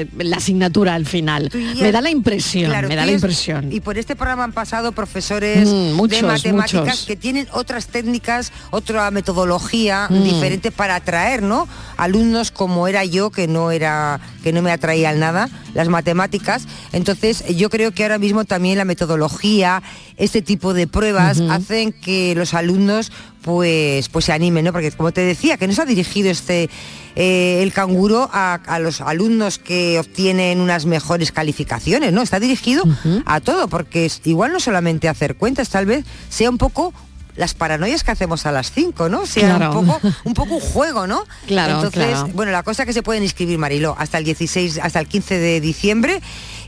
eh, 0.00 0.06
la 0.18 0.38
asignatura 0.38 0.94
al 0.94 1.06
final. 1.06 1.50
Me 1.80 1.92
da 1.92 2.00
la 2.00 2.10
impresión, 2.10 2.70
Claro, 2.70 2.88
me 2.88 2.96
da 2.96 3.06
la 3.06 3.12
impresión. 3.12 3.72
Y 3.72 3.80
por 3.80 3.98
este 3.98 4.16
programa 4.16 4.44
han 4.44 4.52
pasado 4.52 4.92
profesores 4.92 5.68
Mm, 5.68 5.92
muchos, 5.92 6.20
de 6.20 6.26
matemáticas 6.26 6.84
muchos. 6.86 7.06
que 7.06 7.16
tienen 7.16 7.46
otras 7.52 7.86
técnicas, 7.86 8.52
otra 8.70 9.10
metodología 9.10 10.08
Mm. 10.10 10.24
diferente 10.24 10.70
para 10.72 10.96
atraer, 10.96 11.42
¿no? 11.42 11.68
Alumnos 11.96 12.50
como 12.50 12.88
era 12.88 13.04
yo, 13.04 13.30
que 13.30 13.46
no 13.46 13.70
era, 13.70 14.20
que 14.42 14.52
no 14.52 14.60
me 14.62 14.72
atraían 14.72 15.20
nada, 15.20 15.48
las 15.74 15.88
matemáticas. 15.88 16.66
Entonces, 16.92 17.44
yo 17.56 17.70
creo 17.70 17.92
que 17.92 18.02
ahora 18.02 18.18
mismo 18.18 18.44
también 18.44 18.76
la 18.78 18.84
metodología, 18.84 19.82
este 20.16 20.42
tipo 20.42 20.74
de 20.74 20.86
pruebas, 20.86 21.40
hacen 21.50 21.92
que 21.92 22.34
los 22.34 22.54
alumnos 22.54 23.12
pues, 23.42 24.10
pues 24.10 24.26
se 24.26 24.32
animen, 24.34 24.66
¿no? 24.66 24.72
Porque 24.72 24.90
como 24.92 25.12
te 25.12 25.22
decía, 25.22 25.56
que 25.56 25.66
no 25.66 25.72
se 25.72 25.80
ha 25.80 25.86
dirigido 25.86 26.30
este 26.30 26.68
eh, 27.16 27.60
el 27.62 27.72
canguro 27.72 28.28
a, 28.32 28.54
a 28.54 28.78
los 28.78 29.00
alumnos 29.00 29.58
que 29.58 29.98
obtienen 29.98 30.60
unas 30.60 30.86
mejores 30.86 31.32
calificaciones, 31.32 32.12
¿no? 32.12 32.22
Está 32.22 32.40
dirigido 32.40 32.84
a 33.26 33.40
todo, 33.40 33.68
porque 33.68 34.06
es, 34.06 34.20
igual 34.24 34.52
no 34.52 34.60
solamente 34.60 35.08
hacer 35.08 35.36
cuentas, 35.36 35.68
tal 35.70 35.86
vez 35.86 36.04
sea 36.28 36.50
un 36.50 36.58
poco 36.58 36.92
las 37.36 37.54
paranoias 37.54 38.04
que 38.04 38.10
hacemos 38.10 38.44
a 38.44 38.52
las 38.52 38.70
5, 38.72 39.08
¿no? 39.08 39.24
Sea 39.24 39.56
Claro. 39.56 39.78
un 39.78 39.86
poco 39.86 40.00
un 40.24 40.34
poco 40.34 40.54
un 40.56 40.60
juego, 40.60 41.06
¿no? 41.06 41.24
Claro, 41.46 41.76
Entonces, 41.76 42.10
claro. 42.10 42.28
bueno, 42.34 42.52
la 42.52 42.62
cosa 42.62 42.82
es 42.82 42.86
que 42.88 42.92
se 42.92 43.02
pueden 43.02 43.22
inscribir, 43.22 43.56
Mariló, 43.58 43.94
hasta 43.98 44.18
el 44.18 44.24
16, 44.24 44.78
hasta 44.82 44.98
el 45.00 45.06
15 45.06 45.38
de 45.38 45.60
diciembre 45.60 46.20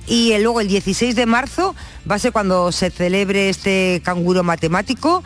y 0.06 0.36
luego 0.38 0.60
el 0.60 0.68
16 0.68 1.14
de 1.14 1.26
marzo 1.26 1.74
va 2.10 2.14
a 2.16 2.18
ser 2.18 2.32
cuando 2.32 2.72
se 2.72 2.90
celebre 2.90 3.48
este 3.48 4.00
canguro 4.04 4.42
matemático 4.42 5.22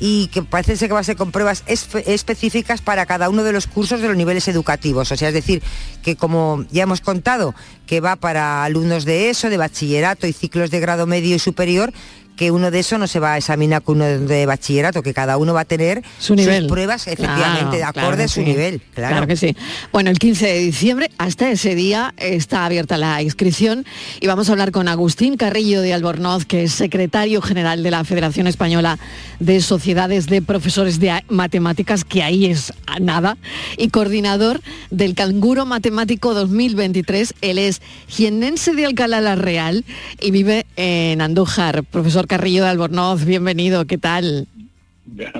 y 0.00 0.28
que 0.28 0.42
parece 0.42 0.88
que 0.88 0.94
va 0.94 1.00
a 1.00 1.04
ser 1.04 1.16
con 1.16 1.30
pruebas 1.30 1.64
espe- 1.66 2.02
específicas 2.06 2.80
para 2.80 3.04
cada 3.06 3.28
uno 3.28 3.44
de 3.44 3.52
los 3.52 3.66
cursos 3.66 4.00
de 4.00 4.08
los 4.08 4.16
niveles 4.16 4.48
educativos. 4.48 5.12
O 5.12 5.16
sea, 5.16 5.28
es 5.28 5.34
decir, 5.34 5.62
que 6.02 6.16
como 6.16 6.64
ya 6.72 6.84
hemos 6.84 7.02
contado, 7.02 7.54
que 7.86 8.00
va 8.00 8.16
para 8.16 8.64
alumnos 8.64 9.04
de 9.04 9.30
ESO, 9.30 9.50
de 9.50 9.58
bachillerato 9.58 10.26
y 10.26 10.32
ciclos 10.32 10.70
de 10.70 10.80
grado 10.80 11.06
medio 11.06 11.36
y 11.36 11.38
superior, 11.38 11.92
que 12.40 12.50
uno 12.50 12.70
de 12.70 12.78
esos 12.78 12.98
no 12.98 13.06
se 13.06 13.20
va 13.20 13.34
a 13.34 13.36
examinar 13.36 13.82
con 13.82 13.96
uno 13.96 14.06
de 14.06 14.46
bachillerato, 14.46 15.02
que 15.02 15.12
cada 15.12 15.36
uno 15.36 15.52
va 15.52 15.60
a 15.60 15.64
tener 15.66 16.02
Su 16.18 16.34
nivel. 16.34 16.62
sus 16.62 16.72
pruebas 16.72 17.06
efectivamente 17.06 17.76
de 17.76 17.82
Claro, 17.82 17.90
acorde 17.90 18.16
claro 18.16 18.24
a 18.24 18.28
su 18.28 18.40
sí. 18.40 18.46
nivel. 18.46 18.80
Claro. 18.94 19.12
Claro 19.12 19.26
que 19.26 19.36
sí. 19.36 19.54
Bueno, 19.92 20.08
el 20.08 20.18
15 20.18 20.46
de 20.46 20.58
diciembre, 20.60 21.10
hasta 21.18 21.50
ese 21.50 21.74
día, 21.74 22.14
está 22.16 22.64
abierta 22.64 22.96
la 22.96 23.20
inscripción 23.20 23.84
y 24.20 24.26
vamos 24.26 24.48
a 24.48 24.52
hablar 24.52 24.70
con 24.72 24.88
Agustín 24.88 25.36
Carrillo 25.36 25.82
de 25.82 25.92
Albornoz, 25.92 26.46
que 26.46 26.62
es 26.62 26.72
secretario 26.72 27.42
general 27.42 27.82
de 27.82 27.90
la 27.90 28.04
Federación 28.04 28.46
Española 28.46 28.98
de 29.38 29.60
Sociedades 29.60 30.26
de 30.26 30.40
Profesores 30.40 30.98
de 30.98 31.22
Matemáticas, 31.28 32.04
que 32.06 32.22
ahí 32.22 32.46
es 32.46 32.72
a 32.86 33.00
nada, 33.00 33.36
y 33.76 33.88
coordinador 33.88 34.62
del 34.90 35.14
Canguro 35.14 35.66
Matemático 35.66 36.32
2023. 36.32 37.34
Él 37.42 37.58
es 37.58 37.82
jiennense 38.08 38.72
de 38.72 38.86
Alcalá 38.86 39.20
la 39.20 39.34
Real 39.34 39.84
y 40.22 40.30
vive 40.30 40.64
en 40.76 41.20
Andújar. 41.20 41.84
Profesor 41.84 42.26
Carrillo 42.30 42.62
de 42.62 42.68
Albornoz, 42.68 43.24
bienvenido, 43.24 43.86
¿qué 43.86 43.98
tal? 43.98 44.46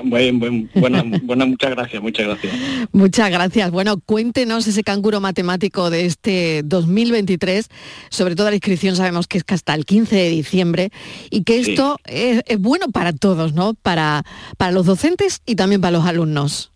Buen, 0.03 0.39
buen, 0.39 0.69
buena, 0.75 1.05
buena, 1.23 1.45
muchas 1.45 1.71
gracias, 1.71 2.03
muchas 2.03 2.25
gracias. 2.27 2.53
Muchas 2.91 3.31
gracias. 3.31 3.71
Bueno, 3.71 3.97
cuéntenos 4.05 4.67
ese 4.67 4.83
canguro 4.83 5.21
matemático 5.21 5.89
de 5.89 6.05
este 6.05 6.63
2023. 6.65 7.69
Sobre 8.09 8.35
todo 8.35 8.49
la 8.49 8.57
inscripción 8.57 8.97
sabemos 8.97 9.27
que 9.27 9.37
es 9.37 9.45
que 9.45 9.53
hasta 9.53 9.73
el 9.73 9.85
15 9.85 10.13
de 10.17 10.29
diciembre 10.31 10.89
y 11.29 11.43
que 11.43 11.63
Sí. 11.63 11.71
esto 11.71 11.95
es, 12.03 12.41
es 12.45 12.59
bueno 12.59 12.87
para 12.91 13.13
todos, 13.13 13.53
¿no? 13.53 13.73
Para, 13.73 14.25
para 14.57 14.73
los 14.73 14.85
docentes 14.85 15.39
y 15.45 15.55
también 15.55 15.79
para 15.79 15.91
los 15.91 16.05
alumnos. 16.05 16.70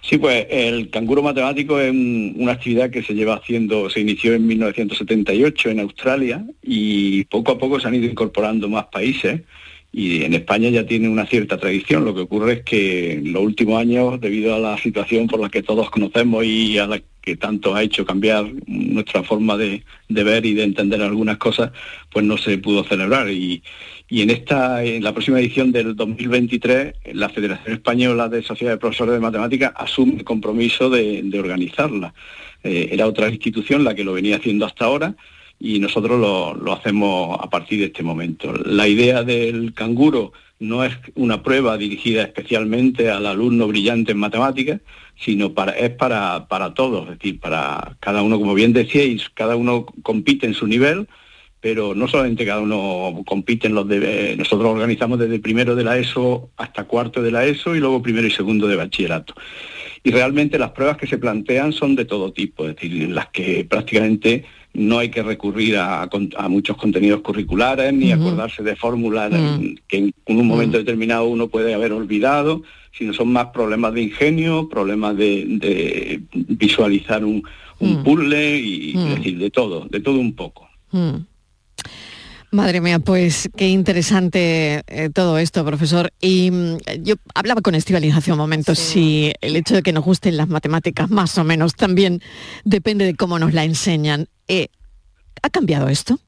Sí, 0.00 0.16
pues 0.16 0.46
el 0.48 0.90
canguro 0.90 1.22
matemático 1.22 1.78
es 1.80 1.90
un- 1.90 2.34
una 2.38 2.52
actividad 2.52 2.90
que 2.90 3.02
se 3.02 3.14
lleva 3.14 3.34
haciendo, 3.36 3.90
se 3.90 4.00
inició 4.00 4.34
en 4.34 4.46
1978 4.46 5.70
en 5.70 5.80
Australia 5.80 6.44
y 6.62 7.24
poco 7.24 7.52
a 7.52 7.58
poco 7.58 7.78
se 7.80 7.88
han 7.88 7.94
ido 7.94 8.06
incorporando 8.06 8.68
más 8.68 8.86
países 8.86 9.42
y 9.90 10.22
en 10.22 10.34
España 10.34 10.68
ya 10.68 10.86
tiene 10.86 11.08
una 11.08 11.26
cierta 11.26 11.56
tradición. 11.56 12.04
Lo 12.04 12.14
que 12.14 12.20
ocurre 12.22 12.52
es 12.54 12.62
que 12.62 13.12
en 13.12 13.32
los 13.32 13.42
últimos 13.42 13.80
años, 13.80 14.20
debido 14.20 14.54
a 14.54 14.58
la 14.58 14.76
situación 14.78 15.26
por 15.26 15.40
la 15.40 15.48
que 15.48 15.62
todos 15.62 15.90
conocemos 15.90 16.44
y 16.44 16.78
a 16.78 16.86
la 16.86 17.00
que 17.22 17.36
tanto 17.36 17.74
ha 17.74 17.82
hecho 17.82 18.06
cambiar 18.06 18.46
nuestra 18.66 19.22
forma 19.22 19.56
de, 19.56 19.82
ver 20.08 20.46
y 20.46 20.54
de 20.54 20.64
entender 20.64 21.02
algunas 21.02 21.38
cosas, 21.38 21.72
pues 22.10 22.24
no 22.24 22.36
se 22.36 22.58
pudo 22.58 22.84
celebrar. 22.84 23.30
Y, 23.30 23.62
en 24.10 24.30
esta, 24.30 24.82
en 24.84 25.04
la 25.04 25.12
próxima 25.12 25.38
edición 25.38 25.70
del 25.70 25.94
2023, 25.94 26.94
la 27.12 27.28
Federación 27.28 27.74
Española 27.74 28.28
de 28.28 28.42
Sociedades 28.42 28.78
de 28.78 28.80
Profesores 28.80 29.14
de 29.14 29.20
Matemáticas 29.20 29.72
asume 29.76 30.14
el 30.16 30.24
compromiso 30.24 30.88
de, 30.88 31.22
de 31.22 31.38
organizarla. 31.38 32.14
Eh, 32.62 32.88
era 32.92 33.06
otra 33.06 33.28
institución 33.28 33.84
la 33.84 33.94
que 33.94 34.04
lo 34.04 34.14
venía 34.14 34.36
haciendo 34.36 34.64
hasta 34.64 34.86
ahora 34.86 35.14
y 35.60 35.78
nosotros 35.80 36.20
lo, 36.20 36.54
lo 36.54 36.72
hacemos 36.72 37.38
a 37.40 37.50
partir 37.50 37.80
de 37.80 37.86
este 37.86 38.02
momento. 38.02 38.52
La 38.52 38.86
idea 38.86 39.22
del 39.22 39.74
canguro 39.74 40.32
no 40.60 40.84
es 40.84 40.96
una 41.14 41.42
prueba 41.42 41.76
dirigida 41.76 42.22
especialmente 42.22 43.10
al 43.10 43.26
alumno 43.26 43.66
brillante 43.68 44.12
en 44.12 44.18
matemáticas, 44.18 44.80
sino 45.16 45.52
para, 45.52 45.72
es 45.72 45.90
para, 45.90 46.46
para 46.48 46.74
todos, 46.74 47.04
es 47.04 47.18
decir, 47.18 47.40
para 47.40 47.96
cada 48.00 48.22
uno, 48.22 48.38
como 48.38 48.54
bien 48.54 48.72
decíais, 48.72 49.28
cada 49.34 49.56
uno 49.56 49.86
compite 50.02 50.46
en 50.46 50.54
su 50.54 50.66
nivel, 50.66 51.08
pero 51.60 51.94
no 51.94 52.06
solamente 52.06 52.46
cada 52.46 52.60
uno 52.60 53.22
compite 53.26 53.66
en 53.66 53.74
los 53.74 53.88
de... 53.88 54.36
Nosotros 54.36 54.70
organizamos 54.70 55.18
desde 55.18 55.40
primero 55.40 55.74
de 55.74 55.82
la 55.82 55.98
ESO 55.98 56.50
hasta 56.56 56.84
cuarto 56.84 57.20
de 57.20 57.32
la 57.32 57.44
ESO 57.46 57.74
y 57.74 57.80
luego 57.80 58.00
primero 58.00 58.28
y 58.28 58.30
segundo 58.30 58.68
de 58.68 58.76
bachillerato. 58.76 59.34
Y 60.04 60.12
realmente 60.12 60.58
las 60.58 60.70
pruebas 60.70 60.96
que 60.96 61.08
se 61.08 61.18
plantean 61.18 61.72
son 61.72 61.96
de 61.96 62.04
todo 62.04 62.32
tipo, 62.32 62.68
es 62.68 62.76
decir, 62.76 63.10
las 63.10 63.28
que 63.30 63.64
prácticamente 63.64 64.44
no 64.74 64.98
hay 64.98 65.08
que 65.10 65.22
recurrir 65.22 65.76
a, 65.78 66.08
muchos 66.48 66.76
contenidos 66.76 67.20
curriculares 67.22 67.92
ni 67.92 68.12
acordarse 68.12 68.62
de 68.62 68.76
fórmulas 68.76 69.30
Mm. 69.32 69.74
que 69.88 69.96
en 69.98 70.38
un 70.38 70.46
momento 70.46 70.78
determinado 70.78 71.24
uno 71.26 71.48
puede 71.48 71.74
haber 71.74 71.92
olvidado, 71.92 72.62
sino 72.96 73.12
son 73.12 73.32
más 73.32 73.46
problemas 73.46 73.92
de 73.94 74.02
ingenio, 74.02 74.68
problemas 74.68 75.16
de, 75.16 75.44
de 75.48 76.22
visualizar 76.32 77.24
un, 77.24 77.42
un 77.80 78.00
Mm. 78.00 78.04
puzzle 78.04 78.58
y 78.58 78.92
Mm. 78.94 78.98
es 79.06 79.16
decir, 79.16 79.38
de 79.38 79.50
todo, 79.50 79.86
de 79.90 80.00
todo 80.00 80.18
un 80.20 80.34
poco. 80.34 80.68
Madre 82.50 82.80
mía, 82.80 82.98
pues 82.98 83.50
qué 83.58 83.68
interesante 83.68 84.82
eh, 84.86 85.10
todo 85.12 85.36
esto, 85.36 85.62
profesor. 85.66 86.10
Y 86.18 86.50
mm, 86.50 86.78
yo 87.02 87.16
hablaba 87.34 87.60
con 87.60 87.74
Estivaliz 87.74 88.14
hace 88.14 88.32
un 88.32 88.38
momento, 88.38 88.74
si 88.74 89.32
el 89.42 89.54
hecho 89.54 89.74
de 89.74 89.82
que 89.82 89.92
nos 89.92 90.02
gusten 90.02 90.38
las 90.38 90.48
matemáticas 90.48 91.10
más 91.10 91.36
o 91.36 91.44
menos 91.44 91.74
también 91.74 92.22
depende 92.64 93.04
de 93.04 93.14
cómo 93.14 93.38
nos 93.38 93.52
la 93.52 93.64
enseñan. 93.64 94.28
Eh, 94.48 94.68
¿Ha 95.42 95.50
cambiado 95.50 95.88
esto? 95.88 96.18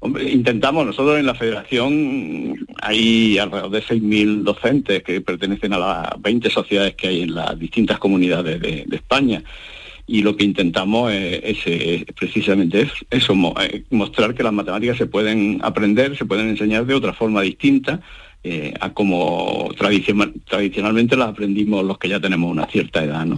Hombre, 0.00 0.30
intentamos, 0.30 0.84
nosotros 0.84 1.18
en 1.18 1.26
la 1.26 1.34
federación 1.34 2.66
hay 2.82 3.38
alrededor 3.38 3.70
de 3.70 3.82
6.000 3.82 4.42
docentes 4.42 5.02
que 5.04 5.20
pertenecen 5.20 5.72
a 5.74 5.78
las 5.78 6.20
20 6.20 6.50
sociedades 6.50 6.96
que 6.96 7.06
hay 7.06 7.22
en 7.22 7.34
las 7.36 7.56
distintas 7.56 7.98
comunidades 7.98 8.60
de, 8.60 8.84
de 8.84 8.96
España. 8.96 9.44
Y 10.06 10.22
lo 10.22 10.36
que 10.36 10.44
intentamos 10.44 11.12
es, 11.12 11.40
es, 11.42 11.58
eh, 11.66 12.04
precisamente 12.18 12.82
es- 12.82 12.92
eso, 13.10 13.34
mo- 13.34 13.54
eh, 13.60 13.84
mostrar 13.90 14.34
que 14.34 14.42
las 14.42 14.52
matemáticas 14.52 14.98
se 14.98 15.06
pueden 15.06 15.60
aprender, 15.62 16.16
se 16.16 16.26
pueden 16.26 16.48
enseñar 16.48 16.84
de 16.86 16.94
otra 16.94 17.12
forma 17.14 17.40
distinta, 17.42 18.00
eh, 18.46 18.74
a 18.80 18.92
como 18.92 19.70
tradicion- 19.78 20.34
tradicionalmente 20.44 21.16
las 21.16 21.30
aprendimos 21.30 21.82
los 21.82 21.96
que 21.96 22.10
ya 22.10 22.20
tenemos 22.20 22.50
una 22.52 22.66
cierta 22.66 23.02
edad. 23.02 23.24
¿no? 23.24 23.36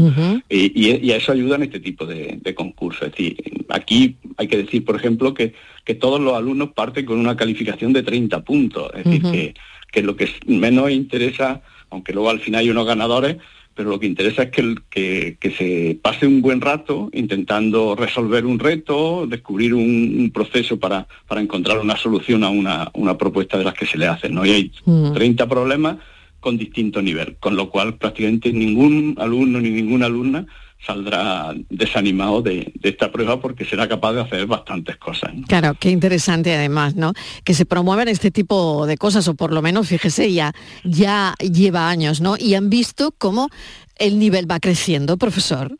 y, 0.48 0.72
y- 0.74 0.98
y 1.06 1.12
a 1.12 1.16
eso 1.18 1.30
ayudan 1.30 1.62
este 1.62 1.78
tipo 1.78 2.04
de, 2.04 2.38
de 2.42 2.54
concursos. 2.56 3.02
Es 3.06 3.12
decir, 3.12 3.36
aquí 3.68 4.16
hay 4.36 4.48
que 4.48 4.56
decir, 4.56 4.84
por 4.84 4.96
ejemplo, 4.96 5.32
que, 5.34 5.52
que 5.84 5.94
todos 5.94 6.20
los 6.20 6.34
alumnos 6.34 6.70
parten 6.74 7.06
con 7.06 7.20
una 7.20 7.36
calificación 7.36 7.92
de 7.92 8.02
30 8.02 8.42
puntos. 8.42 8.90
Es 8.96 9.04
decir, 9.04 9.22
que, 9.30 9.54
que 9.92 10.02
lo 10.02 10.16
que 10.16 10.28
menos 10.46 10.90
interesa, 10.90 11.62
aunque 11.90 12.12
luego 12.12 12.28
al 12.30 12.40
final 12.40 12.62
hay 12.62 12.70
unos 12.70 12.86
ganadores, 12.86 13.36
pero 13.76 13.90
lo 13.90 14.00
que 14.00 14.06
interesa 14.06 14.44
es 14.44 14.50
que, 14.50 14.60
el- 14.62 14.82
que, 14.90 15.36
que 15.38 15.50
se 15.52 15.98
pase 16.02 16.26
un 16.26 16.40
buen 16.40 16.60
rato 16.62 17.10
intentando 17.12 17.94
resolver 17.94 18.46
un 18.46 18.58
reto, 18.58 19.26
descubrir 19.28 19.74
un, 19.74 20.16
un 20.18 20.30
proceso 20.32 20.78
para, 20.80 21.06
para 21.28 21.40
encontrar 21.42 21.78
una 21.78 21.96
solución 21.96 22.42
a 22.42 22.48
una, 22.48 22.90
una 22.94 23.16
propuesta 23.18 23.58
de 23.58 23.64
las 23.64 23.74
que 23.74 23.84
se 23.86 23.98
le 23.98 24.06
hacen. 24.08 24.34
¿no? 24.34 24.44
Y 24.46 24.50
hay 24.50 24.72
Mm. 24.86 25.12
30 25.12 25.46
problemas 25.46 25.98
con 26.40 26.56
distinto 26.56 27.02
nivel, 27.02 27.36
con 27.38 27.54
lo 27.56 27.68
cual 27.70 27.96
prácticamente 27.96 28.52
ningún 28.52 29.14
alumno 29.18 29.60
ni 29.60 29.70
ninguna 29.70 30.06
alumna 30.06 30.46
saldrá 30.86 31.52
desanimado 31.68 32.40
de, 32.42 32.72
de 32.74 32.88
esta 32.88 33.10
prueba 33.10 33.40
porque 33.40 33.64
será 33.64 33.88
capaz 33.88 34.12
de 34.12 34.20
hacer 34.22 34.46
bastantes 34.46 34.96
cosas. 34.96 35.34
¿no? 35.34 35.46
Claro, 35.46 35.74
qué 35.78 35.90
interesante 35.90 36.54
además, 36.54 36.94
¿no? 36.94 37.12
Que 37.44 37.54
se 37.54 37.66
promuevan 37.66 38.08
este 38.08 38.30
tipo 38.30 38.86
de 38.86 38.96
cosas, 38.96 39.26
o 39.28 39.34
por 39.34 39.52
lo 39.52 39.62
menos, 39.62 39.88
fíjese, 39.88 40.32
ya, 40.32 40.52
ya 40.84 41.34
lleva 41.40 41.88
años, 41.90 42.20
¿no? 42.20 42.36
Y 42.38 42.54
han 42.54 42.70
visto 42.70 43.12
cómo 43.18 43.48
el 43.96 44.18
nivel 44.18 44.48
va 44.50 44.60
creciendo, 44.60 45.16
profesor. 45.16 45.76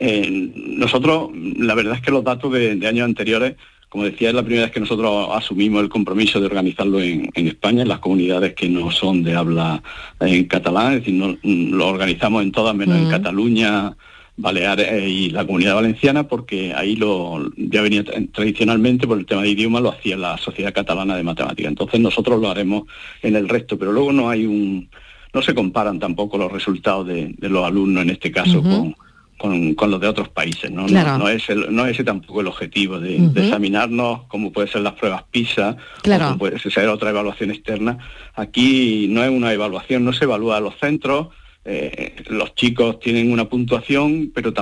Eh, 0.00 0.52
nosotros, 0.54 1.30
la 1.34 1.74
verdad 1.74 1.94
es 1.96 2.02
que 2.02 2.10
los 2.10 2.24
datos 2.24 2.52
de, 2.52 2.76
de 2.76 2.86
años 2.86 3.04
anteriores, 3.04 3.56
como 3.88 4.04
decía, 4.04 4.28
es 4.28 4.34
la 4.34 4.42
primera 4.42 4.64
vez 4.66 4.72
que 4.72 4.80
nosotros 4.80 5.28
asumimos 5.32 5.82
el 5.82 5.88
compromiso 5.88 6.38
de 6.40 6.46
organizarlo 6.46 7.00
en, 7.00 7.30
en 7.34 7.48
España, 7.48 7.82
en 7.82 7.88
las 7.88 7.98
comunidades 8.00 8.54
que 8.54 8.68
no 8.68 8.90
son 8.90 9.22
de 9.22 9.34
habla 9.34 9.82
en 10.20 10.44
catalán, 10.44 10.92
es 10.92 10.98
decir, 11.00 11.14
no- 11.14 11.36
mm, 11.42 11.70
lo 11.74 11.88
organizamos 11.88 12.42
en 12.42 12.52
todas 12.52 12.74
menos 12.76 12.96
en 12.98 13.06
Mm. 13.08 13.10
Cataluña, 13.10 13.96
Baleares 14.40 15.02
y 15.08 15.30
la 15.30 15.44
comunidad 15.44 15.74
valenciana, 15.74 16.28
porque 16.28 16.72
ahí 16.72 16.94
lo 16.96 17.50
ya 17.56 17.82
venía 17.82 18.04
tra- 18.04 18.30
tradicionalmente 18.32 19.06
por 19.06 19.18
el 19.18 19.26
tema 19.26 19.42
de 19.42 19.50
idioma, 19.50 19.80
lo 19.80 19.90
hacía 19.90 20.16
la 20.16 20.38
Sociedad 20.38 20.72
Catalana 20.72 21.16
de 21.16 21.24
Matemáticas. 21.24 21.68
Entonces 21.70 21.98
nosotros 22.00 22.40
lo 22.40 22.48
haremos 22.48 22.84
en 23.22 23.34
el 23.36 23.48
resto, 23.48 23.76
pero 23.78 23.90
luego 23.92 24.12
no 24.12 24.30
hay 24.30 24.46
un, 24.46 24.88
no 25.34 25.42
se 25.42 25.54
comparan 25.54 25.98
tampoco 25.98 26.38
los 26.38 26.52
resultados 26.52 27.06
de, 27.06 27.34
de 27.36 27.48
los 27.48 27.64
alumnos 27.66 28.02
en 28.04 28.10
este 28.10 28.30
caso 28.30 28.62
con, 28.62 28.94
con, 29.36 29.74
con 29.74 29.90
los 29.90 30.00
de 30.00 30.06
otros 30.06 30.28
países. 30.28 30.70
¿no? 30.70 30.86
Claro. 30.86 31.18
No, 31.18 31.28
es 31.28 31.48
el- 31.50 31.74
no 31.74 31.84
es 31.86 31.92
ese 31.94 32.04
tampoco 32.04 32.40
el 32.40 32.46
objetivo 32.46 33.00
de, 33.00 33.16
examinarnos, 33.42 34.22
como 34.28 34.52
puede 34.52 34.68
ser 34.68 34.82
las 34.82 34.94
pruebas 34.94 35.24
PISA, 35.32 35.76
Claro. 36.02 36.24
o 36.24 36.28
como 36.28 36.38
puede 36.38 36.58
ser 36.60 36.88
otra 36.88 37.10
evaluación 37.10 37.50
externa. 37.50 37.98
Aquí 38.36 39.08
no 39.10 39.24
es 39.24 39.30
una 39.30 39.52
evaluación, 39.52 40.04
no 40.04 40.12
se 40.12 40.24
evalúa 40.24 40.58
a 40.58 40.60
los 40.60 40.76
centros, 40.78 41.28
eh, 41.68 42.14
los 42.28 42.54
chicos 42.54 42.98
tienen 43.00 43.30
una 43.30 43.48
puntuación, 43.48 44.32
pero 44.34 44.52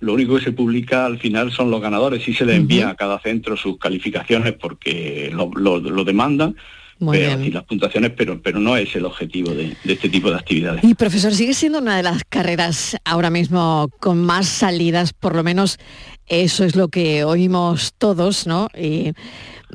lo 0.00 0.12
único 0.14 0.36
que 0.36 0.44
se 0.44 0.52
publica 0.52 1.06
al 1.06 1.18
final 1.18 1.52
son 1.52 1.70
los 1.70 1.80
ganadores. 1.80 2.22
Sí 2.22 2.32
se 2.34 2.44
les 2.44 2.56
envía 2.56 2.88
a 2.90 2.96
cada 2.96 3.20
centro 3.20 3.56
sus 3.56 3.78
calificaciones 3.78 4.54
porque 4.54 5.30
lo, 5.32 5.50
lo- 5.54 5.78
lo 5.80 6.04
demandan, 6.04 6.56
Muy 7.00 7.18
pero, 7.18 7.36
bien. 7.36 7.44
y 7.48 7.50
las 7.50 7.64
puntuaciones, 7.64 8.12
pero, 8.16 8.40
pero 8.40 8.60
no 8.60 8.76
es 8.76 8.94
el 8.96 9.04
objetivo 9.04 9.50
de, 9.52 9.76
de 9.84 9.92
este 9.92 10.08
tipo 10.08 10.30
de 10.30 10.36
actividades. 10.36 10.84
Y 10.84 10.94
profesor, 10.94 11.34
sigue 11.34 11.54
siendo 11.54 11.78
una 11.80 11.96
de 11.96 12.02
las 12.02 12.22
carreras 12.28 12.96
ahora 13.04 13.30
mismo 13.30 13.88
con 14.00 14.18
más 14.24 14.46
salidas, 14.46 15.12
por 15.12 15.34
lo 15.34 15.42
menos 15.42 15.78
eso 16.26 16.64
es 16.64 16.76
lo 16.76 16.88
que 16.88 17.24
oímos 17.24 17.92
todos, 17.98 18.46
¿no? 18.46 18.68
Y 18.78 19.12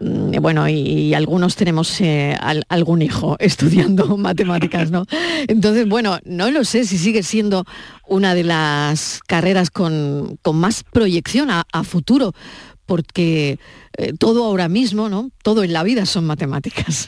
mm, 0.02 0.42
bueno, 0.42 0.68
y, 0.70 0.74
y 0.80 1.14
algunos 1.14 1.56
tenemos 1.56 2.00
eh, 2.02 2.36
al- 2.40 2.64
algún 2.70 3.02
hijo 3.02 3.36
estudiando 3.40 4.18
matemáticas, 4.18 4.90
¿no? 4.90 5.06
Entonces, 5.48 5.88
bueno, 5.88 6.18
no 6.26 6.50
lo 6.52 6.64
sé 6.64 6.86
si 6.86 6.98
sigue 6.98 7.22
siendo 7.22 7.66
una 8.08 8.34
de 8.34 8.46
las 8.46 9.20
carreras 9.28 9.70
con, 9.70 10.38
con 10.42 10.56
más 10.56 10.84
proyección 10.92 11.52
a, 11.52 11.64
a 11.72 11.84
futuro, 11.84 12.34
porque 12.90 13.60
eh, 13.98 14.14
todo 14.18 14.44
ahora 14.46 14.68
mismo, 14.68 15.08
¿no? 15.10 15.30
Todo 15.44 15.64
en 15.64 15.72
la 15.74 15.84
vida 15.84 16.06
son 16.08 16.26
matemáticas. 16.26 17.08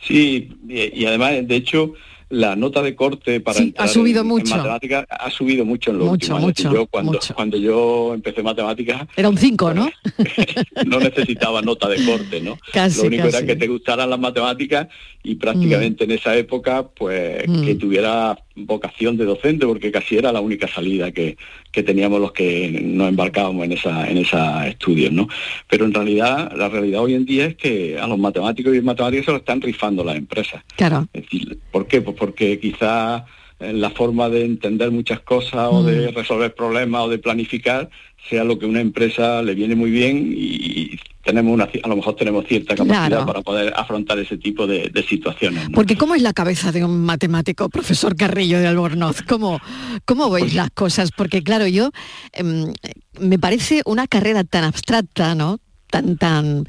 Sí, 0.00 0.48
y, 0.68 1.00
y 1.02 1.06
además, 1.06 1.32
de 1.42 1.56
hecho, 1.56 1.92
la 2.30 2.54
nota 2.54 2.82
de 2.82 2.94
corte 2.94 3.40
para 3.40 3.58
Sí, 3.58 3.74
ha 3.78 3.88
subido 3.88 4.20
en, 4.20 4.26
en 4.26 4.28
mucho. 4.28 4.56
matemáticas 4.56 5.06
ha 5.10 5.30
subido 5.30 5.64
mucho 5.64 5.90
en 5.90 5.98
los 5.98 6.06
Mucho, 6.08 6.34
últimos 6.36 6.38
años. 6.38 6.46
Mucho, 6.64 6.72
yo 6.74 6.86
cuando, 6.86 7.12
mucho. 7.12 7.34
cuando 7.34 7.56
yo 7.56 8.12
empecé 8.14 8.42
matemáticas 8.42 9.08
Era 9.16 9.28
un 9.28 9.36
5, 9.38 9.74
¿no? 9.74 9.90
no 10.86 11.00
necesitaba 11.00 11.62
nota 11.62 11.88
de 11.88 12.04
corte, 12.04 12.40
¿no? 12.40 12.58
Casi, 12.72 12.98
Lo 13.00 13.06
único 13.08 13.24
casi. 13.24 13.36
era 13.38 13.46
que 13.46 13.56
te 13.56 13.66
gustaran 13.66 14.08
las 14.10 14.20
matemáticas 14.20 14.86
y 15.24 15.34
prácticamente 15.34 16.04
en 16.04 16.12
esa 16.12 16.36
época, 16.36 16.86
pues 16.88 17.48
Mm. 17.48 17.64
que 17.64 17.74
tuviera 17.74 18.38
vocación 18.54 19.16
de 19.16 19.24
docente, 19.24 19.66
porque 19.66 19.90
casi 19.90 20.16
era 20.16 20.30
la 20.32 20.40
única 20.40 20.68
salida 20.68 21.10
que, 21.12 21.36
que 21.78 21.84
teníamos 21.84 22.20
los 22.20 22.32
que 22.32 22.80
nos 22.82 23.08
embarcábamos 23.08 23.64
en 23.64 23.72
esa 23.72 24.10
en 24.10 24.18
esos 24.18 24.40
estudios, 24.66 25.12
¿no? 25.12 25.28
Pero 25.68 25.84
en 25.84 25.94
realidad, 25.94 26.52
la 26.56 26.68
realidad 26.68 27.02
hoy 27.02 27.14
en 27.14 27.24
día 27.24 27.46
es 27.46 27.54
que 27.56 27.96
a 27.98 28.06
los 28.08 28.18
matemáticos 28.18 28.74
y 28.74 28.80
matemáticas 28.80 29.26
se 29.26 29.30
lo 29.30 29.38
están 29.38 29.60
rifando 29.60 30.02
las 30.02 30.16
empresas. 30.16 30.64
Claro. 30.76 31.06
Es 31.12 31.22
decir, 31.22 31.58
¿por 31.70 31.86
qué? 31.86 32.00
Pues 32.00 32.16
porque 32.16 32.58
quizás 32.58 33.22
eh, 33.60 33.72
la 33.72 33.90
forma 33.90 34.28
de 34.28 34.44
entender 34.44 34.90
muchas 34.90 35.20
cosas 35.20 35.68
o 35.70 35.82
de 35.84 36.10
Mm. 36.10 36.14
resolver 36.14 36.54
problemas 36.54 37.02
o 37.02 37.08
de 37.08 37.18
planificar 37.18 37.88
sea 38.28 38.44
lo 38.44 38.58
que 38.58 38.66
una 38.66 38.80
empresa 38.80 39.42
le 39.42 39.54
viene 39.54 39.74
muy 39.74 39.90
bien 39.90 40.34
y 40.36 40.98
tenemos 41.24 41.52
una, 41.54 41.64
a 41.82 41.88
lo 41.88 41.96
mejor 41.96 42.16
tenemos 42.16 42.46
cierta 42.46 42.74
capacidad 42.74 43.06
Claro. 43.08 43.26
para 43.26 43.42
poder 43.42 43.72
afrontar 43.76 44.18
ese 44.18 44.38
tipo 44.38 44.66
de, 44.66 44.88
de 44.88 45.02
situaciones. 45.02 45.68
¿no? 45.68 45.74
Porque 45.74 45.96
¿cómo 45.96 46.14
es 46.14 46.22
la 46.22 46.32
cabeza 46.32 46.72
de 46.72 46.84
un 46.84 47.04
matemático, 47.04 47.68
profesor 47.68 48.16
Carrillo 48.16 48.58
de 48.58 48.66
Albornoz? 48.66 49.22
¿Cómo, 49.22 49.60
cómo 50.04 50.28
Pues 50.28 50.42
veis 50.44 50.54
las 50.54 50.70
cosas? 50.70 51.10
Porque 51.14 51.42
claro, 51.42 51.66
yo 51.66 51.90
em, 52.32 52.72
me 53.20 53.38
parece 53.38 53.82
una 53.84 54.06
carrera 54.06 54.44
tan 54.44 54.64
abstracta, 54.64 55.34
¿no? 55.34 55.58
Tan, 55.90 56.16
tan, 56.16 56.66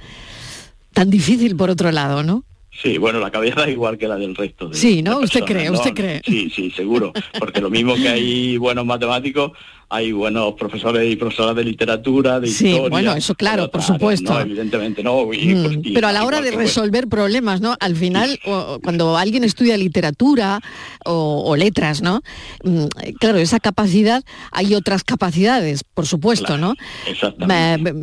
tan 0.93 1.09
difícil 1.09 1.55
por 1.55 1.69
otro 1.69 1.91
lado, 1.91 2.23
¿no? 2.23 2.43
Sí, 2.71 2.97
bueno, 2.97 3.19
la 3.19 3.29
cabeza 3.31 3.65
es 3.65 3.71
igual 3.71 3.97
que 3.97 4.07
la 4.07 4.15
del 4.15 4.35
resto. 4.35 4.69
De, 4.69 4.75
Sí, 4.77 5.01
¿no? 5.01 5.19
de 5.19 5.25
Usted 5.25 5.41
cree, 5.43 5.65
¿no? 5.69 5.73
usted 5.73 5.93
cree. 5.93 6.21
Sí, 6.25 6.49
sí, 6.49 6.71
seguro. 6.71 7.11
Porque 7.37 7.59
lo 7.59 7.69
mismo 7.69 7.95
que 7.95 8.07
hay 8.07 8.55
buenos 8.57 8.85
matemáticos, 8.85 9.51
hay 9.91 10.11
buenos 10.11 10.53
profesores 10.53 11.11
y 11.11 11.15
profesoras 11.15 11.55
de 11.55 11.63
literatura, 11.63 12.39
de 12.39 12.47
Sí, 12.47 12.67
historia. 12.67 12.89
bueno, 12.89 13.13
eso 13.15 13.33
claro, 13.33 13.71
por 13.71 13.81
supuesto. 13.81 14.33
¿no? 14.33 14.39
Evidentemente, 14.41 15.01
no. 15.03 15.33
y- 15.33 15.55
Mm, 15.55 15.63
pues, 15.63 15.77
y- 15.83 15.93
Pero 15.93 16.07
a 16.07 16.11
la 16.11 16.25
hora 16.25 16.41
de 16.41 16.51
pues, 16.51 16.65
resolver 16.67 17.07
problemas, 17.07 17.59
¿no? 17.59 17.75
Al 17.79 17.95
final, 17.95 18.39
o- 18.45 18.79
cuando 18.83 19.17
alguien 19.17 19.43
estudia 19.43 19.77
literatura 19.77 20.59
o, 21.05 21.43
o 21.45 21.55
letras, 21.55 22.01
¿no? 22.03 22.21
Mm, 22.63 22.85
Claro, 23.19 23.39
esa 23.39 23.59
capacidad, 23.59 24.23
hay 24.51 24.75
otras 24.75 25.03
capacidades, 25.03 25.83
por 25.83 26.05
supuesto, 26.05 26.57
¿no? 26.57 26.75
Exactamente. 27.07 27.89
Eh, 27.89 27.93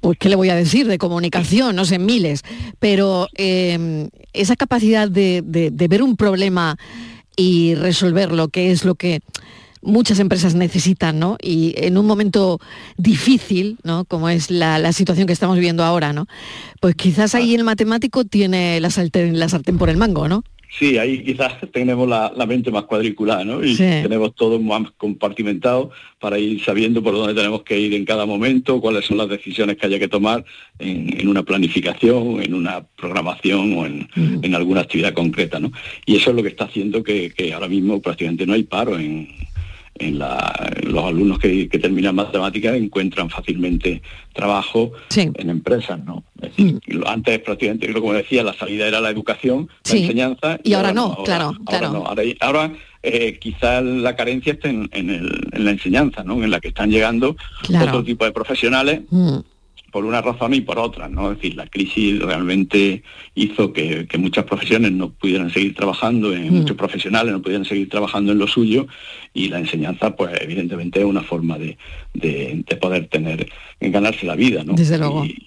pues 0.00 0.18
qué 0.18 0.28
le 0.30 0.36
voy 0.36 0.48
a 0.50 0.54
decir 0.54 0.86
de 0.86 0.98
comunicación 0.98 1.76
no 1.76 1.84
sé 1.84 1.98
miles 1.98 2.42
pero 2.78 3.28
eh, 3.36 4.08
esa 4.32 4.56
capacidad 4.56 5.08
de, 5.10 5.42
de- 5.44 5.70
de 5.70 5.88
ver 5.88 6.02
un 6.02 6.16
problema 6.16 6.76
y 7.36 7.74
resolverlo 7.74 8.48
que 8.48 8.70
es 8.70 8.84
lo 8.84 8.94
que 8.94 9.20
muchas 9.86 10.18
empresas 10.18 10.54
necesitan 10.54 11.18
no 11.18 11.38
y 11.40 11.72
en 11.76 11.96
un 11.96 12.06
momento 12.06 12.58
difícil 12.98 13.78
no 13.84 14.04
como 14.04 14.28
es 14.28 14.50
la, 14.50 14.78
la 14.78 14.92
situación 14.92 15.26
que 15.26 15.32
estamos 15.32 15.56
viviendo 15.56 15.84
ahora 15.84 16.12
no 16.12 16.26
pues 16.80 16.94
quizás 16.96 17.34
ahí 17.34 17.54
el 17.54 17.64
matemático 17.64 18.24
tiene 18.24 18.80
la 18.80 18.90
sartén, 18.90 19.38
la 19.38 19.48
sartén 19.48 19.78
por 19.78 19.88
el 19.88 19.96
mango 19.96 20.28
no 20.28 20.42
Sí, 20.78 20.98
ahí 20.98 21.22
quizás 21.24 21.54
tenemos 21.72 22.06
la, 22.08 22.30
la 22.36 22.44
mente 22.44 22.70
más 22.70 22.84
cuadriculada, 22.84 23.44
¿no? 23.44 23.64
Y 23.64 23.76
Sí. 23.76 23.84
tenemos 24.02 24.34
todo 24.34 24.58
más 24.60 24.90
compartimentado 24.98 25.90
para 26.18 26.38
ir 26.38 26.62
sabiendo 26.62 27.02
por 27.02 27.14
dónde 27.14 27.34
tenemos 27.34 27.62
que 27.62 27.78
ir 27.78 27.94
en 27.94 28.04
cada 28.04 28.26
momento, 28.26 28.80
cuáles 28.80 29.06
son 29.06 29.16
las 29.16 29.28
decisiones 29.28 29.76
que 29.76 29.86
haya 29.86 29.98
que 29.98 30.08
tomar 30.08 30.44
en, 30.78 31.18
en 31.18 31.28
una 31.28 31.44
planificación, 31.44 32.42
en 32.42 32.52
una 32.52 32.84
programación 32.96 33.72
o 33.78 33.86
en, 33.86 34.08
en 34.16 34.54
alguna 34.54 34.82
actividad 34.82 35.14
concreta, 35.14 35.60
¿no? 35.60 35.70
Y 36.04 36.16
eso 36.16 36.30
es 36.30 36.36
lo 36.36 36.42
que 36.42 36.48
está 36.50 36.64
haciendo 36.64 37.02
que, 37.02 37.30
que 37.30 37.54
ahora 37.54 37.68
mismo 37.68 38.02
prácticamente 38.02 38.44
no 38.44 38.52
hay 38.52 38.64
paro 38.64 38.98
en, 38.98 39.28
en 39.98 40.18
la- 40.18 40.70
los 40.82 41.04
alumnos 41.04 41.38
que, 41.38 41.68
que 41.68 41.78
terminan 41.78 42.14
matemáticas 42.14 42.74
encuentran 42.74 43.30
fácilmente 43.30 44.02
trabajo 44.34 44.92
en 45.38 45.50
empresas, 45.50 45.98
¿no? 46.04 46.24
Es 46.40 46.54
decir, 46.56 46.78
lo- 46.86 47.08
antes 47.08 47.38
prácticamente, 47.40 47.92
como 47.92 48.12
decía, 48.12 48.42
la 48.42 48.52
salida 48.54 48.86
era 48.86 49.00
la 49.00 49.10
educación, 49.10 49.68
Sí. 49.84 49.94
la 49.98 50.00
enseñanza. 50.02 50.58
Y 50.62 50.74
ahora 50.74 50.92
no, 50.92 51.16
claro, 51.24 51.46
ahora 51.46 51.58
claro. 51.66 51.90
no. 51.92 52.06
Ahora, 52.06 52.22
ahora, 52.40 52.72
eh, 53.02 53.38
quizás 53.38 53.82
la 53.84 54.16
carencia 54.16 54.52
está 54.54 54.68
en, 54.68 54.88
en 54.92 55.10
el- 55.10 55.48
en 55.52 55.64
la 55.64 55.70
enseñanza, 55.70 56.22
¿no? 56.24 56.42
En 56.42 56.50
la 56.50 56.60
que 56.60 56.68
están 56.68 56.90
llegando 56.90 57.36
Claro. 57.62 57.86
otro 57.86 58.04
tipo 58.04 58.24
de 58.24 58.32
profesionales 58.32 59.00
Mm. 59.10 59.38
Por 59.92 60.04
una 60.04 60.20
razón 60.20 60.52
y 60.54 60.60
por 60.60 60.78
otra, 60.78 61.08
¿no? 61.08 61.30
Es 61.32 61.38
decir, 61.38 61.54
la 61.56 61.66
crisis 61.66 62.18
realmente 62.20 63.02
hizo 63.34 63.72
que, 63.72 64.06
que 64.06 64.18
muchas 64.18 64.44
profesiones 64.44 64.92
no 64.92 65.10
pudieran 65.10 65.50
seguir 65.50 65.74
trabajando, 65.74 66.34
en, 66.34 66.48
Mm. 66.52 66.58
muchos 66.58 66.76
profesionales 66.76 67.32
no 67.32 67.40
pudieran 67.42 67.64
seguir 67.64 67.88
trabajando 67.88 68.32
en 68.32 68.38
lo 68.38 68.46
suyo 68.46 68.86
y 69.32 69.48
la 69.48 69.58
enseñanza, 69.58 70.14
pues 70.16 70.32
evidentemente 70.40 70.98
es 71.00 71.04
una 71.06 71.22
forma 71.22 71.58
de, 71.58 71.78
de- 72.14 72.64
de 72.68 72.76
poder 72.76 73.06
tener, 73.08 73.48
en 73.80 73.92
ganarse 73.92 74.26
la 74.26 74.36
vida, 74.36 74.64
¿no? 74.64 74.74
Desde 74.74 74.98
luego. 74.98 75.24
Y, 75.24 75.42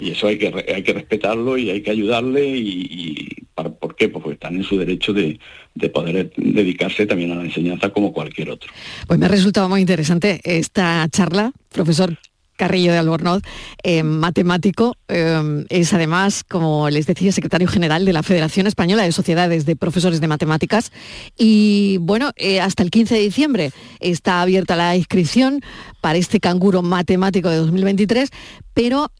y 0.00 0.10
eso 0.10 0.26
hay 0.26 0.36
que 0.38 0.52
hay 0.74 0.82
que 0.82 0.92
respetarlo 0.94 1.56
y 1.58 1.70
hay 1.70 1.80
que 1.82 1.90
ayudarle 1.90 2.46
y, 2.48 2.68
y 2.90 3.28
para- 3.54 3.70
porque 3.70 4.06
qué? 4.06 4.08
Pues 4.08 4.22
porque 4.22 4.34
están 4.34 4.56
en 4.56 4.64
su 4.64 4.76
derecho 4.78 5.12
de, 5.12 5.38
de 5.74 5.88
poder 5.90 6.32
dedicarse 6.36 7.06
también 7.06 7.30
a 7.32 7.36
la 7.36 7.44
enseñanza 7.44 7.90
como 7.90 8.12
cualquier 8.12 8.50
otro. 8.50 8.70
Pues 9.06 9.18
me 9.18 9.26
ha 9.26 9.28
resultado 9.28 9.68
muy 9.68 9.80
interesante 9.80 10.40
esta 10.44 11.06
charla, 11.10 11.52
profesor 11.70 12.16
Carrillo 12.56 12.92
de 12.92 12.98
Albornoz, 12.98 13.42
eh, 13.82 14.02
matemático, 14.02 14.94
eh, 15.08 15.64
es 15.68 15.92
además, 15.92 16.44
como 16.44 16.90
les 16.90 17.06
decía, 17.06 17.32
secretario 17.32 17.68
general 17.68 18.04
de 18.04 18.12
la 18.12 18.22
Federación 18.22 18.66
Española 18.66 19.02
de 19.02 19.12
Sociedades 19.12 19.66
de 19.66 19.76
Profesores 19.76 20.20
de 20.20 20.28
Matemáticas. 20.28 20.92
Y 21.36 21.98
bueno, 22.00 22.32
eh, 22.36 22.60
hasta 22.60 22.82
el 22.82 22.90
15 22.90 23.14
de 23.14 23.20
diciembre 23.20 23.72
está 24.00 24.42
abierta 24.42 24.76
la 24.76 24.96
inscripción 24.96 25.60
para 26.00 26.18
este 26.18 26.40
canguro 26.40 26.82
matemático 26.82 27.48
de 27.48 27.56
2023, 27.56 28.30
pero 28.74 29.10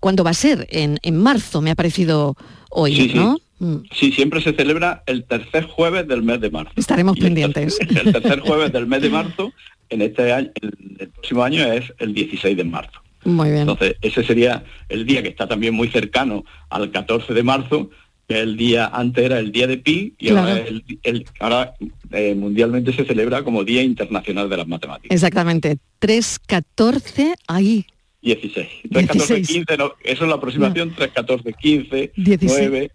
¿cuándo 0.00 0.24
va 0.24 0.30
a 0.30 0.34
ser? 0.34 0.66
En, 0.70 0.98
en 1.02 1.16
marzo, 1.16 1.60
me 1.60 1.70
ha 1.70 1.74
parecido 1.74 2.36
hoy, 2.70 2.94
Sí, 2.94 3.10
sí. 3.10 3.43
¿No? 3.64 3.78
Mm. 3.78 3.84
Sí, 3.92 4.12
siempre 4.12 4.40
se 4.40 4.52
celebra 4.52 5.02
el 5.06 5.24
tercer 5.24 5.64
jueves 5.64 6.06
del 6.08 6.22
mes 6.22 6.40
de 6.40 6.50
marzo. 6.50 6.72
Estaremos 6.76 7.16
Y 7.16 7.20
el 7.20 7.24
pendientes. 7.26 7.78
tercer- 7.78 8.06
El 8.06 8.12
tercer 8.12 8.40
jueves 8.40 8.72
del 8.72 8.86
mes 8.86 9.02
de 9.02 9.10
marzo, 9.10 9.52
en 9.90 10.02
este 10.02 10.32
año, 10.32 10.50
el, 10.60 10.72
el 10.98 11.08
próximo 11.10 11.42
año 11.42 11.64
es 11.72 11.92
el 11.98 12.14
16 12.14 12.56
de 12.56 12.64
marzo. 12.64 13.00
Muy 13.24 13.48
bien. 13.48 13.62
Entonces, 13.62 13.96
ese 14.02 14.22
sería 14.22 14.64
el 14.88 15.06
día 15.06 15.22
que 15.22 15.28
está 15.30 15.48
también 15.48 15.72
muy 15.74 15.88
cercano 15.88 16.44
al 16.68 16.90
14 16.90 17.32
de 17.32 17.42
marzo, 17.42 17.90
que 18.28 18.40
el 18.40 18.56
día 18.56 18.86
antes 18.86 19.24
era 19.24 19.38
el 19.38 19.50
día 19.52 19.66
de 19.66 19.76
Pi 19.78 20.14
y 20.18 20.28
ahora, 20.30 20.42
Claro. 20.42 20.60
es 20.64 20.68
el- 20.70 20.84
el- 21.02 21.26
ahora, 21.40 21.74
eh, 22.10 22.34
mundialmente 22.34 22.92
se 22.92 23.04
celebra 23.04 23.42
como 23.42 23.64
Día 23.64 23.82
Internacional 23.82 24.48
de 24.48 24.56
las 24.58 24.66
Matemáticas. 24.68 25.14
Exactamente. 25.14 25.78
3.14, 26.00 27.34
ahí. 27.46 27.86
16. 28.22 28.68
3, 28.90 29.06
14, 29.06 29.34
16. 29.34 29.48
15, 29.48 29.76
no, 29.76 29.92
eso 30.02 30.24
es 30.24 30.28
la 30.28 30.36
aproximación, 30.36 30.94
3, 30.96 31.10
14, 31.14 31.52
15, 31.52 32.12
16. 32.16 32.52
9, 32.70 32.84
eh, 32.84 32.90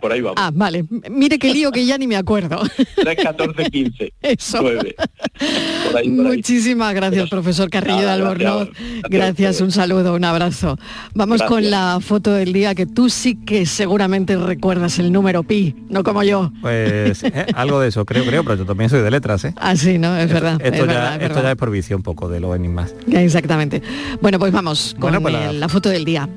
por 0.00 0.12
ahí 0.12 0.20
vamos. 0.20 0.36
Ah, 0.38 0.50
vale. 0.54 0.84
Mire 1.10 1.38
qué 1.38 1.52
lío 1.52 1.70
que 1.70 1.84
ya 1.84 1.98
ni 1.98 2.06
me 2.06 2.16
acuerdo. 2.16 2.60
3, 2.96 3.16
14, 3.22 3.64
15, 3.70 4.12
Eso. 4.22 4.58
9. 4.62 4.94
Por 4.96 5.46
ahí, 5.48 5.86
por 5.86 5.96
ahí. 5.96 6.08
Muchísimas 6.36 6.94
gracias, 6.94 7.28
profesor 7.28 7.68
Carrillo 7.70 7.98
de 7.98 8.02
Nada, 8.06 8.14
Albornoz. 8.14 8.68
gracias. 8.70 9.02
Gracias, 9.10 9.60
un 9.60 9.70
saludo, 9.72 10.14
un 10.14 10.24
abrazo. 10.24 10.78
Vamos 11.14 11.42
con 11.42 11.70
la 11.70 11.98
foto 12.00 12.32
del 12.32 12.52
día 12.52 12.74
que 12.74 12.86
tú 12.86 13.08
sí 13.10 13.36
que 13.44 13.66
seguramente 13.66 14.36
recuerdas 14.36 14.98
el 14.98 15.12
número 15.12 15.42
pi, 15.42 15.74
no 15.88 16.02
como 16.02 16.22
yo. 16.22 16.52
Pues 16.60 17.22
eh, 17.24 17.46
algo 17.54 17.80
de 17.80 17.88
eso, 17.88 18.04
creo, 18.04 18.24
creo, 18.24 18.42
pero 18.44 18.56
yo 18.56 18.64
también 18.66 18.90
soy 18.90 19.02
de 19.02 19.10
letras, 19.10 19.44
¿eh? 19.44 19.54
Ah, 19.56 19.76
sí, 19.76 19.98
¿no? 19.98 20.16
Es 20.16 20.32
verdad. 20.32 20.60
Esto, 20.62 20.74
es 20.74 20.80
ya, 20.80 20.86
verdad, 20.86 21.16
es 21.16 21.22
esto 21.22 21.34
verdad. 21.34 21.42
ya 21.42 21.50
es 21.52 21.56
por 21.56 21.70
vicio 21.70 21.96
un 21.96 22.02
poco 22.02 22.28
de 22.28 22.40
los 22.40 22.56
enigmas. 22.56 22.94
Exactamente. 23.10 23.82
Bueno, 24.20 24.38
pues 24.38 24.52
vamos 24.52 24.94
con 24.98 25.12
Bueno, 25.12 25.20
pues 25.20 25.54
la 25.54 25.68
foto 25.68 25.88
del 25.90 26.04
día. 26.04 26.28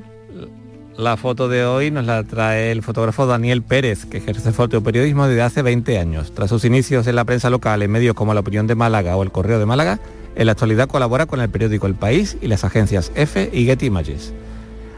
La 0.98 1.16
foto 1.16 1.48
de 1.48 1.64
hoy 1.64 1.92
nos 1.92 2.06
la 2.06 2.24
trae 2.24 2.72
el 2.72 2.82
fotógrafo 2.82 3.24
Daniel 3.24 3.62
Pérez, 3.62 4.04
que 4.04 4.16
ejerce 4.16 4.50
fotoperiodismo 4.50 5.28
desde 5.28 5.42
hace 5.42 5.62
20 5.62 5.96
años. 5.96 6.32
Tras 6.34 6.50
sus 6.50 6.64
inicios 6.64 7.06
en 7.06 7.14
la 7.14 7.24
prensa 7.24 7.50
local, 7.50 7.82
en 7.82 7.92
medios 7.92 8.16
como 8.16 8.34
La 8.34 8.40
Opinión 8.40 8.66
de 8.66 8.74
Málaga 8.74 9.14
o 9.14 9.22
El 9.22 9.30
Correo 9.30 9.60
de 9.60 9.64
Málaga, 9.64 10.00
en 10.34 10.46
la 10.46 10.52
actualidad 10.52 10.88
colabora 10.88 11.26
con 11.26 11.40
el 11.40 11.50
periódico 11.50 11.86
El 11.86 11.94
País 11.94 12.36
y 12.42 12.48
las 12.48 12.64
agencias 12.64 13.12
EFE 13.14 13.48
y 13.52 13.66
Getty 13.66 13.86
Images. 13.86 14.34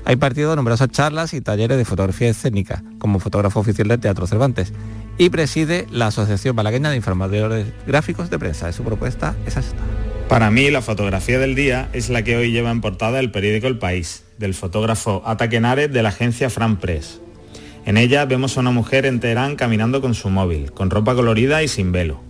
Ha 0.06 0.12
impartido 0.12 0.56
numerosas 0.56 0.88
charlas 0.88 1.34
y 1.34 1.42
talleres 1.42 1.76
de 1.76 1.84
fotografía 1.84 2.30
escénica, 2.30 2.82
como 2.98 3.20
fotógrafo 3.20 3.60
oficial 3.60 3.88
del 3.88 4.00
Teatro 4.00 4.26
Cervantes, 4.26 4.72
y 5.18 5.28
preside 5.28 5.86
la 5.90 6.06
Asociación 6.06 6.56
Malagueña 6.56 6.88
de 6.88 6.96
Informadores 6.96 7.66
Gráficos 7.86 8.30
de 8.30 8.38
Prensa. 8.38 8.72
Su 8.72 8.84
propuesta 8.84 9.36
es 9.44 9.58
esta. 9.58 9.76
Para 10.30 10.50
mí, 10.50 10.70
la 10.70 10.80
fotografía 10.80 11.38
del 11.38 11.54
día 11.54 11.90
es 11.92 12.08
la 12.08 12.22
que 12.22 12.38
hoy 12.38 12.52
lleva 12.52 12.70
en 12.70 12.80
portada 12.80 13.20
el 13.20 13.30
periódico 13.30 13.66
El 13.66 13.76
País, 13.76 14.22
del 14.40 14.54
fotógrafo 14.54 15.22
Ata 15.26 15.50
Kenares 15.50 15.92
de 15.92 16.02
la 16.02 16.08
agencia 16.08 16.48
Fran 16.48 16.78
Press. 16.78 17.20
En 17.84 17.98
ella 17.98 18.24
vemos 18.24 18.56
a 18.56 18.60
una 18.60 18.70
mujer 18.70 19.04
en 19.04 19.20
Teherán 19.20 19.54
caminando 19.54 20.00
con 20.00 20.14
su 20.14 20.30
móvil, 20.30 20.72
con 20.72 20.88
ropa 20.88 21.14
colorida 21.14 21.62
y 21.62 21.68
sin 21.68 21.92
velo. 21.92 22.22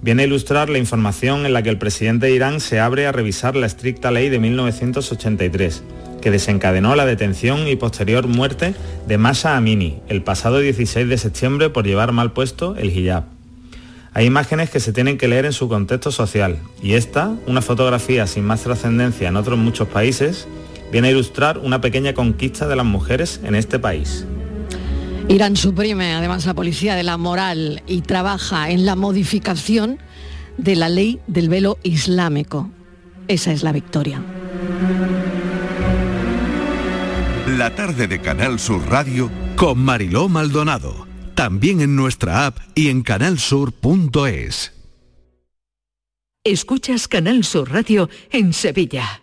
Viene 0.00 0.22
a 0.22 0.26
ilustrar 0.26 0.70
la 0.70 0.78
información 0.78 1.44
en 1.44 1.52
la 1.52 1.62
que 1.62 1.68
el 1.68 1.76
presidente 1.76 2.26
de 2.26 2.34
Irán 2.34 2.60
se 2.60 2.78
abre 2.78 3.06
a 3.06 3.12
revisar 3.12 3.56
la 3.56 3.66
estricta 3.66 4.12
ley 4.12 4.28
de 4.28 4.38
1983, 4.38 5.82
que 6.22 6.30
desencadenó 6.30 6.94
la 6.94 7.04
detención 7.04 7.66
y 7.66 7.74
posterior 7.74 8.28
muerte 8.28 8.74
de 9.08 9.18
Masha 9.18 9.56
Amini 9.56 9.98
el 10.08 10.22
pasado 10.22 10.60
16 10.60 11.08
de 11.08 11.18
septiembre 11.18 11.68
por 11.68 11.84
llevar 11.84 12.12
mal 12.12 12.32
puesto 12.32 12.76
el 12.76 12.96
hijab. 12.96 13.24
Hay 14.12 14.24
imágenes 14.24 14.70
que 14.70 14.80
se 14.80 14.92
tienen 14.92 15.18
que 15.18 15.28
leer 15.28 15.46
en 15.46 15.52
su 15.52 15.68
contexto 15.68 16.12
social 16.12 16.58
y 16.80 16.94
esta, 16.94 17.34
una 17.46 17.60
fotografía 17.60 18.28
sin 18.28 18.44
más 18.44 18.62
trascendencia 18.62 19.28
en 19.28 19.36
otros 19.36 19.58
muchos 19.58 19.88
países, 19.88 20.46
viene 20.92 21.08
a 21.08 21.10
ilustrar 21.10 21.58
una 21.58 21.80
pequeña 21.80 22.14
conquista 22.14 22.68
de 22.68 22.76
las 22.76 22.86
mujeres 22.86 23.40
en 23.44 23.54
este 23.54 23.78
país. 23.78 24.26
Irán 25.28 25.56
suprime 25.56 26.14
además 26.14 26.44
la 26.46 26.54
policía 26.54 26.96
de 26.96 27.04
la 27.04 27.16
moral 27.16 27.82
y 27.86 28.00
trabaja 28.00 28.70
en 28.70 28.84
la 28.84 28.96
modificación 28.96 29.98
de 30.56 30.76
la 30.76 30.88
ley 30.88 31.20
del 31.26 31.48
velo 31.48 31.78
islámico. 31.82 32.70
Esa 33.28 33.52
es 33.52 33.62
la 33.62 33.72
victoria. 33.72 34.22
La 37.46 37.74
tarde 37.74 38.08
de 38.08 38.20
Canal 38.20 38.58
Sur 38.58 38.88
Radio 38.88 39.30
con 39.56 39.78
Mariló 39.78 40.28
Maldonado. 40.28 41.06
También 41.34 41.80
en 41.80 41.94
nuestra 41.94 42.46
app 42.46 42.58
y 42.74 42.88
en 42.88 43.02
canalsur.es. 43.02 44.72
Escuchas 46.42 47.06
Canal 47.06 47.44
Sur 47.44 47.70
Radio 47.70 48.08
en 48.30 48.52
Sevilla. 48.52 49.22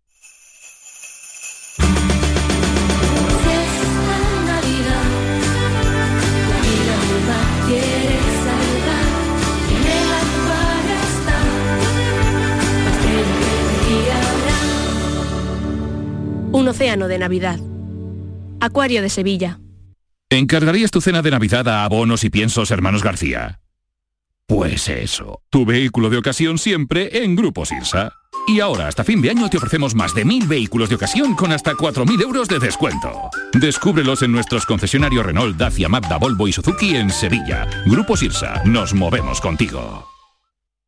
Un 16.51 16.67
océano 16.67 17.07
de 17.07 17.17
Navidad. 17.17 17.59
Acuario 18.59 19.01
de 19.01 19.09
Sevilla. 19.09 19.59
¿Encargarías 20.29 20.91
tu 20.91 20.99
cena 20.99 21.21
de 21.21 21.31
Navidad 21.31 21.67
a 21.67 21.85
abonos 21.85 22.23
y 22.23 22.29
piensos 22.29 22.71
Hermanos 22.71 23.03
García? 23.03 23.61
Pues 24.47 24.89
eso, 24.89 25.41
tu 25.49 25.65
vehículo 25.65 26.09
de 26.09 26.17
ocasión 26.17 26.57
siempre 26.57 27.23
en 27.23 27.37
Grupo 27.37 27.65
Sirsa. 27.65 28.13
Y 28.47 28.59
ahora, 28.59 28.87
hasta 28.87 29.05
fin 29.05 29.21
de 29.21 29.29
año, 29.29 29.49
te 29.49 29.57
ofrecemos 29.57 29.95
más 29.95 30.13
de 30.13 30.25
mil 30.25 30.45
vehículos 30.45 30.89
de 30.89 30.95
ocasión 30.95 31.35
con 31.35 31.53
hasta 31.53 31.73
4.000 31.73 32.21
euros 32.21 32.49
de 32.49 32.59
descuento. 32.59 33.29
Descúbrelos 33.53 34.21
en 34.23 34.33
nuestros 34.33 34.65
concesionarios 34.65 35.25
Renault, 35.25 35.55
Dacia, 35.55 35.87
Mazda, 35.87 36.17
Volvo 36.17 36.49
y 36.49 36.51
Suzuki 36.51 36.95
en 36.95 37.11
Sevilla. 37.11 37.65
Grupo 37.85 38.17
Sirsa, 38.17 38.61
nos 38.65 38.93
movemos 38.93 39.39
contigo. 39.39 40.05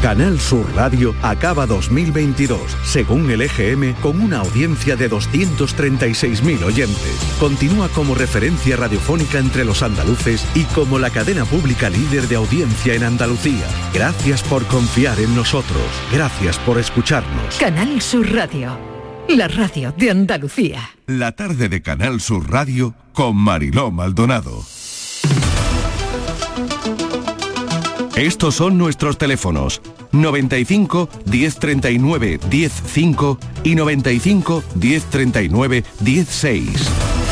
Canal 0.00 0.40
Sur 0.40 0.66
Radio 0.74 1.14
acaba 1.22 1.66
2022, 1.66 2.60
según 2.82 3.30
el 3.30 3.42
EGM, 3.42 3.94
con 4.00 4.20
una 4.20 4.38
audiencia 4.38 4.96
de 4.96 5.08
236.000 5.08 6.64
oyentes. 6.64 7.36
Continúa 7.38 7.88
como 7.88 8.14
referencia 8.16 8.76
radiofónica 8.76 9.38
entre 9.38 9.64
los 9.64 9.82
andaluces 9.82 10.44
y 10.54 10.64
como 10.64 10.98
la 10.98 11.10
cadena 11.10 11.44
pública 11.44 11.88
líder 11.88 12.26
de 12.26 12.36
audiencia 12.36 12.94
en 12.94 13.04
Andalucía. 13.04 13.66
Gracias 13.94 14.42
por 14.42 14.64
confiar 14.66 15.20
en 15.20 15.36
nosotros. 15.36 15.82
Gracias 16.12 16.58
por 16.58 16.78
escucharnos. 16.78 17.56
Canal 17.58 18.00
Sur 18.02 18.28
Radio. 18.32 18.76
la 19.28 19.46
radio 19.46 19.94
de 19.96 20.10
Andalucía. 20.10 20.90
La 21.06 21.32
tarde 21.32 21.68
de 21.68 21.80
Canal 21.80 22.20
Sur 22.20 22.50
Radio 22.50 22.94
con 23.12 23.36
Mariló 23.36 23.92
Maldonado. 23.92 24.64
Estos 28.16 28.56
son 28.56 28.76
nuestros 28.76 29.16
teléfonos 29.16 29.80
95 30.12 31.08
1039 31.24 32.40
105 32.50 33.38
y 33.64 33.74
95 33.74 34.62
1039 34.74 35.84
16. 36.00 36.70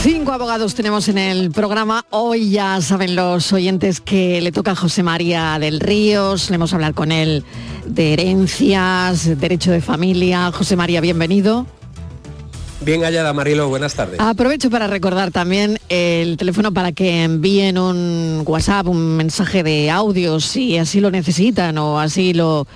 Cinco 0.02 0.32
abogados 0.32 0.74
tenemos 0.74 1.08
en 1.08 1.18
el 1.18 1.50
programa. 1.50 2.06
Hoy 2.08 2.50
ya 2.50 2.80
saben 2.80 3.14
los 3.14 3.52
oyentes 3.52 4.00
que 4.00 4.40
le 4.40 4.50
toca 4.52 4.70
a 4.70 4.76
José 4.76 5.02
María 5.02 5.58
del 5.58 5.80
Río. 5.80 6.38
Solemos 6.38 6.72
hablar 6.72 6.94
con 6.94 7.12
él 7.12 7.44
de 7.84 8.14
herencias, 8.14 9.38
derecho 9.38 9.72
de 9.72 9.82
familia. 9.82 10.50
José 10.50 10.76
María, 10.76 11.02
bienvenido. 11.02 11.66
Bien 12.82 13.02
hallada, 13.02 13.34
Marilo, 13.34 13.68
buenas 13.68 13.94
tardes. 13.94 14.18
Aprovecho 14.20 14.70
para 14.70 14.86
recordar 14.86 15.30
también 15.30 15.78
el 15.90 16.38
teléfono 16.38 16.72
para 16.72 16.92
que 16.92 17.24
envíen 17.24 17.76
un 17.76 18.42
WhatsApp, 18.46 18.86
un 18.86 19.16
mensaje 19.16 19.62
de 19.62 19.90
audio 19.90 20.40
si 20.40 20.78
así 20.78 21.00
lo 21.00 21.10
necesitan 21.10 21.76
o 21.76 22.00
así 22.00 22.32
lo 22.32 22.66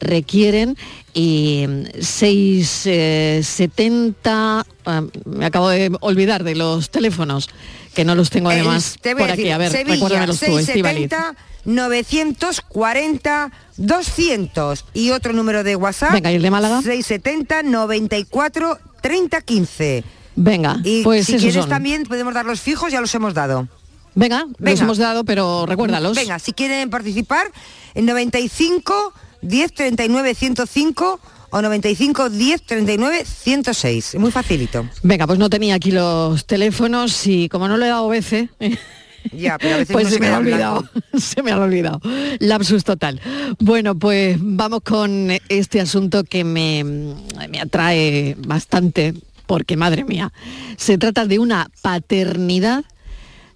requieren. 0.00 0.76
Y 1.14 1.64
670, 1.98 4.66
ah, 4.84 5.02
me 5.24 5.46
acabo 5.46 5.70
de 5.70 5.96
olvidar 6.00 6.44
de 6.44 6.56
los 6.56 6.90
teléfonos, 6.90 7.48
que 7.94 8.04
no 8.04 8.14
los 8.14 8.28
tengo 8.28 8.50
además 8.50 8.98
te 9.00 9.16
por 9.16 9.30
aquí. 9.30 9.48
A 9.48 9.56
ver, 9.56 9.70
Sevilla, 9.70 9.94
recuérdamelos 9.94 10.40
tú, 10.40 10.58
Estíbaliz. 10.58 11.08
670 11.08 11.36
940 11.64 13.50
200 13.78 14.84
y 14.92 15.12
otro 15.12 15.32
número 15.32 15.64
de 15.64 15.76
WhatsApp. 15.76 16.12
Venga, 16.12 16.30
¿y 16.30 16.34
el 16.34 16.42
de 16.42 16.50
Málaga? 16.50 16.82
670 16.82 17.62
94 17.62 18.78
30 19.04 19.40
15. 19.42 20.02
Venga, 20.34 20.80
Y 20.82 21.02
pues 21.02 21.26
si 21.26 21.36
quieres 21.36 21.56
son. 21.56 21.68
también 21.68 22.04
podemos 22.04 22.32
dar 22.32 22.46
los 22.46 22.58
fijos, 22.62 22.90
ya 22.90 23.02
los 23.02 23.14
hemos 23.14 23.34
dado. 23.34 23.68
Venga, 24.14 24.46
los 24.46 24.56
Venga. 24.58 24.82
hemos 24.82 24.96
dado, 24.96 25.24
pero 25.24 25.66
recuérdalos. 25.66 26.16
Venga, 26.16 26.38
si 26.38 26.54
quieren 26.54 26.88
participar, 26.88 27.52
en 27.94 28.06
95 28.06 29.12
10 29.42 29.74
39 29.74 30.34
105 30.34 31.20
o 31.50 31.60
95 31.62 32.30
10 32.30 32.62
39 32.62 33.24
106. 33.26 34.14
Muy 34.18 34.30
facilito. 34.30 34.88
Venga, 35.02 35.26
pues 35.26 35.38
no 35.38 35.50
tenía 35.50 35.74
aquí 35.74 35.90
los 35.90 36.46
teléfonos 36.46 37.26
y 37.26 37.50
como 37.50 37.68
no 37.68 37.76
le 37.76 37.84
he 37.84 37.90
dado 37.90 38.08
veces, 38.08 38.48
Ya, 39.32 39.58
pero 39.58 39.76
a 39.76 39.78
veces 39.78 39.92
pues 39.92 40.08
se 40.08 40.14
se 40.14 40.20
me 40.20 40.28
ha 40.28 40.38
olvidado, 40.38 40.88
se 41.18 41.42
me 41.42 41.52
ha 41.52 41.58
olvidado. 41.58 42.00
Lapsus 42.40 42.84
total. 42.84 43.20
Bueno, 43.58 43.98
pues 43.98 44.36
vamos 44.40 44.80
con 44.82 45.30
este 45.48 45.80
asunto 45.80 46.24
que 46.24 46.44
me, 46.44 46.84
me 46.84 47.60
atrae 47.60 48.36
bastante, 48.38 49.14
porque 49.46 49.76
madre 49.76 50.04
mía, 50.04 50.32
se 50.76 50.98
trata 50.98 51.26
de 51.26 51.38
una 51.38 51.70
paternidad 51.82 52.84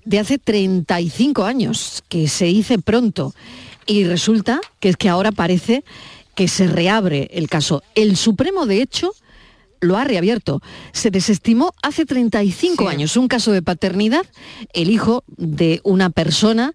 de 0.04 0.18
hace 0.18 0.38
35 0.38 1.44
años, 1.44 2.02
que 2.08 2.28
se 2.28 2.48
hice 2.48 2.78
pronto, 2.78 3.34
y 3.86 4.04
resulta 4.04 4.60
que 4.80 4.88
es 4.88 4.96
que 4.96 5.08
ahora 5.08 5.32
parece 5.32 5.84
que 6.34 6.48
se 6.48 6.66
reabre 6.66 7.28
el 7.32 7.48
caso. 7.48 7.82
El 7.94 8.16
Supremo, 8.16 8.64
de 8.64 8.80
hecho, 8.80 9.12
lo 9.80 9.96
ha 9.96 10.04
reabierto. 10.04 10.60
Se 10.92 11.10
desestimó 11.10 11.72
hace 11.82 12.06
35 12.06 12.88
años 12.88 13.16
un 13.16 13.28
caso 13.28 13.52
de 13.52 13.62
paternidad, 13.62 14.26
el 14.72 14.90
hijo 14.90 15.24
de 15.36 15.80
una 15.84 16.10
persona 16.10 16.74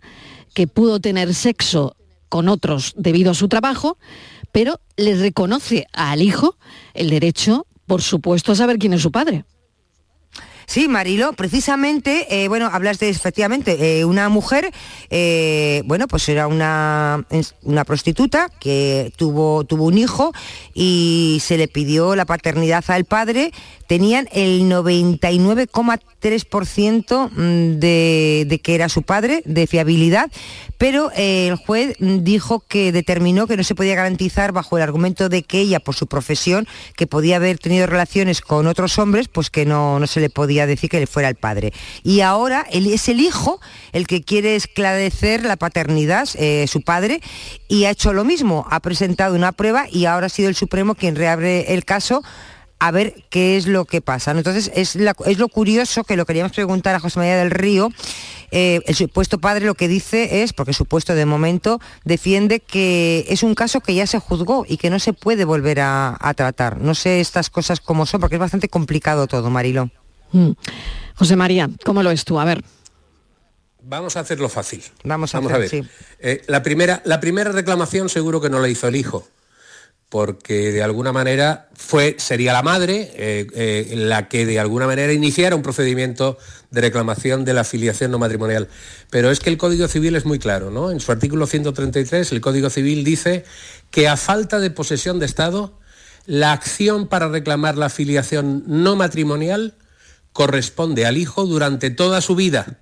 que 0.54 0.68
pudo 0.68 1.00
tener 1.00 1.34
sexo 1.34 1.96
con 2.30 2.50
otros 2.50 2.94
debido 2.98 3.32
a 3.32 3.36
su 3.36 3.48
trabajo, 3.48 3.98
pero 4.52 4.80
le 4.98 5.16
reconoce 5.16 5.88
al 5.94 6.22
hijo 6.22 6.58
el 6.94 7.10
derecho, 7.10 7.68
por 7.86 8.02
supuesto, 8.02 8.52
a 8.52 8.56
saber 8.56 8.78
quién 8.78 8.94
es 8.94 9.02
su 9.02 9.12
padre. 9.12 9.46
Sí, 10.66 10.88
Marilo, 10.88 11.34
precisamente, 11.34 12.26
eh, 12.30 12.48
bueno, 12.48 12.70
hablas 12.72 13.00
de 13.00 13.10
efectivamente 13.10 14.00
eh, 14.00 14.06
una 14.06 14.30
mujer, 14.30 14.72
eh, 15.10 15.82
bueno, 15.86 16.08
pues 16.08 16.30
era 16.30 16.48
una, 16.48 17.26
una 17.64 17.84
prostituta 17.84 18.48
que 18.60 19.12
tuvo, 19.18 19.66
tuvo 19.66 19.86
un 19.86 19.98
hijo 19.98 20.32
y 20.74 21.40
se 21.42 21.58
le 21.58 21.68
pidió 21.68 22.16
la 22.16 22.26
paternidad 22.26 22.86
al 22.88 23.04
padre. 23.06 23.52
Tenían 23.88 24.30
el 24.32 24.64
99,3% 24.64 27.30
mm, 27.30 27.80
de, 27.80 28.46
de 28.48 28.60
que 28.60 28.76
era 28.76 28.88
su 28.90 29.04
padre, 29.04 29.42
de 29.46 29.68
fiabilidad, 29.68 30.32
pero 30.78 31.12
el 31.16 31.56
juez 31.58 31.96
dijo 32.00 32.64
que 32.68 32.92
determinó 32.92 33.48
que 33.48 33.58
no 33.58 33.64
se 33.64 33.76
podía 33.76 33.96
garantizar 33.96 34.54
bajo 34.54 34.78
el 34.78 34.84
argumento 34.84 35.30
de 35.30 35.44
que 35.44 35.60
ella, 35.60 35.80
por 35.80 35.96
su 35.96 36.08
profesión, 36.08 36.68
que 36.96 37.08
podía 37.08 37.36
haber 37.36 37.60
tenido 37.60 37.86
relaciones 37.88 38.40
con 38.42 38.68
otros 38.68 38.98
hombres, 38.98 39.28
pues 39.28 39.50
que 39.50 39.66
no, 39.66 40.00
no 40.00 40.08
se 40.08 40.22
le 40.22 40.30
podía 40.30 40.53
decir 40.68 40.90
que 40.90 41.00
le 41.00 41.08
fuera 41.08 41.30
el 41.30 41.36
padre. 41.36 41.74
Y 42.04 42.22
ahora 42.22 42.66
él 42.72 42.88
es 42.88 43.10
el 43.10 43.20
hijo 43.20 43.60
el 43.92 44.08
que 44.08 44.24
quiere 44.24 44.56
esclarecer 44.56 45.44
la 45.44 45.58
paternidad, 45.58 46.30
eh, 46.36 46.66
su 46.68 46.82
padre, 46.82 47.20
y 47.68 47.86
ha 47.86 47.90
hecho 47.92 48.14
lo 48.14 48.24
mismo, 48.24 48.66
ha 48.70 48.80
presentado 48.80 49.36
una 49.36 49.52
prueba 49.52 49.86
y 49.92 50.06
ahora 50.06 50.28
ha 50.28 50.30
sido 50.30 50.50
el 50.50 50.56
Supremo 50.56 50.96
quien 50.96 51.16
reabre 51.16 51.74
el 51.74 51.86
caso 51.86 52.24
a 52.80 52.92
ver 52.92 53.16
qué 53.30 53.56
es 53.56 53.66
lo 53.66 53.86
que 53.86 54.02
pasa. 54.02 54.32
Entonces, 54.32 54.70
es, 54.76 54.96
la- 54.96 55.16
es 55.26 55.38
lo 55.38 55.48
curioso 55.48 56.04
que 56.04 56.18
lo 56.18 56.26
queríamos 56.26 56.52
preguntar 56.52 56.94
a 56.96 57.00
José 57.00 57.18
María 57.20 57.38
del 57.38 57.52
Río. 57.52 57.90
eh, 58.56 58.82
el 58.86 58.94
supuesto 58.96 59.40
padre 59.40 59.66
lo 59.66 59.74
que 59.74 59.88
dice 59.88 60.44
es, 60.44 60.54
porque 60.54 60.74
supuesto 60.74 61.16
de 61.16 61.26
momento, 61.26 61.80
defiende 62.04 62.60
que 62.60 63.26
es 63.30 63.42
un 63.42 63.56
caso 63.56 63.80
que 63.82 63.96
ya 63.96 64.06
se 64.06 64.20
juzgó 64.20 64.66
y 64.68 64.78
que 64.78 64.90
no 64.92 65.00
se 65.00 65.14
puede 65.14 65.44
volver 65.46 65.80
a, 65.80 66.16
a 66.20 66.34
tratar. 66.36 66.80
No 66.82 66.94
sé 66.94 67.20
estas 67.20 67.50
cosas 67.50 67.80
cómo 67.80 68.06
son, 68.06 68.20
porque 68.20 68.36
es 68.36 68.40
bastante 68.40 68.68
complicado 68.70 69.26
todo, 69.28 69.50
Marilo. 69.50 69.90
Mm. 70.34 70.52
José 71.16 71.36
María, 71.36 71.70
¿cómo 71.86 72.04
lo 72.04 72.10
ves 72.10 72.26
tú? 72.26 72.40
A 72.40 72.46
ver. 72.46 72.64
Vamos 73.82 74.16
a 74.16 74.22
hacerlo 74.22 74.50
fácil. 74.50 74.82
Vamos 75.04 75.34
a 75.36 75.40
Vamos 75.40 75.52
hacer, 75.52 75.56
a 75.56 75.60
ver. 75.60 75.70
sí. 75.70 75.90
Eh, 76.20 76.42
la, 76.48 76.64
primera, 76.64 77.02
la 77.06 77.20
primera 77.20 77.52
reclamación 77.52 78.10
seguro 78.10 78.42
que 78.42 78.50
no 78.50 78.60
la 78.60 78.70
hizo 78.70 78.88
el 78.88 78.96
hijo, 78.96 79.28
porque 80.10 80.72
de 80.72 80.82
alguna 80.84 81.12
manera 81.12 81.70
fue, 81.76 82.16
sería 82.18 82.54
la 82.54 82.62
madre 82.64 83.12
eh, 83.16 83.48
eh, 83.54 83.94
la 83.96 84.30
que 84.30 84.46
de 84.46 84.60
alguna 84.60 84.88
manera 84.88 85.12
iniciara 85.12 85.56
un 85.56 85.64
procedimiento 85.64 86.38
de 86.72 86.82
reclamación 86.82 87.44
de 87.46 87.54
la 87.54 87.64
filiación 87.66 88.12
no 88.12 88.20
matrimonial. 88.20 88.70
Pero 89.10 89.32
es 89.32 89.40
que 89.40 89.50
el 89.50 89.58
Código 89.58 89.88
Civil 89.88 90.16
es 90.16 90.26
muy 90.26 90.40
claro, 90.40 90.72
¿no? 90.72 90.90
En 90.90 91.00
su 91.00 91.12
artículo 91.12 91.46
133 91.46 92.32
el 92.32 92.42
Código 92.42 92.70
Civil 92.70 93.04
dice 93.04 93.44
que 93.92 94.08
a 94.08 94.16
falta 94.16 94.60
de 94.60 94.72
posesión 94.72 95.20
de 95.20 95.26
Estado, 95.26 95.78
la 96.26 96.54
acción 96.54 97.08
para 97.08 97.28
reclamar 97.28 97.78
la 97.78 97.90
filiación 97.90 98.64
no 98.66 98.96
matrimonial 98.96 99.76
corresponde 100.34 101.06
al 101.06 101.18
hijo 101.18 101.46
durante 101.46 101.90
toda 101.90 102.20
su 102.22 102.36
vida. 102.36 102.80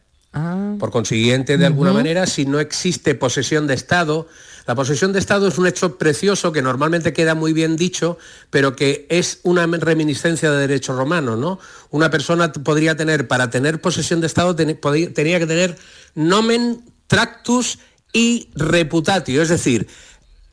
Por 0.79 0.91
consiguiente, 0.91 1.57
de 1.57 1.65
alguna 1.65 1.91
manera, 1.97 2.25
si 2.25 2.45
no 2.45 2.59
existe 2.61 3.15
posesión 3.15 3.67
de 3.67 3.73
Estado, 3.73 4.29
la 4.65 4.75
posesión 4.75 5.11
de 5.11 5.19
Estado 5.19 5.47
es 5.49 5.57
un 5.57 5.67
hecho 5.67 5.97
precioso 5.97 6.53
que 6.53 6.61
normalmente 6.61 7.11
queda 7.11 7.35
muy 7.35 7.51
bien 7.51 7.75
dicho, 7.75 8.17
pero 8.49 8.75
que 8.75 9.07
es 9.09 9.39
una 9.43 9.67
reminiscencia 9.67 10.49
de 10.49 10.57
derecho 10.59 10.95
romano, 10.95 11.35
¿no? 11.35 11.59
Una 11.89 12.09
persona 12.09 12.53
podría 12.53 12.95
tener, 12.95 13.27
para 13.27 13.49
tener 13.49 13.81
posesión 13.81 14.21
de 14.21 14.27
Estado, 14.27 14.55
ten- 14.55 14.79
tenía 15.13 15.39
que 15.39 15.47
tener 15.47 15.77
nomen, 16.15 16.81
tractus 17.07 17.79
y 18.13 18.49
reputatio, 18.55 19.41
es 19.41 19.49
decir, 19.49 19.87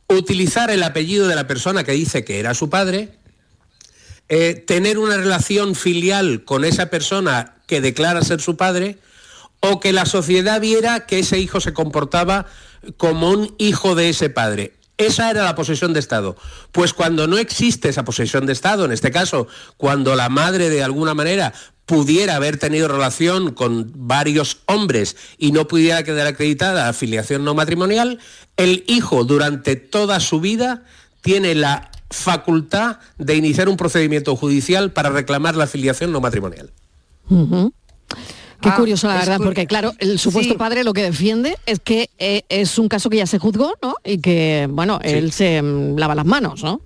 utilizar 0.08 0.70
el 0.70 0.82
apellido 0.82 1.28
de 1.28 1.36
la 1.36 1.46
persona 1.46 1.84
que 1.84 1.92
dice 1.92 2.24
que 2.24 2.40
era 2.40 2.54
su 2.54 2.68
padre, 2.70 3.17
eh, 4.28 4.54
tener 4.54 4.98
una 4.98 5.16
relación 5.16 5.74
filial 5.74 6.44
con 6.44 6.64
esa 6.64 6.90
persona 6.90 7.54
que 7.66 7.80
declara 7.80 8.22
ser 8.22 8.40
su 8.40 8.56
padre, 8.56 8.98
o 9.60 9.80
que 9.80 9.92
la 9.92 10.06
sociedad 10.06 10.60
viera 10.60 11.06
que 11.06 11.18
ese 11.18 11.38
hijo 11.38 11.60
se 11.60 11.72
comportaba 11.72 12.46
como 12.96 13.30
un 13.30 13.54
hijo 13.58 13.94
de 13.94 14.08
ese 14.08 14.30
padre. 14.30 14.74
Esa 14.98 15.30
era 15.30 15.44
la 15.44 15.54
posesión 15.54 15.92
de 15.92 16.00
Estado. 16.00 16.36
Pues 16.72 16.92
cuando 16.92 17.26
no 17.26 17.38
existe 17.38 17.88
esa 17.88 18.04
posesión 18.04 18.46
de 18.46 18.52
Estado, 18.52 18.84
en 18.84 18.92
este 18.92 19.10
caso, 19.10 19.46
cuando 19.76 20.16
la 20.16 20.28
madre 20.28 20.70
de 20.70 20.82
alguna 20.82 21.14
manera 21.14 21.52
pudiera 21.86 22.36
haber 22.36 22.58
tenido 22.58 22.88
relación 22.88 23.52
con 23.52 23.92
varios 23.94 24.58
hombres 24.66 25.16
y 25.38 25.52
no 25.52 25.68
pudiera 25.68 26.02
quedar 26.02 26.26
acreditada 26.26 26.82
la 26.82 26.88
afiliación 26.90 27.44
no 27.44 27.54
matrimonial, 27.54 28.18
el 28.56 28.84
hijo 28.88 29.24
durante 29.24 29.76
toda 29.76 30.20
su 30.20 30.40
vida 30.40 30.82
tiene 31.22 31.54
la 31.54 31.90
facultad 32.10 32.98
de 33.18 33.34
iniciar 33.36 33.68
un 33.68 33.76
procedimiento 33.76 34.34
judicial 34.36 34.92
para 34.92 35.10
reclamar 35.10 35.56
la 35.56 35.64
afiliación 35.64 36.12
no 36.12 36.20
matrimonial. 36.20 36.70
Ujú. 37.28 37.72
Qué 38.60 38.70
Ah, 38.70 38.76
curioso, 38.76 39.06
la 39.06 39.14
verdad, 39.16 39.38
porque 39.42 39.66
claro, 39.66 39.92
el 39.98 40.18
supuesto 40.18 40.54
Sí. 40.54 40.58
padre 40.58 40.82
lo 40.82 40.92
que 40.92 41.02
defiende 41.02 41.56
es 41.66 41.78
que 41.78 42.10
eh, 42.18 42.42
es 42.48 42.76
un 42.78 42.88
caso 42.88 43.08
que 43.08 43.18
ya 43.18 43.26
se 43.26 43.38
juzgó, 43.38 43.74
¿no? 43.82 43.94
Y 44.04 44.18
que, 44.18 44.66
bueno, 44.70 44.98
él 45.04 45.30
se 45.30 45.62
mm, 45.62 45.96
lava 45.96 46.14
las 46.16 46.26
manos, 46.26 46.62
¿no? 46.64 46.80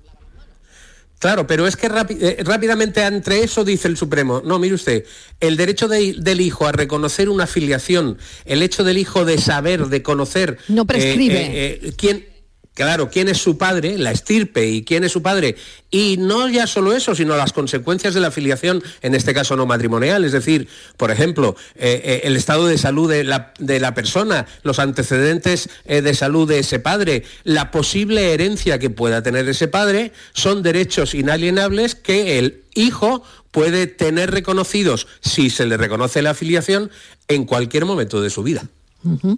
Claro, 1.19 1.47
pero 1.47 1.69
es 1.69 1.77
que 1.77 1.87
eh, 1.87 2.39
rápidamente 2.45 3.01
entre 3.05 3.45
eso 3.45 3.65
dice 3.65 3.87
el 3.87 3.97
Supremo, 3.97 4.43
no, 4.45 4.59
mire 4.59 4.75
usted, 4.75 5.05
el 5.39 5.57
derecho 5.57 5.87
de- 5.87 6.17
del 6.19 6.41
hijo 6.41 6.67
a 6.67 6.73
reconocer 6.73 7.29
una 7.29 7.47
filiación, 7.47 8.19
el 8.45 8.61
hecho 8.61 8.83
del 8.83 8.99
hijo 8.99 9.25
de 9.25 9.39
saber, 9.39 9.87
de 9.87 10.03
conocer... 10.03 10.59
No 10.67 10.85
prescribe. 10.85 11.41
eh, 11.43 11.81
eh, 11.81 11.93
quién, 11.97 12.27
claro, 12.75 13.11
quién 13.11 13.29
es 13.29 13.39
su 13.39 13.59
padre, 13.59 13.99
la 13.99 14.11
estirpe 14.11 14.69
y 14.69 14.85
quién 14.85 15.05
es 15.05 15.13
su 15.13 15.23
padre. 15.23 15.57
Y 15.91 16.17
no 16.19 16.49
ya 16.49 16.67
solo 16.67 16.95
eso, 16.95 17.15
sino 17.15 17.37
las 17.37 17.53
consecuencias 17.53 18.15
de 18.15 18.21
la 18.21 18.29
afiliación, 18.29 18.83
en 19.03 19.15
este 19.15 19.35
caso 19.35 19.57
no 19.57 19.67
matrimonial, 19.67 20.25
es 20.25 20.33
decir, 20.33 20.69
por 20.97 21.11
ejemplo, 21.11 21.55
eh, 21.75 22.01
eh, 22.05 22.21
el 22.25 22.37
estado 22.37 22.67
de 22.67 22.79
salud 22.79 23.11
de 23.11 23.25
la, 23.25 23.53
de 23.59 23.79
la 23.81 23.95
persona, 23.95 24.47
los 24.63 24.79
antecedentes 24.79 25.69
eh, 25.85 26.01
de 26.01 26.15
salud 26.15 26.49
de 26.49 26.61
ese 26.61 26.79
padre, 26.79 27.25
la 27.45 27.71
posible 27.71 28.33
herencia 28.33 28.79
que 28.79 28.91
pueda 28.91 29.23
tener 29.23 29.49
ese 29.49 29.69
padre, 29.69 30.13
son 30.33 30.63
derechos 30.63 31.15
inalienables 31.15 31.95
que 31.95 32.39
el 32.39 32.63
hijo 32.75 33.23
puede 33.51 33.87
tener 33.87 34.31
reconocidos, 34.31 35.07
si 35.21 35.51
se 35.51 35.67
le 35.67 35.77
reconoce 35.77 36.23
la 36.23 36.31
afiliación, 36.31 36.91
en 37.29 37.45
cualquier 37.45 37.85
momento 37.85 38.23
de 38.23 38.31
su 38.31 38.43
vida. 38.43 38.65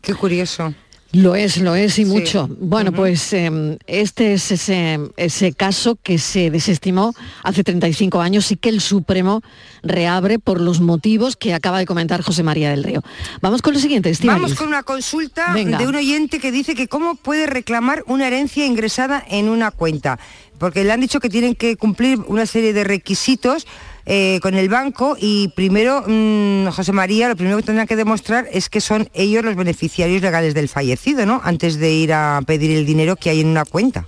Qué 0.02 0.14
curioso. 0.14 0.74
Lo 1.14 1.36
es, 1.36 1.58
lo 1.58 1.76
es 1.76 1.98
y 2.00 2.04
mucho. 2.04 2.48
Bueno, 2.58 2.92
pues 2.92 3.32
eh, 3.32 3.78
este 3.86 4.34
es 4.34 4.50
ese, 4.50 4.98
ese 5.16 5.52
caso 5.52 5.96
que 6.02 6.18
se 6.18 6.50
desestimó 6.50 7.14
hace 7.44 7.62
35 7.62 8.20
años 8.20 8.50
y 8.50 8.56
que 8.56 8.68
el 8.68 8.80
Supremo 8.80 9.40
reabre 9.82 10.40
por 10.40 10.60
los 10.60 10.80
motivos 10.80 11.36
que 11.36 11.54
acaba 11.54 11.78
de 11.78 11.86
comentar 11.86 12.20
José 12.22 12.42
María 12.42 12.70
del 12.70 12.82
Río. 12.82 13.02
Vamos 13.40 13.62
con 13.62 13.74
lo 13.74 13.80
siguiente, 13.80 14.10
Estíbaliz. 14.10 14.42
Vamos 14.42 14.58
con 14.58 14.68
una 14.68 14.82
consulta 14.82 15.52
Venga. 15.52 15.78
de 15.78 15.86
un 15.86 15.94
oyente 15.94 16.40
que 16.40 16.50
dice 16.50 16.74
que 16.74 16.88
cómo 16.88 17.14
puede 17.14 17.46
reclamar 17.46 18.02
una 18.06 18.26
herencia 18.26 18.66
ingresada 18.66 19.24
en 19.28 19.48
una 19.48 19.70
cuenta. 19.70 20.18
Porque 20.58 20.82
le 20.82 20.92
han 20.92 21.00
dicho 21.00 21.20
que 21.20 21.28
tienen 21.28 21.54
que 21.54 21.76
cumplir 21.76 22.18
una 22.26 22.46
serie 22.46 22.72
de 22.72 22.84
requisitos 22.84 23.66
eh, 24.06 24.38
con 24.42 24.54
el 24.54 24.68
banco 24.68 25.16
y 25.18 25.48
primero, 25.48 26.04
mm, 26.06 26.66
José 26.68 26.92
María, 26.92 27.28
lo 27.28 27.36
primero 27.36 27.56
que 27.56 27.62
tendrán 27.62 27.86
que 27.86 27.96
demostrar 27.96 28.48
es 28.52 28.68
que 28.68 28.80
son 28.80 29.08
ellos 29.14 29.44
los 29.44 29.56
beneficiarios 29.56 30.20
legales 30.22 30.54
del 30.54 30.68
fallecido, 30.68 31.24
¿no? 31.26 31.40
Antes 31.44 31.78
de 31.78 31.90
ir 31.92 32.12
a 32.12 32.40
pedir 32.46 32.70
el 32.76 32.84
dinero 32.86 33.16
que 33.16 33.30
hay 33.30 33.40
en 33.40 33.46
una 33.48 33.64
cuenta. 33.64 34.06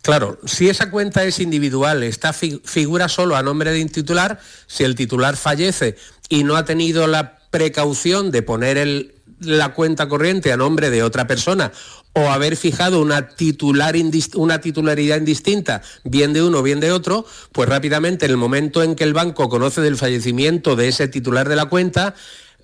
Claro, 0.00 0.38
si 0.46 0.68
esa 0.68 0.90
cuenta 0.90 1.22
es 1.22 1.38
individual, 1.38 2.02
está 2.02 2.32
fi- 2.32 2.60
figura 2.64 3.08
solo 3.08 3.36
a 3.36 3.42
nombre 3.42 3.70
de 3.70 3.82
un 3.82 3.88
titular, 3.88 4.40
si 4.66 4.82
el 4.82 4.96
titular 4.96 5.36
fallece 5.36 5.96
y 6.28 6.42
no 6.42 6.56
ha 6.56 6.64
tenido 6.64 7.06
la 7.06 7.38
precaución 7.50 8.30
de 8.32 8.42
poner 8.42 9.14
la 9.38 9.74
cuenta 9.74 10.08
corriente 10.08 10.52
a 10.52 10.56
nombre 10.56 10.90
de 10.90 11.02
otra 11.02 11.26
persona 11.26 11.72
o 12.14 12.30
haber 12.30 12.56
fijado 12.56 13.00
una, 13.00 13.28
titularidad 13.28 15.18
indistinta, 15.18 15.82
bien 16.04 16.32
de 16.32 16.42
uno 16.42 16.62
bien 16.62 16.80
de 16.80 16.92
otro, 16.92 17.24
pues 17.52 17.68
rápidamente 17.68 18.26
en 18.26 18.32
el 18.32 18.36
momento 18.36 18.82
en 18.82 18.94
que 18.94 19.04
el 19.04 19.14
banco 19.14 19.48
conoce 19.48 19.80
del 19.80 19.96
fallecimiento 19.96 20.76
de 20.76 20.88
ese 20.88 21.08
titular 21.08 21.48
de 21.48 21.56
la 21.56 21.66
cuenta, 21.66 22.14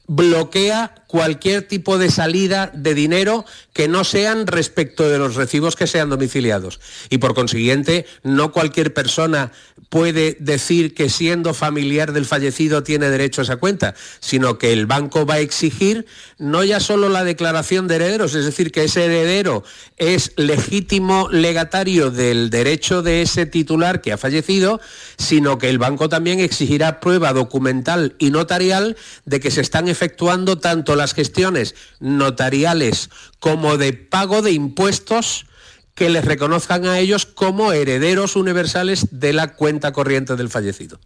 bloquea 0.07 0.95
cualquier 1.09 1.63
tipo 1.63 1.99
de 1.99 2.11
salida 2.11 2.71
de 2.73 2.95
dinero 2.95 3.45
que 3.73 3.89
no 3.89 4.05
sean 4.05 4.47
respecto 4.47 5.09
de 5.09 5.19
los 5.19 5.35
recibos 5.35 5.75
que 5.75 5.87
sean 5.87 6.11
domiciliados. 6.11 6.79
Y 7.11 7.19
por 7.19 7.35
consiguiente, 7.35 8.07
no 8.23 8.53
cualquier 8.53 8.95
persona 8.95 9.51
puede 9.89 10.37
decir 10.39 10.95
que 10.95 11.09
siendo 11.09 11.55
familiar 11.55 12.13
del 12.13 12.27
fallecido 12.27 12.83
tiene 12.83 13.09
derecho 13.09 13.41
a 13.41 13.45
esa 13.45 13.57
cuenta, 13.57 13.95
sino 14.21 14.59
que 14.59 14.73
el 14.73 14.87
banco 14.87 15.25
va 15.25 15.35
a 15.35 15.41
exigir 15.41 16.07
no 16.37 16.63
ya 16.63 16.79
solo 16.79 17.09
la 17.09 17.25
declaración 17.25 17.89
de 17.89 17.97
herederos, 17.97 18.35
es 18.35 18.45
decir, 18.45 18.71
que 18.71 18.85
ese 18.85 19.07
heredero 19.07 19.65
es 19.97 20.33
legítimo 20.37 21.29
legatario 21.31 22.11
del 22.11 22.51
derecho 22.51 23.03
de 23.03 23.23
ese 23.23 23.47
titular 23.47 24.03
que 24.03 24.13
ha 24.13 24.19
fallecido, 24.19 24.81
sino 25.17 25.57
que 25.57 25.71
el 25.71 25.79
banco 25.79 26.11
también 26.11 26.41
exigirá 26.41 27.01
prueba 27.01 27.33
documental 27.33 28.15
y 28.19 28.31
notarial 28.31 28.97
de 29.25 29.41
que 29.41 29.51
se 29.51 29.63
están 29.63 29.89
efectuando 29.89 30.59
tanto 30.59 30.97
las 30.99 31.15
gestiones 31.15 31.75
notariales 32.01 33.09
como 33.41 33.79
de 33.79 33.95
pago 33.95 34.43
de 34.43 34.53
impuestos 34.53 35.47
que 35.95 36.11
les 36.11 36.25
reconozcan 36.25 36.87
a 36.87 36.99
ellos 36.99 37.27
como 37.27 37.73
herederos 37.73 38.37
universales 38.37 39.09
de 39.11 39.33
la 39.33 39.55
cuenta 39.55 39.93
corriente 39.93 40.37
del 40.37 40.49
fallecido. 40.49 41.01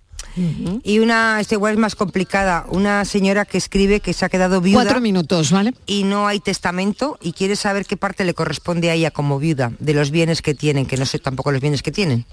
Y 0.83 0.99
una, 0.99 1.41
esta 1.41 1.55
igual 1.55 1.75
es 1.75 1.79
más 1.79 1.95
complicada, 1.95 2.65
una 2.69 3.05
señora 3.05 3.45
que 3.45 3.59
escribe 3.59 4.01
que 4.01 4.13
se 4.13 4.25
ha 4.25 4.29
quedado 4.29 4.61
viuda. 4.61 4.83
Cuatro 4.83 5.01
minutos, 5.01 5.51
¿vale? 5.51 5.75
Y 5.87 6.05
no 6.05 6.27
hay 6.27 6.41
testamento 6.41 7.19
y 7.21 7.33
quiere 7.33 7.57
saber 7.57 7.85
qué 7.85 7.97
parte 7.97 8.25
le 8.25 8.33
corresponde 8.35 8.91
a 8.91 8.95
ella 8.95 9.11
como 9.11 9.39
viuda 9.39 9.73
de 9.79 9.95
los 9.95 10.11
bienes 10.11 10.41
que 10.41 10.55
tienen, 10.55 10.87
que 10.87 10.97
no 10.97 11.07
sé 11.07 11.19
tampoco 11.19 11.53
los 11.53 11.61
bienes 11.61 11.83
que 11.83 11.93
tienen. 11.93 12.25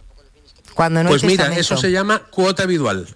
Cuando 0.73 1.03
no 1.03 1.09
pues 1.09 1.23
hay 1.23 1.29
mira, 1.29 1.45
testamento. 1.45 1.73
eso 1.73 1.77
se 1.77 1.91
llama 1.91 2.19
cuota 2.29 2.63
habitual. 2.63 3.07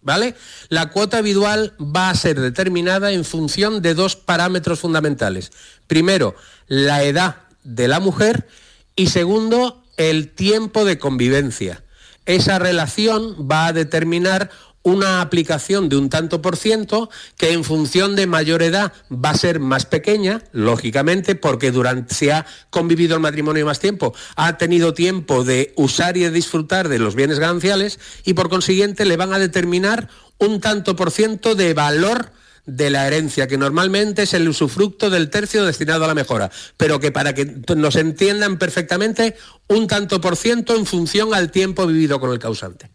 ¿Vale? 0.00 0.34
La 0.68 0.90
cuota 0.90 1.18
habitual 1.18 1.74
va 1.80 2.10
a 2.10 2.14
ser 2.14 2.40
determinada 2.40 3.12
en 3.12 3.24
función 3.24 3.82
de 3.82 3.94
dos 3.94 4.16
parámetros 4.16 4.80
fundamentales. 4.80 5.50
Primero, 5.86 6.34
la 6.66 7.02
edad 7.02 7.36
de 7.64 7.88
la 7.88 8.00
mujer 8.00 8.46
y 8.94 9.08
segundo, 9.08 9.82
el 9.96 10.30
tiempo 10.30 10.84
de 10.84 10.98
convivencia. 10.98 11.82
Esa 12.26 12.58
relación 12.58 13.48
va 13.50 13.66
a 13.66 13.72
determinar 13.72 14.50
una 14.88 15.20
aplicación 15.20 15.88
de 15.88 15.96
un 15.96 16.08
tanto 16.08 16.42
por 16.42 16.56
ciento 16.56 17.10
que 17.36 17.52
en 17.52 17.64
función 17.64 18.16
de 18.16 18.26
mayor 18.26 18.62
edad 18.62 18.92
va 19.12 19.30
a 19.30 19.36
ser 19.36 19.60
más 19.60 19.86
pequeña, 19.86 20.42
lógicamente, 20.52 21.34
porque 21.34 21.70
durante 21.70 22.14
si 22.14 22.30
ha 22.30 22.46
convivido 22.70 23.14
el 23.14 23.22
matrimonio 23.22 23.66
más 23.66 23.80
tiempo, 23.80 24.14
ha 24.36 24.56
tenido 24.56 24.94
tiempo 24.94 25.44
de 25.44 25.72
usar 25.76 26.16
y 26.16 26.20
de 26.20 26.30
disfrutar 26.30 26.88
de 26.88 26.98
los 26.98 27.14
bienes 27.14 27.38
gananciales 27.38 27.98
y 28.24 28.34
por 28.34 28.48
consiguiente 28.48 29.04
le 29.04 29.16
van 29.16 29.32
a 29.32 29.38
determinar 29.38 30.08
un 30.38 30.60
tanto 30.60 30.96
por 30.96 31.10
ciento 31.10 31.54
de 31.54 31.74
valor 31.74 32.32
de 32.68 32.90
la 32.90 33.06
herencia, 33.06 33.48
que 33.48 33.56
normalmente 33.56 34.22
es 34.22 34.34
el 34.34 34.46
usufructo 34.46 35.08
del 35.08 35.30
tercio 35.30 35.64
destinado 35.64 36.04
a 36.04 36.08
la 36.08 36.14
mejora, 36.14 36.50
pero 36.76 37.00
que 37.00 37.10
para 37.10 37.34
que 37.34 37.46
nos 37.74 37.96
entiendan 37.96 38.58
perfectamente, 38.58 39.36
un 39.68 39.86
tanto 39.86 40.20
por 40.20 40.36
ciento 40.36 40.76
en 40.76 40.84
función 40.84 41.34
al 41.34 41.50
tiempo 41.50 41.86
vivido 41.86 42.20
con 42.20 42.30
el 42.30 42.38
causante. 42.38 42.90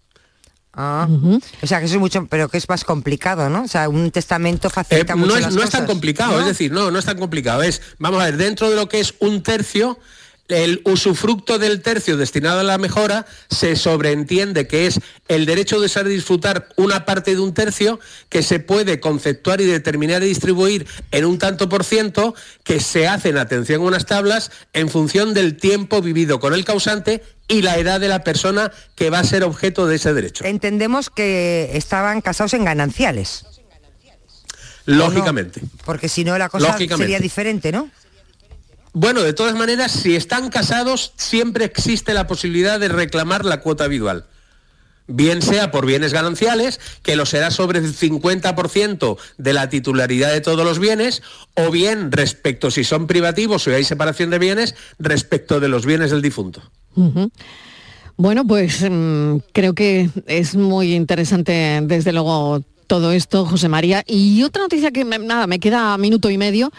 Ah, 0.76 1.08
O 1.62 1.68
sea, 1.68 1.80
que 1.80 1.86
eso 1.86 1.96
es 1.96 2.00
mucho, 2.00 2.26
pero 2.28 2.50
que 2.50 2.58
es 2.58 2.68
más 2.68 2.84
complicado, 2.84 3.50
¿no? 3.50 3.64
O 3.64 3.68
sea, 3.68 3.90
un 3.90 4.10
testamento 4.10 4.70
Eh, 4.70 4.72
facilita 4.72 5.16
mucho 5.16 5.32
no, 5.34 5.38
es, 5.38 5.44
las 5.44 5.54
no 5.54 5.64
es 5.64 5.70
tan 5.70 5.86
complicado, 5.86 6.34
¿no? 6.34 6.40
es 6.40 6.48
decir, 6.48 6.72
no, 6.72 6.90
no 6.90 6.98
es 6.98 7.06
tan 7.06 7.18
complicado. 7.20 7.62
Es, 7.62 7.82
vamos 8.00 8.22
a 8.22 8.26
ver, 8.26 8.38
dentro 8.38 8.70
de 8.70 8.76
lo 8.76 8.90
que 8.90 9.00
es 9.00 9.14
un 9.20 9.44
tercio, 9.44 10.00
el 10.50 10.82
usufructo 10.84 11.58
del 11.58 11.82
tercio 11.82 12.18
destinado 12.18 12.60
a 12.60 12.64
la 12.64 12.78
mejora 12.78 13.26
se 13.50 13.76
sobreentiende 13.76 14.68
que 14.68 14.88
es 14.88 15.00
el 15.28 15.46
derecho 15.46 15.80
de 15.80 15.88
ser 15.88 16.08
disfrutar 16.08 16.68
una 16.76 17.06
parte 17.06 17.34
de 17.34 17.40
un 17.40 17.54
tercio 17.54 18.00
que 18.30 18.44
se 18.44 18.60
puede 18.60 19.00
conceptuar 19.00 19.62
y 19.62 19.66
determinar 19.66 20.22
y 20.22 20.28
distribuir 20.28 20.86
en 21.12 21.26
un 21.26 21.40
tanto 21.40 21.70
por 21.70 21.84
ciento 21.86 22.36
que 22.64 22.80
se 22.80 23.08
hacen, 23.08 23.38
atención, 23.38 23.82
unas 23.82 24.06
tablas 24.06 24.52
en 24.74 24.90
función 24.90 25.34
del 25.34 25.56
tiempo 25.56 26.02
vivido 26.02 26.40
con 26.40 26.54
el 26.54 26.66
causante 26.66 27.24
y 27.48 27.62
la 27.62 27.78
edad 27.78 28.00
de 28.00 28.08
la 28.08 28.24
persona 28.24 28.72
que 28.96 29.10
va 29.10 29.20
a 29.20 29.24
ser 29.24 29.44
objeto 29.44 29.88
de 29.88 29.96
ese 29.96 30.14
derecho. 30.14 30.46
Entendemos 30.46 31.10
que 31.10 31.72
estaban 31.74 32.22
casados 32.22 32.54
en 32.54 32.66
gananciales, 32.66 33.46
Lógicamente. 34.86 35.62
porque 35.86 36.10
si 36.10 36.24
no 36.24 36.38
la 36.38 36.50
cosa 36.50 36.78
sería 36.78 37.20
diferente, 37.20 37.72
¿no? 37.72 37.90
Bueno, 38.96 39.24
de 39.24 39.34
todas 39.34 39.56
maneras, 39.56 39.92
si 39.92 40.16
están 40.16 40.50
casados, 40.50 41.14
siempre 41.18 41.66
existe 41.66 42.14
la 42.14 42.28
posibilidad 42.28 42.80
de 42.80 42.90
reclamar 42.90 43.44
la 43.44 43.60
cuota 43.60 43.86
habitual. 43.86 44.28
Bien 45.08 45.42
sea 45.42 45.72
por 45.72 45.86
bienes 45.86 46.14
gananciales, 46.14 46.80
que 47.02 47.16
lo 47.16 47.26
será 47.26 47.50
sobre 47.50 47.80
el 47.80 47.94
50% 47.94 49.18
de 49.38 49.54
la 49.54 49.68
titularidad 49.68 50.32
de 50.32 50.42
todos 50.42 50.64
los 50.64 50.80
bienes, 50.80 51.24
o 51.56 51.72
bien 51.72 52.12
respecto, 52.12 52.72
si 52.72 52.84
son 52.84 53.08
privativos 53.08 53.68
o 53.68 53.72
hay 53.72 53.84
separación 53.84 54.30
de 54.30 54.40
bienes, 54.40 54.76
respecto 55.00 55.60
de 55.60 55.70
los 55.70 55.86
bienes 55.86 56.12
del 56.12 56.22
difunto. 56.22 56.62
Bueno, 58.16 58.46
pues 58.46 58.86
mm, 58.90 59.38
creo 59.54 59.74
que 59.74 60.10
es 60.28 60.56
muy 60.56 60.94
interesante, 60.94 61.80
desde 61.84 62.14
luego, 62.14 62.62
todo 62.88 63.12
esto, 63.12 63.46
José 63.46 63.70
María. 63.70 64.04
Y 64.06 64.44
otra 64.44 64.62
noticia 64.64 64.92
que, 64.92 65.04
me- 65.04 65.18
nada, 65.20 65.48
me 65.48 65.60
queda 65.60 65.98
minuto 65.98 66.30
y 66.30 66.38
medio. 66.38 66.72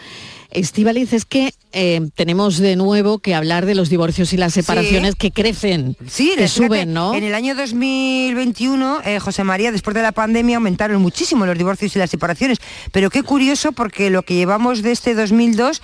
Estivaliz, 0.51 1.11
es 1.11 1.25
que 1.25 1.53
eh, 1.73 2.07
tenemos 2.15 2.57
de 2.59 2.77
nuevo 2.77 3.19
que 3.19 3.35
hablar 3.35 3.65
de 3.65 3.75
los 3.75 3.89
divorcios 3.89 4.31
y 4.31 4.37
las 4.37 4.53
separaciones 4.53 5.15
que 5.15 5.31
crecen, 5.31 5.97
Sí, 6.07 6.31
que 6.37 6.47
suben, 6.47 6.93
¿no? 6.93 7.13
En 7.13 7.25
el 7.25 7.35
año 7.35 7.53
2021, 7.55 9.01
eh, 9.03 9.19
José 9.19 9.43
María, 9.43 9.73
después 9.73 9.93
de 9.95 10.01
la 10.01 10.13
pandemia, 10.13 10.55
aumentaron 10.55 11.01
muchísimo 11.01 11.45
los 11.45 11.57
divorcios 11.57 11.93
y 11.95 11.99
las 11.99 12.09
separaciones. 12.09 12.59
Pero 12.93 13.09
qué 13.09 13.23
curioso, 13.23 13.73
porque 13.73 14.09
lo 14.09 14.21
que 14.23 14.35
llevamos 14.35 14.81
de 14.81 14.91
este 14.93 15.13
2002 15.15 15.81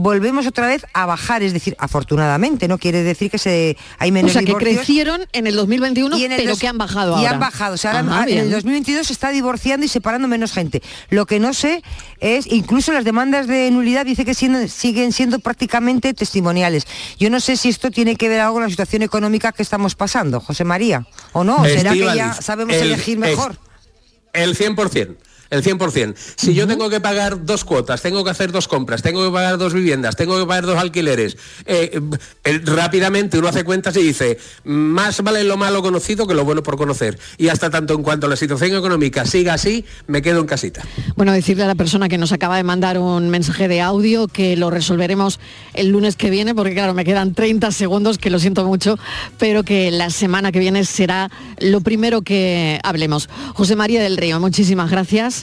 volvemos 0.00 0.46
otra 0.46 0.66
vez 0.66 0.84
a 0.92 1.06
bajar, 1.06 1.42
es 1.42 1.54
decir, 1.54 1.74
afortunadamente, 1.78 2.68
no 2.68 2.76
quiere 2.76 3.02
decir 3.02 3.30
que 3.30 3.38
se 3.38 3.78
hay 3.98 4.10
O 4.10 4.12
menos 4.12 4.32
sea, 4.32 4.42
que 4.42 4.46
divorcios. 4.48 4.76
crecieron 4.76 5.22
en 5.32 5.46
el 5.46 5.56
2021, 5.56 6.18
Y 6.18 6.24
en 6.26 6.32
el 6.32 6.36
pero 6.38 6.50
dos- 6.50 6.58
que 6.58 6.68
han 6.68 6.76
bajado 6.76 7.12
y 7.14 7.20
ahora. 7.20 7.30
han 7.30 7.40
bajado. 7.40 7.74
O 7.74 7.76
sea, 7.78 7.92
ahora 7.92 8.00
Ajá, 8.12 8.22
en 8.24 8.28
el 8.28 8.34
bien. 8.44 8.50
2022 8.50 9.06
se 9.06 9.14
está 9.14 9.30
divorciando 9.30 9.86
y 9.86 9.88
separando 9.88 10.28
menos 10.28 10.52
gente. 10.52 10.82
Lo 11.08 11.24
que 11.24 11.40
no 11.40 11.54
sé 11.54 11.82
es, 12.20 12.46
incluso 12.46 12.92
las 12.92 13.04
demandas 13.04 13.46
de 13.46 13.70
nulidad 13.70 14.04
dice 14.04 14.26
que 14.26 14.34
siendo- 14.34 14.68
siguen 14.68 15.12
siendo 15.12 15.38
prácticamente 15.38 16.12
testimoniales. 16.12 16.86
Yo 17.18 17.30
no 17.30 17.40
sé 17.40 17.56
si 17.56 17.70
esto 17.70 17.90
tiene 17.90 18.16
que 18.16 18.28
ver 18.28 18.40
algo 18.40 18.54
con 18.54 18.64
la 18.64 18.68
situación 18.70 19.00
económica 19.00 19.52
que 19.52 19.62
estamos 19.62 19.94
pasando, 19.94 20.40
José 20.40 20.64
María, 20.64 21.06
o 21.32 21.42
no, 21.42 21.64
será 21.64 21.92
que 21.94 22.00
ya 22.14 22.34
sabemos 22.34 22.74
el- 22.76 22.92
elegir 22.92 23.18
mejor. 23.18 23.52
es- 23.52 24.42
El 24.42 24.54
100%. 24.54 25.16
El 25.50 25.62
100%. 25.62 26.14
Si 26.36 26.54
yo 26.54 26.66
tengo 26.66 26.90
que 26.90 27.00
pagar 27.00 27.44
dos 27.44 27.64
cuotas, 27.64 28.02
tengo 28.02 28.24
que 28.24 28.30
hacer 28.30 28.52
dos 28.52 28.68
compras, 28.68 29.02
tengo 29.02 29.24
que 29.24 29.32
pagar 29.32 29.58
dos 29.58 29.74
viviendas, 29.74 30.16
tengo 30.16 30.38
que 30.38 30.46
pagar 30.46 30.66
dos 30.66 30.78
alquileres, 30.78 31.36
eh, 31.66 32.00
eh, 32.44 32.60
rápidamente 32.64 33.38
uno 33.38 33.48
hace 33.48 33.64
cuentas 33.64 33.96
y 33.96 34.02
dice, 34.02 34.38
más 34.64 35.22
vale 35.22 35.44
lo 35.44 35.56
malo 35.56 35.82
conocido 35.82 36.26
que 36.26 36.34
lo 36.34 36.44
bueno 36.44 36.62
por 36.62 36.76
conocer. 36.76 37.18
Y 37.38 37.48
hasta 37.48 37.70
tanto 37.70 37.94
en 37.94 38.02
cuanto 38.02 38.28
la 38.28 38.36
situación 38.36 38.74
económica 38.74 39.24
siga 39.26 39.54
así, 39.54 39.84
me 40.06 40.22
quedo 40.22 40.40
en 40.40 40.46
casita. 40.46 40.82
Bueno, 41.16 41.32
decirle 41.32 41.64
a 41.64 41.66
la 41.66 41.74
persona 41.74 42.08
que 42.08 42.18
nos 42.18 42.32
acaba 42.32 42.56
de 42.56 42.62
mandar 42.62 42.98
un 42.98 43.28
mensaje 43.30 43.68
de 43.68 43.80
audio 43.80 44.28
que 44.28 44.56
lo 44.56 44.70
resolveremos 44.70 45.40
el 45.74 45.88
lunes 45.88 46.16
que 46.16 46.30
viene, 46.30 46.54
porque 46.54 46.74
claro, 46.74 46.94
me 46.94 47.04
quedan 47.04 47.34
30 47.34 47.70
segundos, 47.70 48.18
que 48.18 48.30
lo 48.30 48.38
siento 48.38 48.64
mucho, 48.64 48.98
pero 49.38 49.62
que 49.62 49.90
la 49.90 50.10
semana 50.10 50.52
que 50.52 50.58
viene 50.58 50.84
será 50.84 51.30
lo 51.58 51.80
primero 51.80 52.22
que 52.22 52.80
hablemos. 52.82 53.28
José 53.54 53.76
María 53.76 54.02
del 54.02 54.16
Río, 54.16 54.40
muchísimas 54.40 54.90
gracias. 54.90 55.35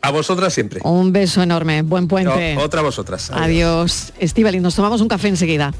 A 0.00 0.10
vosotras 0.10 0.54
siempre. 0.54 0.80
Un 0.84 1.12
beso 1.12 1.42
enorme, 1.42 1.82
buen 1.82 2.08
puente. 2.08 2.56
otra 2.58 2.82
vosotras. 2.82 3.30
Adiós. 3.30 4.12
Adiós. 4.20 4.60
nos 4.60 4.74
tomamos 4.74 5.00
un 5.00 5.08
café 5.08 5.28
enseguida. 5.28 5.74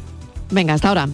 Venga, 0.50 0.74
hasta 0.74 0.88
ahora. 0.88 1.08